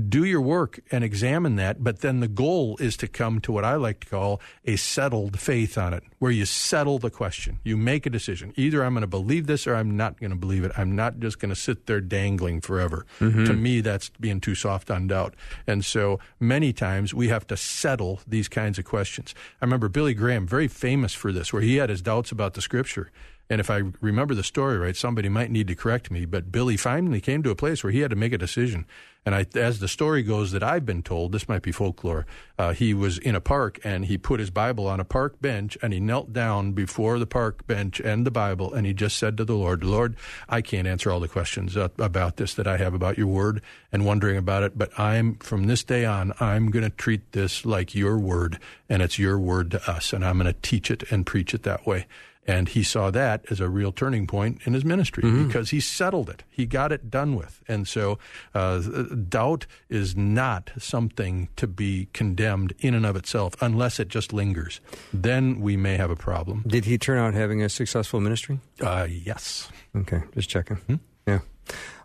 do 0.09 0.25
your 0.25 0.41
work 0.41 0.81
and 0.91 1.03
examine 1.03 1.42
that, 1.57 1.83
but 1.85 2.01
then 2.01 2.21
the 2.21 2.29
goal 2.29 2.77
is 2.79 2.97
to 2.99 3.09
come 3.09 3.41
to 3.41 3.53
what 3.53 3.65
I 3.65 3.75
like 3.75 4.01
to 4.01 4.07
call 4.07 4.41
a 4.65 4.77
settled 4.77 5.39
faith 5.39 5.77
on 5.77 5.93
it, 5.95 6.03
where 6.19 6.31
you 6.31 6.45
settle 6.45 6.99
the 6.99 7.11
question. 7.11 7.59
You 7.65 7.77
make 7.77 8.07
a 8.07 8.11
decision. 8.11 8.53
Either 8.57 8.85
I'm 8.85 8.95
going 8.95 9.03
to 9.03 9.07
believe 9.07 9.47
this 9.47 9.67
or 9.67 9.75
I'm 9.75 9.97
not 9.97 10.19
going 10.21 10.31
to 10.31 10.37
believe 10.37 10.65
it. 10.65 10.73
I'm 10.77 10.97
not 10.97 11.19
just 11.19 11.39
going 11.39 11.51
to 11.51 11.61
sit 11.61 11.87
there 11.87 12.01
dangling 12.01 12.61
forever. 12.61 13.07
Mm-hmm. 13.21 13.45
To 13.45 13.53
me, 13.53 13.81
that's 13.81 14.09
being 14.21 14.41
too 14.41 14.55
soft 14.55 14.91
on 14.91 15.07
doubt. 15.07 15.35
And 15.67 15.85
so 15.85 16.19
many 16.41 16.73
times 16.73 17.13
we 17.15 17.29
have 17.29 17.47
to 17.49 17.57
settle 17.57 18.21
these 18.27 18.49
kinds 18.49 18.79
of 18.79 18.85
questions. 18.85 19.35
I 19.61 19.65
remember 19.65 19.89
Billy 19.89 20.15
Graham, 20.15 20.47
very 20.47 20.69
famous 20.69 21.15
for 21.15 21.33
this, 21.33 21.53
where 21.53 21.63
he 21.63 21.77
had 21.77 21.91
his 21.91 22.03
doubts 22.03 22.33
about 22.33 22.55
the 22.55 22.63
scripture. 22.63 23.11
And 23.53 23.61
if 23.61 23.69
I 23.69 23.83
remember 24.01 24.35
the 24.35 24.43
story 24.43 24.79
right, 24.79 24.97
somebody 24.97 25.29
might 25.29 25.51
need 25.51 25.69
to 25.69 25.75
correct 25.75 26.11
me, 26.11 26.25
but 26.25 26.51
Billy 26.51 26.79
finally 26.79 27.21
came 27.21 27.43
to 27.43 27.51
a 27.51 27.55
place 27.55 27.85
where 27.85 27.93
he 27.93 28.01
had 28.01 28.09
to 28.09 28.17
make 28.17 28.33
a 28.33 28.39
decision. 28.39 28.87
And 29.27 29.35
I, 29.35 29.45
as 29.55 29.79
the 29.79 29.89
story 29.89 30.23
goes 30.23 30.53
that 30.53 30.63
I've 30.63 30.87
been 30.87 31.03
told, 31.03 31.33
this 31.33 31.51
might 31.51 31.61
be 31.61 31.71
folklore, 31.71 32.25
uh, 32.59 32.73
he 32.73 32.95
was 32.95 33.19
in 33.19 33.35
a 33.35 33.43
park 33.43 33.79
and 33.85 34.07
he 34.07 34.17
put 34.17 34.41
his 34.41 34.49
Bible 34.49 34.87
on 34.87 35.01
a 35.01 35.05
park 35.05 35.39
bench 35.43 35.77
and 35.83 35.93
he 35.93 36.01
knelt 36.01 36.33
down 36.33 36.73
before 36.73 37.19
the 37.19 37.27
park 37.27 37.67
bench 37.67 38.01
and 38.01 38.27
the 38.27 38.31
Bible 38.31 38.73
and 38.73 38.87
he 38.87 38.95
just 38.95 39.19
said 39.19 39.37
to 39.37 39.45
the 39.45 39.55
Lord, 39.55 39.85
Lord, 39.85 40.17
I 40.49 40.63
can't 40.63 40.89
answer 40.89 41.13
all 41.13 41.21
the 41.21 41.29
questions 41.29 41.77
about 41.77 42.39
this 42.39 42.55
that 42.55 42.67
I 42.67 42.79
have 42.79 42.95
about 42.95 43.19
your 43.19 43.27
word 43.27 43.61
and 43.93 44.07
wondering 44.07 44.39
about 44.39 44.63
it, 44.63 44.79
but 44.79 44.99
I'm, 44.99 45.35
from 45.37 45.65
this 45.65 45.85
day 45.85 46.07
on, 46.07 46.33
I'm 46.41 46.71
going 46.71 46.85
to 46.85 46.97
treat 46.97 47.33
this 47.33 47.67
like 47.67 47.95
your 47.95 48.19
word 48.19 48.59
and 48.89 49.03
it's 49.03 49.19
your 49.19 49.39
word 49.39 49.73
to 49.73 49.91
us 49.91 50.15
and 50.15 50.25
I'm 50.25 50.39
going 50.39 50.51
to 50.51 50.59
teach 50.63 50.91
it 50.91 51.05
and 51.13 51.27
preach 51.27 51.53
it 51.53 51.65
that 51.65 51.87
way. 51.87 52.07
And 52.47 52.69
he 52.69 52.83
saw 52.83 53.11
that 53.13 53.45
as 53.51 53.61
a 53.61 53.69
real 53.69 53.93
turning 53.93 54.27
point 54.27 54.63
in 54.65 54.73
his 54.73 54.85
ministry 54.85 55.23
mm-hmm. 55.23 55.47
because 55.47 55.71
he 55.71 55.79
settled 55.79 56.29
it. 56.29 56.43
He 56.51 56.67
got 56.67 56.91
it 56.91 57.09
done 57.09 57.37
with. 57.37 57.63
And 57.69 57.87
so 57.87 58.19
uh, 58.53 58.81
doubt 59.29 59.67
is 59.89 60.17
not 60.17 60.71
something 60.77 61.49
to 61.57 61.69
be 61.69 62.09
condemned 62.13 62.75
in 62.81 62.95
and 62.95 63.07
of 63.07 63.15
itself 63.15 63.55
unless 63.61 64.01
it 64.01 64.09
just 64.09 64.33
lingers. 64.33 64.81
Then 65.13 65.61
we 65.61 65.77
may 65.77 65.97
have 65.97 66.11
a 66.11 66.17
problem. 66.17 66.65
Did 66.67 66.85
he 66.85 66.99
turn 66.99 67.19
out 67.19 67.35
having 67.35 67.63
a 67.63 67.69
successful 67.69 68.21
ministry? 68.21 68.59
Uh, 68.81 69.07
yes. 69.09 69.69
Okay, 69.95 70.23
just 70.35 70.49
checking. 70.49 70.77
Hmm? 70.79 70.97
Yeah. 71.27 71.41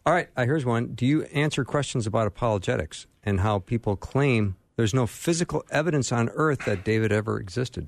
All 0.06 0.14
right, 0.14 0.30
uh, 0.38 0.46
here's 0.46 0.66
one. 0.66 0.94
Do 0.94 1.06
you 1.06 1.24
answer 1.24 1.66
questions 1.66 2.06
about 2.06 2.28
apologetics 2.28 3.08
and 3.24 3.40
how 3.40 3.60
people 3.60 3.96
claim 3.96 4.56
there's 4.76 4.94
no 4.94 5.08
physical 5.08 5.64
evidence 5.72 6.12
on 6.12 6.30
earth 6.30 6.66
that 6.66 6.86
David 6.86 7.12
ever 7.12 7.40
existed? 7.40 7.88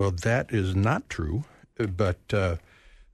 Well, 0.00 0.12
that 0.12 0.50
is 0.50 0.74
not 0.74 1.10
true, 1.10 1.44
but 1.76 2.20
uh, 2.32 2.56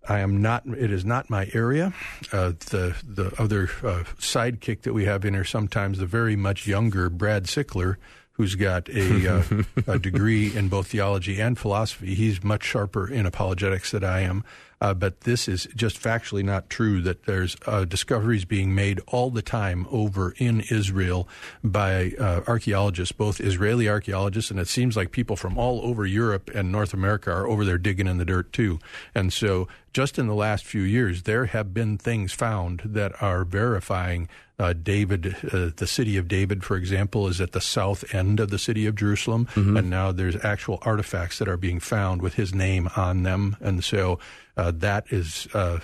I 0.09 0.21
am 0.21 0.41
not. 0.41 0.65
It 0.69 0.93
is 0.93 1.05
not 1.05 1.29
my 1.29 1.51
area. 1.53 1.93
Uh, 2.33 2.53
the 2.71 2.95
the 3.03 3.33
other 3.43 3.65
uh, 3.83 4.05
sidekick 4.21 4.83
that 4.83 4.93
we 4.93 5.05
have 5.05 5.25
in 5.25 5.35
here 5.35 5.43
sometimes 5.43 5.99
the 5.99 6.07
very 6.07 6.37
much 6.37 6.69
younger 6.69 7.11
Brad 7.11 7.47
Sickler, 7.47 7.97
who's 8.35 8.55
got 8.55 8.89
a, 8.89 9.29
uh, 9.29 9.43
a 9.89 9.99
degree 9.99 10.57
in 10.57 10.69
both 10.69 10.87
theology 10.87 11.41
and 11.41 11.59
philosophy. 11.59 12.15
He's 12.15 12.45
much 12.45 12.63
sharper 12.63 13.11
in 13.11 13.27
apologetics 13.27 13.91
than 13.91 14.05
I 14.05 14.21
am. 14.21 14.45
Uh, 14.81 14.93
but 14.93 15.23
this 15.23 15.49
is 15.49 15.67
just 15.75 16.01
factually 16.01 16.45
not 16.45 16.69
true 16.69 17.01
that 17.01 17.25
there's 17.25 17.57
uh, 17.67 17.85
discoveries 17.85 18.45
being 18.45 18.75
made 18.75 19.01
all 19.07 19.31
the 19.31 19.43
time 19.43 19.87
over 19.91 20.35
in 20.37 20.61
Israel 20.71 21.27
by 21.65 22.13
uh, 22.19 22.43
archaeologists, 22.47 23.13
both 23.13 23.41
Israeli 23.41 23.89
archaeologists, 23.89 24.51
and 24.51 24.61
it 24.61 24.69
seems 24.69 24.97
like 24.97 25.13
people 25.13 25.37
from 25.37 25.57
all 25.57 25.81
over 25.83 26.05
Europe 26.05 26.51
and 26.55 26.71
North 26.71 26.93
America 26.93 27.31
are 27.31 27.47
over 27.47 27.65
there 27.65 27.79
digging 27.79 28.07
in 28.07 28.19
the 28.19 28.25
dirt 28.25 28.53
too. 28.53 28.79
And 29.15 29.33
so 29.33 29.67
just 29.97 30.19
in 30.19 30.27
the 30.27 30.35
last 30.35 30.67
few 30.67 30.83
years, 30.83 31.23
there 31.23 31.47
have 31.47 31.73
been 31.73 31.97
things 31.97 32.31
found 32.31 32.83
that 32.85 33.15
are 33.23 33.47
verifying 33.47 34.29
uh, 34.59 34.75
David, 34.75 35.35
uh, 35.51 35.71
the 35.75 35.87
city 35.87 36.19
of 36.19 36.29
David, 36.29 36.63
for 36.63 36.77
example, 36.77 37.29
is 37.29 37.41
at 37.41 37.53
the 37.53 37.63
south 37.63 38.15
end 38.15 38.39
of 38.39 38.51
the 38.51 38.59
city 38.59 38.85
of 38.85 38.95
Jerusalem, 38.95 39.47
mm-hmm. 39.55 39.75
and 39.75 39.89
now 39.89 40.13
there's 40.13 40.37
actual 40.45 40.81
artifacts 40.83 41.39
that 41.39 41.49
are 41.49 41.57
being 41.57 41.81
found 41.81 42.21
with 42.21 42.35
his 42.35 42.53
name 42.55 42.91
on 42.95 43.23
them, 43.23 43.57
and 43.59 43.83
so 43.83 44.19
uh, 44.59 44.71
that 44.71 45.07
is 45.09 45.49
uh, 45.55 45.79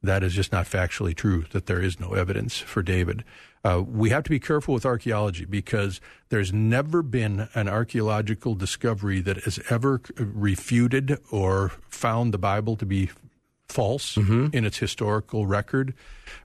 that 0.00 0.22
is 0.22 0.32
just 0.32 0.52
not 0.52 0.66
factually 0.66 1.12
true, 1.12 1.44
that 1.50 1.66
there 1.66 1.82
is 1.82 1.98
no 1.98 2.10
evidence 2.12 2.56
for 2.56 2.84
David. 2.84 3.24
Uh, 3.64 3.82
we 3.82 4.10
have 4.10 4.22
to 4.22 4.30
be 4.30 4.38
careful 4.38 4.74
with 4.74 4.86
archaeology 4.86 5.44
because 5.44 6.00
there's 6.28 6.52
never 6.52 7.02
been 7.02 7.48
an 7.54 7.68
archaeological 7.68 8.54
discovery 8.54 9.20
that 9.20 9.38
has 9.38 9.58
ever 9.70 10.00
refuted 10.18 11.18
or 11.32 11.72
found 11.88 12.32
the 12.32 12.38
Bible 12.38 12.76
to 12.76 12.86
be 12.86 13.10
false 13.68 14.16
mm-hmm. 14.16 14.48
in 14.52 14.64
its 14.64 14.78
historical 14.78 15.46
record, 15.46 15.94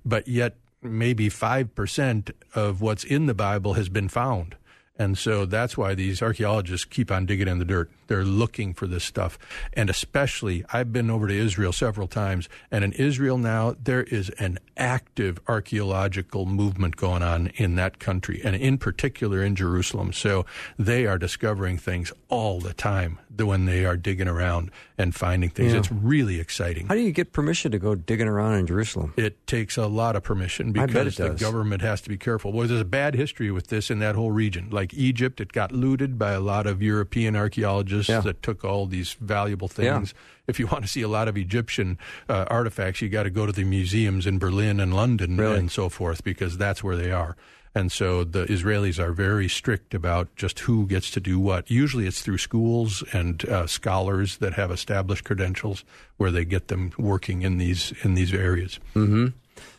but 0.06 0.28
yet 0.28 0.56
maybe 0.82 1.30
5% 1.30 2.32
of 2.56 2.82
what's 2.82 3.04
in 3.04 3.28
the 3.28 3.34
Bible 3.34 3.74
has 3.74 3.90
been 3.90 4.08
found. 4.08 4.56
And 5.02 5.18
so 5.18 5.46
that's 5.46 5.76
why 5.76 5.96
these 5.96 6.22
archaeologists 6.22 6.86
keep 6.86 7.12
on 7.12 7.26
digging 7.26 7.48
in 7.48 7.58
the 7.58 7.66
dirt. 7.66 7.90
They're 8.06 8.24
looking 8.24 8.76
for 8.76 8.86
this 8.86 9.04
stuff. 9.04 9.40
And 9.74 9.90
especially, 9.90 10.64
I've 10.72 10.94
been 10.94 11.10
over 11.10 11.28
to 11.28 11.34
Israel 11.34 11.74
several 11.74 12.08
times, 12.08 12.48
and 12.70 12.84
in 12.84 12.92
Israel 12.94 13.40
now, 13.40 13.76
there 13.84 14.04
is 14.04 14.30
an 14.32 14.60
active 14.78 15.40
archaeological 15.48 16.46
movement 16.46 16.98
going 16.98 17.24
on 17.24 17.48
in 17.56 17.76
that 17.78 17.98
country, 17.98 18.42
and 18.44 18.56
in 18.56 18.78
particular 18.78 19.42
in 19.42 19.56
Jerusalem. 19.56 20.14
So 20.14 20.46
they 20.78 21.08
are 21.08 21.18
discovering 21.18 21.80
things 21.80 22.14
all 22.30 22.60
the 22.60 22.74
time 22.74 23.18
when 23.38 23.66
they 23.66 23.86
are 23.86 23.98
digging 23.98 24.28
around 24.28 24.70
and 25.00 25.16
finding 25.16 25.50
things. 25.50 25.72
Yeah. 25.72 25.80
It's 25.80 25.92
really 25.92 26.40
exciting. 26.40 26.88
How 26.88 26.94
do 26.94 27.02
you 27.02 27.12
get 27.12 27.32
permission 27.32 27.72
to 27.72 27.80
go 27.80 27.96
digging 27.96 28.28
around 28.28 28.56
in 28.56 28.68
Jerusalem? 28.68 29.14
It 29.18 29.48
takes 29.48 29.78
a 29.78 29.88
lot 29.88 30.16
of 30.16 30.22
permission 30.22 30.74
because 30.74 31.16
the 31.16 31.30
government 31.30 31.82
has 31.82 32.02
to 32.02 32.10
be 32.10 32.18
careful. 32.18 32.52
Well, 32.52 32.68
there's 32.68 32.82
a 32.82 32.86
bad 32.86 33.16
history 33.16 33.50
with 33.50 33.68
this 33.68 33.90
in 33.90 34.00
that 34.00 34.16
whole 34.16 34.32
region. 34.32 34.70
Like 34.92 35.00
Egypt, 35.00 35.42
it 35.42 35.52
got 35.52 35.72
looted 35.72 36.18
by 36.18 36.32
a 36.32 36.40
lot 36.40 36.68
of 36.68 36.82
European 36.82 37.36
archaeologists 37.36 38.10
yeah. 38.10 38.22
that 38.22 38.44
took 38.44 38.66
all 38.66 38.86
these 38.86 39.14
valuable 39.14 39.68
things. 39.68 40.14
Yeah. 40.14 40.22
If 40.48 40.60
you 40.60 40.68
want 40.68 40.84
to 40.84 40.90
see 40.90 41.02
a 41.02 41.08
lot 41.08 41.28
of 41.28 41.38
Egyptian 41.38 41.98
uh, 42.28 42.46
artifacts, 42.50 43.02
you 43.02 43.10
got 43.10 43.24
to 43.24 43.30
go 43.30 43.46
to 43.46 43.52
the 43.52 43.64
museums 43.64 44.28
in 44.28 44.40
Berlin 44.40 44.80
and 44.80 44.94
London 44.94 45.38
really? 45.38 45.60
and 45.60 45.72
so 45.72 45.90
forth 45.90 46.24
because 46.24 46.58
that's 46.58 46.84
where 46.84 46.98
they 46.98 47.12
are. 47.12 47.36
And 47.74 47.90
so 47.90 48.26
the 48.26 48.46
Israelis 48.48 49.00
are 49.00 49.14
very 49.14 49.48
strict 49.48 49.94
about 49.94 50.36
just 50.36 50.60
who 50.60 50.86
gets 50.88 51.10
to 51.12 51.22
do 51.22 51.40
what. 51.40 51.72
Usually 51.72 52.06
it's 52.06 52.22
through 52.22 52.40
schools 52.40 53.02
and 53.14 53.46
uh, 53.46 53.66
scholars 53.66 54.38
that 54.38 54.54
have 54.56 54.72
established 54.72 55.24
credentials 55.24 55.86
where 56.18 56.32
they 56.32 56.44
get 56.44 56.68
them 56.68 56.92
working 56.98 57.44
in 57.44 57.60
these 57.60 57.94
in 58.04 58.16
these 58.16 58.34
areas. 58.34 58.80
Mm-hmm. 58.94 59.28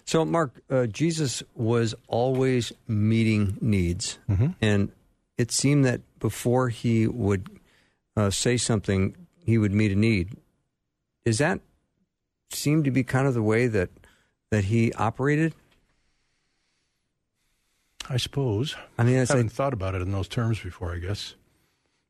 So, 0.05 0.25
Mark, 0.25 0.63
uh, 0.71 0.87
Jesus 0.87 1.43
was 1.55 1.95
always 2.09 2.73
meeting 2.89 3.59
needs, 3.61 4.19
mm-hmm. 4.29 4.49
and 4.61 4.91
it 5.43 5.51
seemed 5.51 5.85
that 5.85 6.01
before 6.21 6.69
he 6.69 7.09
would 7.09 7.49
uh, 8.17 8.31
say 8.31 8.57
something, 8.57 9.17
he 9.45 9.59
would 9.59 9.73
meet 9.73 9.91
a 9.91 9.97
need. 9.97 10.37
Is 11.25 11.39
that 11.39 11.59
seem 12.51 12.85
to 12.85 12.93
be 12.93 13.03
kind 13.03 13.27
of 13.27 13.35
the 13.35 13.43
way 13.43 13.67
that 13.67 13.91
that 14.53 14.67
he 14.67 14.93
operated? 14.93 15.53
I 18.09 18.19
suppose. 18.19 18.77
I 18.97 19.03
mean, 19.03 19.17
I 19.17 19.21
haven't 19.21 19.47
like, 19.47 19.51
thought 19.51 19.73
about 19.73 19.97
it 19.97 20.03
in 20.03 20.13
those 20.13 20.29
terms 20.29 20.61
before. 20.61 20.95
I 20.95 20.99
guess 20.99 21.35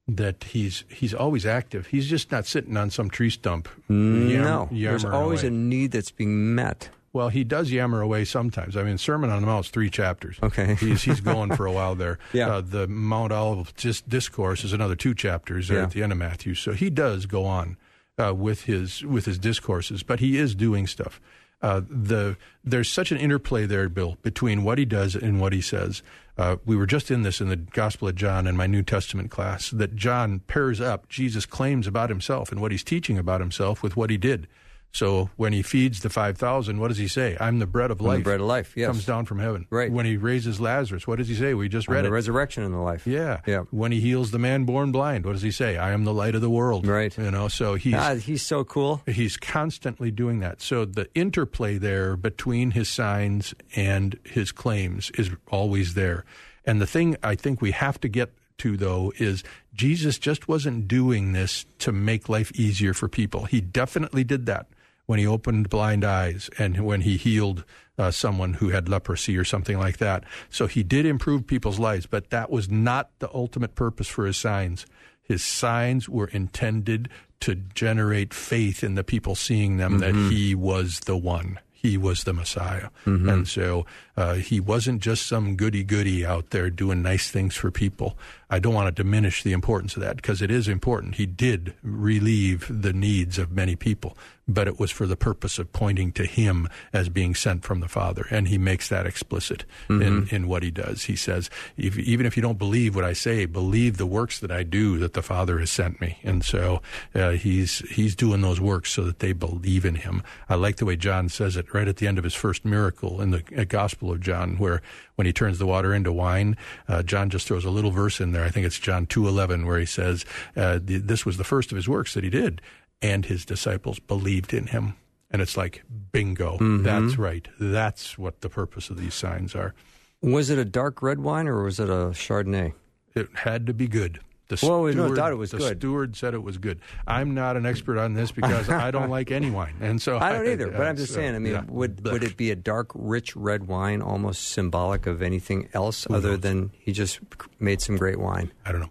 that 0.07 0.45
he's 0.45 0.85
he's 0.91 1.15
always 1.15 1.47
active. 1.47 1.87
He's 1.87 2.09
just 2.09 2.31
not 2.31 2.45
sitting 2.45 2.77
on 2.77 2.91
some 2.91 3.09
tree 3.09 3.31
stump. 3.31 3.67
Yam, 3.89 4.29
no, 4.29 4.69
there's 4.71 5.07
always 5.07 5.43
away. 5.43 5.49
a 5.49 5.53
need 5.53 5.93
that's 5.93 6.11
being 6.11 6.55
met. 6.55 6.91
Well, 7.13 7.29
he 7.29 7.45
does 7.45 7.71
yammer 7.71 8.01
away 8.01 8.25
sometimes. 8.25 8.77
I 8.77 8.83
mean, 8.83 8.97
Sermon 8.97 9.29
on 9.29 9.43
the 9.43 9.47
Mount 9.47 9.67
is 9.67 9.71
three 9.71 9.91
chapters. 9.91 10.39
Okay, 10.43 10.75
he's 10.81 11.03
he's 11.03 11.21
going 11.21 11.55
for 11.55 11.67
a 11.67 11.73
while 11.79 11.95
there. 11.95 12.19
yeah, 12.33 12.49
uh, 12.49 12.61
the 12.63 12.89
Mount 12.89 13.33
Olivet 13.33 14.03
discourse 14.09 14.65
is 14.65 14.73
another 14.73 14.97
two 14.97 15.15
chapters 15.15 15.69
there 15.69 15.79
yeah. 15.79 15.85
at 15.85 15.91
the 15.91 16.03
end 16.03 16.13
of 16.13 16.19
Matthew. 16.19 16.55
So 16.55 16.73
he 16.73 16.89
does 16.89 17.27
go 17.27 17.45
on 17.45 17.77
uh, 18.19 18.35
with 18.35 18.63
his 18.65 19.05
with 19.05 19.27
his 19.27 19.39
discourses, 19.39 20.03
but 20.03 20.21
he 20.21 20.39
is 20.39 20.55
doing 20.55 20.87
stuff. 20.87 21.21
Uh, 21.61 21.81
the 21.89 22.37
there's 22.65 22.91
such 22.91 23.13
an 23.13 23.19
interplay 23.19 23.67
there, 23.67 23.89
Bill, 23.89 24.17
between 24.23 24.65
what 24.65 24.79
he 24.79 24.85
does 24.85 25.15
and 25.15 25.41
what 25.41 25.53
he 25.53 25.61
says. 25.61 26.03
Uh, 26.37 26.57
we 26.65 26.75
were 26.75 26.87
just 26.87 27.11
in 27.11 27.23
this 27.23 27.41
in 27.41 27.49
the 27.49 27.57
Gospel 27.57 28.09
of 28.09 28.17
John 28.17 28.47
in 28.47 28.57
my 28.57 28.67
New 28.67 28.83
Testament 28.83 29.31
class 29.31 29.71
that 29.71 29.95
John 29.95 30.41
pairs 30.41 30.81
up 30.81 31.09
Jesus' 31.09 31.47
claims 31.47 31.87
about 31.87 32.09
himself 32.09 32.51
and 32.51 32.61
what 32.61 32.73
he's 32.73 32.83
teaching 32.83 33.19
about 33.19 33.41
himself 33.41 33.83
with 33.83 33.97
what 33.97 34.11
he 34.11 34.17
did. 34.17 34.49
So 34.93 35.31
when 35.37 35.55
he 35.55 35.63
feeds 35.63 36.01
the 36.01 36.11
5,000, 36.11 36.79
what 36.79 36.89
does 36.89 36.99
he 36.99 37.09
say? 37.09 37.37
I'm 37.41 37.59
the 37.59 37.67
bread 37.67 37.91
of 37.91 38.01
life. 38.03 38.19
the 38.19 38.25
bread 38.25 38.41
of 38.41 38.47
life, 38.47 38.75
yes. 38.77 38.89
Comes 38.89 39.07
down 39.07 39.25
from 39.25 39.39
heaven. 39.39 39.67
Right. 39.71 39.91
When 39.91 40.05
he 40.05 40.19
raises 40.19 40.61
Lazarus, 40.61 41.07
what 41.07 41.17
does 41.17 41.29
he 41.29 41.35
say? 41.35 41.55
We 41.55 41.71
just 41.71 41.89
read 41.89 42.03
the 42.03 42.09
it. 42.09 42.11
The 42.11 42.13
resurrection 42.13 42.63
and 42.63 42.75
the 42.75 42.79
life. 42.79 43.07
Yeah. 43.07 43.41
Yeah. 43.47 43.63
When 43.71 43.91
he 43.91 44.01
heals 44.01 44.33
the 44.33 44.39
man 44.39 44.65
born 44.65 44.93
blind, 44.93 45.25
what 45.25 45.33
does 45.33 45.43
he 45.43 45.51
say? 45.51 45.79
I 45.79 45.93
am 45.93 46.05
the 46.05 46.13
light 46.13 46.35
of 46.35 46.43
the 46.43 46.51
world. 46.51 46.87
Right. 46.87 47.17
You 47.17 47.31
know, 47.31 47.49
so 47.49 47.75
he's... 47.75 47.95
Ah, 47.95 48.17
he's 48.17 48.43
so 48.43 48.65
cool. 48.65 49.03
He's 49.07 49.39
constantly 49.39 50.11
doing 50.11 50.41
that. 50.41 50.61
So 50.61 50.85
the 50.85 51.09
interplay 51.15 51.79
there 51.79 52.15
between 52.15 52.73
his 52.73 52.91
signs 52.91 53.55
and 53.75 54.19
his 54.25 54.53
claims 54.53 55.11
is 55.17 55.31
always 55.51 55.95
there. 55.95 56.27
And 56.67 56.83
the 56.83 56.87
thing 56.87 57.17
I 57.23 57.35
think 57.35 57.63
we 57.63 57.71
have 57.71 57.99
to 58.03 58.09
get 58.09 58.31
to, 58.59 58.77
though, 58.77 59.13
is 59.17 59.43
Jesus 59.73 60.19
just 60.19 60.49
wasn't 60.49 60.87
doing 60.87 61.33
this 61.33 61.65
to 61.79 61.93
make 61.93 62.29
life 62.29 62.53
easier 62.55 62.93
for 62.93 63.09
people. 63.09 63.47
He 63.47 63.63
definitely 63.63 64.23
did 64.23 64.45
that 64.47 64.67
when 65.07 65.19
he 65.19 65.27
opened 65.27 65.69
blind 65.69 66.05
eyes 66.05 66.49
and 66.59 66.85
when 66.85 67.03
he 67.03 67.17
healed 67.17 67.65
uh, 67.99 68.11
someone 68.11 68.55
who 68.55 68.71
had 68.71 68.89
leprosy 68.89 69.37
or 69.37 69.45
something 69.45 69.79
like 69.79 69.99
that. 69.99 70.25
So 70.49 70.67
he 70.67 70.83
did 70.83 71.07
improve 71.07 71.47
people's 71.47 71.79
lives, 71.79 72.07
but 72.07 72.31
that 72.31 72.51
was 72.51 72.71
not 72.71 73.11
the 73.19 73.31
ultimate 73.35 73.75
purpose 73.75 74.09
for 74.09 74.27
his 74.27 74.37
signs. 74.37 74.87
His 75.21 75.45
signs 75.45 76.09
were 76.09 76.29
intended 76.29 77.09
to 77.41 77.55
generate 77.55 78.33
faith 78.33 78.83
in 78.85 78.95
the 78.95 79.05
people 79.05 79.35
seeing 79.35 79.77
them 79.77 80.01
mm-hmm. 80.01 80.01
that 80.01 80.33
he 80.33 80.55
was 80.55 81.01
the 81.01 81.17
one 81.17 81.59
he 81.83 81.99
was 81.99 82.23
the 82.23 82.33
Messiah. 82.33 82.91
Mm-hmm. 83.05 83.29
And 83.29 83.49
so 83.49 83.85
uh, 84.17 84.35
he 84.35 84.61
wasn't 84.61 85.03
just 85.03 85.27
some 85.27 85.57
goody 85.57 85.83
goody 85.83 86.25
out 86.25 86.51
there 86.51 86.71
doing 86.71 87.03
nice 87.03 87.29
things 87.29 87.57
for 87.57 87.73
people. 87.73 88.17
I 88.53 88.59
don't 88.59 88.75
want 88.75 88.95
to 88.95 89.03
diminish 89.03 89.43
the 89.43 89.55
importance 89.55 89.97
of 89.97 90.03
that 90.03 90.17
because 90.17 90.43
it 90.43 90.51
is 90.51 90.69
important. 90.69 91.15
He 91.15 91.25
did 91.25 91.73
relieve 91.83 92.67
the 92.69 92.93
needs 92.93 93.39
of 93.39 93.51
many 93.51 93.77
people, 93.77 94.15
but 94.47 94.69
it 94.69 94.79
was 94.79 94.91
for 94.91 95.07
the 95.07 95.17
purpose 95.17 95.59
of 95.59 95.73
pointing 95.73 96.13
to 96.13 96.27
him 96.27 96.69
as 96.93 97.09
being 97.09 97.35
sent 97.35 97.65
from 97.65 97.81
the 97.81 97.89
Father. 97.89 98.27
And 98.31 98.49
he 98.49 98.59
makes 98.59 98.91
that 98.91 99.07
explicit 99.07 99.65
mm-hmm. 99.89 100.03
in, 100.03 100.29
in 100.29 100.49
what 100.49 100.63
he 100.63 100.71
does. 100.71 101.05
He 101.05 101.17
says, 101.17 101.49
if, 101.79 101.99
even 101.99 102.27
if 102.27 102.37
you 102.37 102.43
don't 102.43 102.59
believe 102.59 102.95
what 102.95 103.07
I 103.07 103.15
say, 103.15 103.47
believe 103.47 103.97
the 103.97 104.05
works 104.05 104.39
that 104.41 104.53
I 104.53 104.65
do 104.65 104.99
that 104.99 105.15
the 105.15 105.23
Father 105.23 105.59
has 105.59 105.71
sent 105.71 105.99
me. 106.03 106.19
And 106.23 106.45
so 106.45 106.83
uh, 107.15 107.31
he's, 107.31 107.79
he's 107.89 108.15
doing 108.15 108.43
those 108.43 108.61
works 108.61 108.91
so 108.93 109.03
that 109.05 109.21
they 109.21 109.33
believe 109.33 109.87
in 109.87 109.95
him. 109.95 110.23
I 110.51 110.57
like 110.57 110.77
the 110.77 110.85
way 110.85 110.97
John 110.97 111.31
says 111.31 111.57
it 111.57 111.73
right 111.73 111.89
at 111.89 111.97
the 111.97 112.07
end 112.07 112.19
of 112.19 112.25
his 112.25 112.35
first 112.35 112.67
miracle 112.67 113.23
in 113.23 113.31
the 113.31 113.43
uh, 113.57 113.65
Gospel 113.65 114.13
of 114.13 114.21
John, 114.21 114.59
where 114.59 114.83
when 115.23 115.27
he 115.29 115.33
turns 115.33 115.61
the 115.61 115.67
water 115.67 115.95
into 115.95 116.13
wine, 116.13 116.57
uh, 116.89 117.01
John 117.05 117.31
just 117.31 117.47
throws 117.47 117.65
a 117.65 117.71
little 117.71 117.93
verse 117.93 118.21
in 118.21 118.33
there. 118.33 118.43
I 118.43 118.51
think 118.51 118.67
it's 118.67 118.81
John 118.81 119.07
2.11 119.07 119.65
where 119.65 119.79
he 119.79 119.87
says, 119.87 120.25
uh, 120.57 120.81
this 120.83 121.25
was 121.25 121.37
the 121.37 121.45
first 121.45 121.71
of 121.71 121.77
his 121.77 121.89
works 121.89 122.15
that 122.15 122.25
he 122.25 122.31
did 122.31 122.61
and 123.01 123.25
his 123.25 123.45
disciples 123.45 124.01
believed 124.01 124.53
in 124.53 124.67
him. 124.67 124.97
And 125.31 125.41
it's 125.41 125.57
like, 125.57 125.85
bingo, 126.11 126.55
mm-hmm. 126.55 126.83
that's 126.83 127.19
right. 127.19 127.47
That's 127.61 128.19
what 128.19 128.41
the 128.41 128.49
purpose 128.49 128.91
of 128.91 128.99
these 128.99 129.15
signs 129.15 129.55
are. 129.55 129.75
Was 130.23 130.51
it 130.51 130.59
a 130.59 130.65
dark 130.65 131.03
red 131.03 131.21
wine 131.21 131.47
or 131.47 131.63
was 131.63 131.79
it 131.79 131.89
a 131.89 132.11
Chardonnay? 132.11 132.73
It 133.15 133.29
had 133.33 133.69
to 133.69 133.73
be 133.75 133.87
good. 133.87 134.19
The 134.49 134.59
well, 134.67 134.91
steward, 134.91 134.97
no 134.97 135.15
doubt 135.15 135.33
it 135.33 135.37
was 135.37 135.53
the 135.53 135.59
good. 135.59 135.79
steward 135.79 136.17
said 136.17 136.35
it 136.35 136.43
was 136.43 136.59
good. 136.59 136.81
I'm 137.07 137.33
not 137.33 137.57
an 137.57 137.65
expert 137.65 137.99
on 137.99 138.15
this 138.15 138.33
because 138.33 138.69
I 138.69 138.91
don't 138.91 139.09
like 139.09 139.31
any 139.31 139.51
wine, 139.51 139.77
and 139.81 140.03
so 140.03 140.19
I 140.19 140.33
don't 140.33 140.47
either. 140.47 140.75
I, 140.75 140.77
but 140.77 140.87
I'm 140.87 140.97
just 140.97 141.15
saying. 141.15 141.35
I 141.35 141.39
mean, 141.39 141.55
yeah. 141.55 141.65
would 141.69 142.05
would 142.05 142.23
it 142.23 142.37
be 142.37 142.51
a 142.51 142.57
dark, 142.57 142.91
rich 142.95 143.35
red 143.35 143.67
wine, 143.67 144.03
almost 144.03 144.49
symbolic 144.49 145.07
of 145.07 145.23
anything 145.23 145.69
else 145.73 146.05
Who 146.05 146.15
other 146.15 146.33
knows? 146.33 146.41
than 146.41 146.73
he 146.79 146.93
just 146.93 147.21
made 147.61 147.81
some 147.81 147.97
great 147.97 148.19
wine? 148.19 148.53
I 148.67 148.73
don't 148.73 148.81
know. 148.81 148.91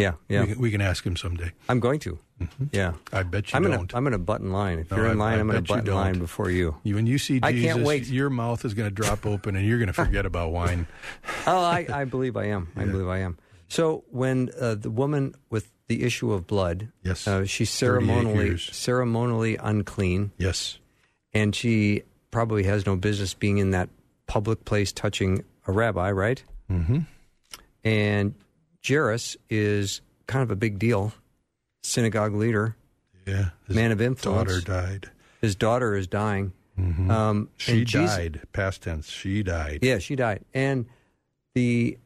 Yeah, 0.00 0.12
yeah. 0.28 0.40
We 0.40 0.46
can, 0.46 0.58
we 0.60 0.70
can 0.70 0.80
ask 0.80 1.04
him 1.04 1.16
someday. 1.16 1.52
I'm 1.68 1.78
going 1.78 1.98
to. 2.00 2.18
Mm-hmm. 2.40 2.64
Yeah, 2.72 2.94
I 3.12 3.22
bet 3.22 3.52
you 3.52 3.56
I'm 3.56 3.62
don't. 3.64 3.72
Gonna, 3.72 3.88
I'm 3.94 4.02
going 4.02 4.12
to 4.12 4.18
button 4.18 4.50
line. 4.50 4.78
If 4.78 4.90
no, 4.90 4.96
you're 4.96 5.06
in 5.08 5.18
line, 5.18 5.34
I, 5.34 5.40
am 5.40 5.48
going 5.48 5.62
to 5.62 5.74
button 5.74 5.94
line 5.94 6.18
before 6.18 6.50
you. 6.50 6.76
you. 6.84 6.94
When 6.94 7.06
you 7.06 7.18
see 7.18 7.40
Jesus, 7.40 7.44
I 7.44 7.52
can't 7.52 7.84
wait. 7.84 8.06
your 8.06 8.30
mouth 8.30 8.64
is 8.64 8.72
going 8.72 8.88
to 8.88 8.94
drop 8.94 9.26
open, 9.26 9.56
and 9.56 9.66
you're 9.66 9.78
going 9.78 9.88
to 9.88 9.92
forget 9.92 10.24
about 10.24 10.52
wine. 10.52 10.86
oh, 11.46 11.58
I, 11.58 11.86
I, 11.92 12.04
believe 12.06 12.38
I 12.38 12.46
am. 12.46 12.68
I 12.76 12.84
yeah. 12.84 12.92
believe 12.92 13.08
I 13.08 13.18
am. 13.18 13.36
So 13.70 14.04
when 14.10 14.50
uh, 14.60 14.74
the 14.74 14.90
woman 14.90 15.34
with 15.48 15.70
the 15.86 16.02
issue 16.02 16.32
of 16.32 16.46
blood, 16.46 16.88
yes, 17.04 17.26
uh, 17.26 17.46
she's 17.46 17.70
ceremonially 17.70 18.58
ceremonially 18.58 19.56
unclean. 19.56 20.32
Yes, 20.38 20.78
and 21.32 21.54
she 21.54 22.02
probably 22.32 22.64
has 22.64 22.84
no 22.84 22.96
business 22.96 23.32
being 23.32 23.58
in 23.58 23.70
that 23.70 23.88
public 24.26 24.64
place 24.64 24.92
touching 24.92 25.44
a 25.66 25.72
rabbi, 25.72 26.10
right? 26.10 26.42
Mm-hmm. 26.68 27.00
And 27.84 28.34
Jairus 28.86 29.36
is 29.48 30.00
kind 30.26 30.42
of 30.42 30.50
a 30.50 30.56
big 30.56 30.80
deal, 30.80 31.12
synagogue 31.82 32.34
leader. 32.34 32.76
Yeah, 33.24 33.50
man 33.68 33.92
of 33.92 34.00
influence. 34.00 34.64
Daughter 34.64 34.88
died. 34.88 35.10
His 35.40 35.54
daughter 35.54 35.94
is 35.94 36.08
dying. 36.08 36.52
Mm-hmm. 36.76 37.10
Um, 37.10 37.50
she 37.56 37.84
died. 37.84 38.32
Jesus, 38.32 38.46
past 38.52 38.82
tense. 38.82 39.08
She 39.08 39.44
died. 39.44 39.78
Yeah, 39.82 39.98
she 39.98 40.16
died. 40.16 40.44
And 40.54 40.86
the 41.54 41.98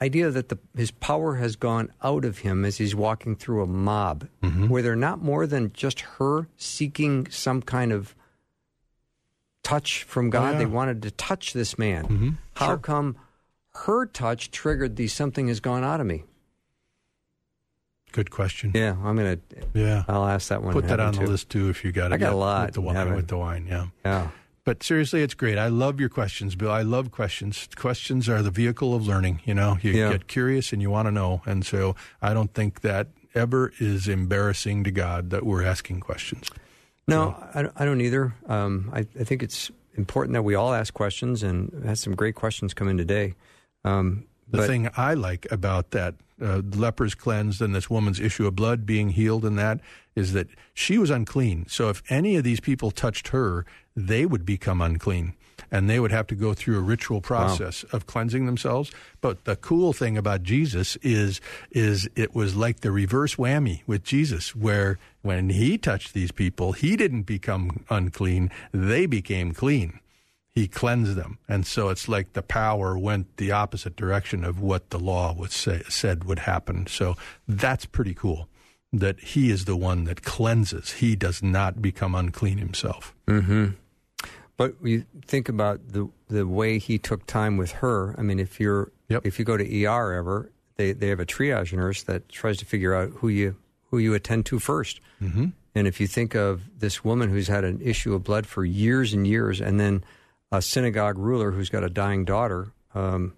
idea 0.00 0.30
that 0.30 0.48
the, 0.48 0.58
his 0.76 0.90
power 0.90 1.36
has 1.36 1.56
gone 1.56 1.92
out 2.02 2.24
of 2.24 2.38
him 2.38 2.64
as 2.64 2.78
he's 2.78 2.94
walking 2.94 3.34
through 3.36 3.62
a 3.62 3.66
mob, 3.66 4.28
mm-hmm. 4.42 4.68
where 4.68 4.82
they're 4.82 4.94
not 4.96 5.20
more 5.22 5.46
than 5.46 5.72
just 5.72 6.00
her 6.00 6.48
seeking 6.56 7.28
some 7.30 7.62
kind 7.62 7.92
of 7.92 8.14
touch 9.62 10.04
from 10.04 10.30
God. 10.30 10.52
Yeah. 10.52 10.58
They 10.58 10.66
wanted 10.66 11.02
to 11.02 11.10
touch 11.10 11.52
this 11.52 11.78
man. 11.78 12.04
Mhm. 12.06 12.36
How 12.54 12.66
Sure. 12.68 12.78
come 12.78 13.16
her 13.86 14.06
touch 14.06 14.50
triggered 14.50 14.96
the 14.96 15.08
something 15.08 15.48
has 15.48 15.60
gone 15.60 15.84
out 15.84 16.00
of 16.00 16.06
me? 16.06 16.24
Good 18.12 18.30
question. 18.30 18.72
Yeah, 18.74 18.96
I'm 19.04 19.16
gonna. 19.16 19.38
Yeah. 19.74 20.04
I'll 20.08 20.24
ask 20.26 20.48
that 20.48 20.62
one. 20.62 20.72
Put 20.72 20.88
that 20.88 20.98
on 20.98 21.14
the 21.14 21.22
list 21.26 21.50
too 21.50 21.68
if 21.68 21.84
you 21.84 21.92
got 21.92 22.10
it. 22.10 22.14
I 22.14 22.16
got 22.16 22.32
a 22.32 22.36
lot 22.36 22.66
with 22.68 22.74
the 22.74 22.80
wine. 22.80 23.14
With 23.14 23.28
the 23.28 23.36
wine, 23.36 23.66
yeah. 23.68 23.86
Yeah. 24.04 24.28
But 24.68 24.82
seriously, 24.82 25.22
it's 25.22 25.32
great. 25.32 25.56
I 25.56 25.68
love 25.68 25.98
your 25.98 26.10
questions, 26.10 26.54
Bill. 26.54 26.70
I 26.70 26.82
love 26.82 27.10
questions. 27.10 27.66
Questions 27.74 28.28
are 28.28 28.42
the 28.42 28.50
vehicle 28.50 28.94
of 28.94 29.06
learning. 29.06 29.40
You 29.46 29.54
know, 29.54 29.78
you 29.80 29.92
Yeah. 29.92 30.12
get 30.12 30.26
curious 30.28 30.74
and 30.74 30.82
you 30.82 30.90
want 30.90 31.06
to 31.06 31.10
know, 31.10 31.40
and 31.46 31.64
so 31.64 31.96
I 32.20 32.34
don't 32.34 32.52
think 32.52 32.82
that 32.82 33.08
ever 33.34 33.72
is 33.78 34.08
embarrassing 34.08 34.84
to 34.84 34.90
God 34.90 35.30
that 35.30 35.46
we're 35.46 35.62
asking 35.64 36.00
questions. 36.00 36.50
No, 37.06 37.34
I, 37.54 37.62
don't- 37.62 37.72
I 37.80 37.86
don't 37.86 38.02
either. 38.02 38.34
Um, 38.46 38.90
I, 38.92 39.06
I 39.18 39.24
think 39.24 39.42
it's 39.42 39.70
important 39.96 40.34
that 40.34 40.42
we 40.42 40.54
all 40.54 40.74
ask 40.74 40.92
questions, 40.92 41.42
and 41.42 41.72
had 41.86 41.96
some 41.96 42.14
great 42.14 42.34
questions 42.34 42.74
come 42.74 42.88
in 42.88 42.98
today. 42.98 43.32
Um, 43.86 44.24
The 44.50 44.58
but 44.58 44.66
thing 44.66 44.90
I 44.98 45.14
like 45.14 45.46
about 45.50 45.92
that 45.92 46.14
uh, 46.42 46.60
lepers 46.74 47.14
cleansed 47.14 47.62
and 47.62 47.74
this 47.74 47.88
woman's 47.88 48.20
issue 48.20 48.46
of 48.46 48.54
blood 48.54 48.84
being 48.86 49.08
healed 49.10 49.44
and 49.44 49.58
that 49.58 49.80
is 50.14 50.32
that 50.34 50.46
she 50.74 50.96
was 50.98 51.10
unclean. 51.10 51.66
So 51.68 51.88
if 51.88 52.02
any 52.10 52.36
of 52.36 52.44
these 52.44 52.60
people 52.60 52.90
touched 52.90 53.28
her, 53.28 53.66
they 54.06 54.26
would 54.26 54.44
become 54.44 54.80
unclean 54.80 55.34
and 55.70 55.90
they 55.90 56.00
would 56.00 56.12
have 56.12 56.26
to 56.28 56.34
go 56.34 56.54
through 56.54 56.78
a 56.78 56.82
ritual 56.82 57.20
process 57.20 57.82
of 57.92 58.06
cleansing 58.06 58.46
themselves. 58.46 58.90
But 59.20 59.44
the 59.44 59.56
cool 59.56 59.92
thing 59.92 60.16
about 60.16 60.42
Jesus 60.42 60.96
is 61.02 61.40
is 61.70 62.08
it 62.16 62.34
was 62.34 62.56
like 62.56 62.80
the 62.80 62.92
reverse 62.92 63.34
whammy 63.34 63.82
with 63.86 64.04
Jesus 64.04 64.54
where 64.54 64.98
when 65.22 65.50
he 65.50 65.76
touched 65.76 66.14
these 66.14 66.32
people, 66.32 66.72
he 66.72 66.96
didn't 66.96 67.22
become 67.22 67.84
unclean, 67.90 68.50
they 68.72 69.06
became 69.06 69.52
clean 69.52 70.00
he 70.58 70.66
cleansed 70.66 71.14
them. 71.14 71.38
And 71.48 71.64
so 71.64 71.88
it's 71.88 72.08
like 72.08 72.32
the 72.32 72.42
power 72.42 72.98
went 72.98 73.36
the 73.36 73.52
opposite 73.52 73.94
direction 73.94 74.42
of 74.42 74.60
what 74.60 74.90
the 74.90 74.98
law 74.98 75.32
was 75.32 75.52
say, 75.52 75.82
said 75.88 76.24
would 76.24 76.40
happen. 76.40 76.88
So 76.88 77.14
that's 77.46 77.86
pretty 77.86 78.12
cool 78.12 78.48
that 78.92 79.20
he 79.20 79.50
is 79.50 79.66
the 79.66 79.76
one 79.76 80.04
that 80.04 80.22
cleanses. 80.22 80.94
He 80.94 81.14
does 81.14 81.44
not 81.44 81.80
become 81.80 82.14
unclean 82.14 82.58
himself. 82.58 83.14
Mm-hmm. 83.28 83.66
But 84.58 84.74
you 84.82 85.06
think 85.24 85.48
about 85.48 85.80
the 85.88 86.10
the 86.28 86.46
way 86.46 86.78
he 86.78 86.98
took 86.98 87.24
time 87.26 87.56
with 87.56 87.70
her. 87.80 88.14
I 88.18 88.22
mean, 88.22 88.38
if 88.38 88.60
you're 88.60 88.92
Yep. 89.08 89.24
if 89.24 89.38
you 89.38 89.44
go 89.46 89.56
to 89.56 89.64
ER 89.86 90.12
ever, 90.12 90.50
they 90.76 90.92
they 90.92 91.08
have 91.08 91.20
a 91.20 91.24
triage 91.24 91.72
nurse 91.72 92.02
that 92.02 92.28
tries 92.28 92.58
to 92.58 92.66
figure 92.66 92.94
out 92.94 93.08
who 93.20 93.28
you 93.28 93.56
who 93.90 93.96
you 93.98 94.12
attend 94.12 94.44
to 94.46 94.56
1st 94.58 95.00
Mm-hmm. 95.22 95.46
And 95.74 95.86
if 95.86 96.00
you 96.00 96.06
think 96.06 96.34
of 96.34 96.62
this 96.78 97.02
woman 97.04 97.30
who's 97.30 97.48
had 97.48 97.64
an 97.64 97.80
issue 97.80 98.12
of 98.14 98.22
blood 98.24 98.46
for 98.46 98.64
years 98.64 99.12
and 99.14 99.26
years, 99.26 99.60
and 99.60 99.78
then 99.80 100.02
a 100.50 100.60
synagogue 100.60 101.16
ruler 101.18 101.52
who's 101.52 101.70
got 101.70 101.84
a 101.84 101.88
dying 101.88 102.24
daughter, 102.24 102.72
um, 102.94 103.32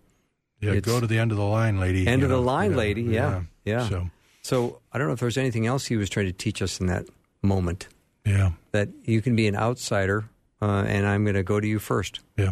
Yeah, 0.61 0.81
go 0.81 1.01
to 1.01 1.07
the 1.07 1.19
end 1.19 1.31
of 1.33 1.37
the 1.37 1.45
line, 1.45 1.79
lady. 1.79 2.07
End 2.07 2.23
of 2.23 2.31
the 2.31 2.37
know. 2.37 2.43
line, 2.43 2.75
lady, 2.77 3.03
yeah, 3.03 3.43
yeah. 3.65 3.89
So, 3.89 4.11
so 4.43 4.81
I 4.93 4.99
don't 4.99 5.07
know 5.09 5.13
if 5.13 5.21
there's 5.21 5.37
anything 5.39 5.67
else 5.67 5.85
he 5.87 5.97
was 5.97 6.09
trying 6.09 6.27
to 6.27 6.33
teach 6.33 6.63
us 6.63 6.81
in 6.81 6.87
that 6.87 7.05
moment. 7.43 7.89
yeah, 8.25 8.53
That 8.73 8.89
you 9.05 9.21
can 9.23 9.37
be 9.37 9.47
an 9.47 9.57
outsider, 9.57 10.25
uh, 10.63 10.85
and 10.87 11.07
I'm 11.07 11.25
going 11.25 11.35
to 11.37 11.43
go 11.43 11.61
to 11.61 11.67
you 11.67 11.79
first. 11.79 12.21
yeah. 12.37 12.51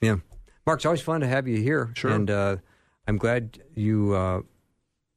Yeah. 0.00 0.16
Mark, 0.66 0.78
it's 0.78 0.86
always 0.86 1.00
fun 1.00 1.22
to 1.22 1.26
have 1.26 1.48
you 1.48 1.56
here. 1.60 1.90
Sure. 1.94 2.10
And 2.12 2.30
uh, 2.30 2.56
I'm 3.06 3.16
glad 3.16 3.58
you 3.74 4.12
uh, 4.14 4.42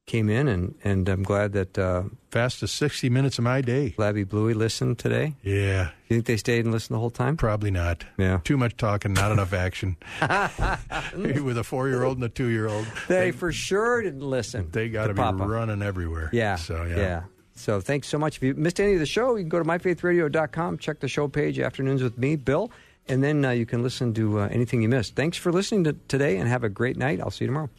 came 0.07 0.29
in, 0.29 0.47
and, 0.47 0.75
and 0.83 1.07
I'm 1.09 1.23
glad 1.23 1.51
that 1.53 1.77
uh, 1.77 2.03
Fastest 2.31 2.75
60 2.77 3.09
minutes 3.09 3.37
of 3.37 3.43
my 3.43 3.59
day. 3.61 3.93
Labby 3.97 4.23
Bluey 4.23 4.53
listened 4.53 4.97
today. 4.97 5.35
Yeah, 5.43 5.89
You 6.07 6.15
think 6.15 6.25
they 6.25 6.37
stayed 6.37 6.63
and 6.65 6.73
listened 6.73 6.95
the 6.95 6.99
whole 6.99 7.09
time? 7.11 7.35
probably 7.37 7.69
not. 7.69 8.05
Yeah. 8.17 8.39
Too 8.43 8.55
much 8.57 8.77
talking, 8.77 9.11
not 9.13 9.31
enough 9.33 9.51
action. 9.53 9.97
With 11.15 11.57
a 11.57 11.63
four 11.65 11.89
year 11.89 12.03
old 12.03 12.17
and 12.17 12.23
a 12.23 12.29
two 12.29 12.47
year 12.47 12.67
old, 12.67 12.87
They 13.07 13.31
for 13.31 13.51
sure 13.51 14.01
didn't 14.01 14.21
listen. 14.21 14.69
they 14.71 14.89
got 14.89 15.07
to 15.07 15.13
be 15.13 15.17
Papa. 15.17 15.45
running 15.45 15.81
everywhere. 15.81 16.29
Yeah. 16.33 16.55
So, 16.55 16.83
yeah. 16.85 17.23
So 17.61 17.79
thanks 17.79 18.07
so 18.07 18.17
much. 18.17 18.37
If 18.37 18.43
you 18.43 18.55
missed 18.55 18.79
any 18.79 18.93
of 18.93 18.99
the 18.99 19.05
show, 19.05 19.35
you 19.35 19.43
can 19.43 19.49
go 19.49 19.59
to 19.59 19.65
myfaithradio.com, 19.65 20.79
check 20.79 20.99
the 20.99 21.07
show 21.07 21.27
page, 21.27 21.59
Afternoons 21.59 22.01
with 22.01 22.17
me, 22.17 22.35
Bill, 22.35 22.71
and 23.07 23.23
then 23.23 23.45
uh, 23.45 23.51
you 23.51 23.67
can 23.67 23.83
listen 23.83 24.13
to 24.15 24.39
uh, 24.39 24.47
anything 24.47 24.81
you 24.81 24.89
missed. 24.89 25.15
Thanks 25.15 25.37
for 25.37 25.51
listening 25.51 25.83
to 25.83 25.93
today 26.07 26.37
and 26.37 26.49
have 26.49 26.63
a 26.63 26.69
great 26.69 26.97
night. 26.97 27.21
I'll 27.21 27.29
see 27.29 27.45
you 27.45 27.49
tomorrow. 27.49 27.69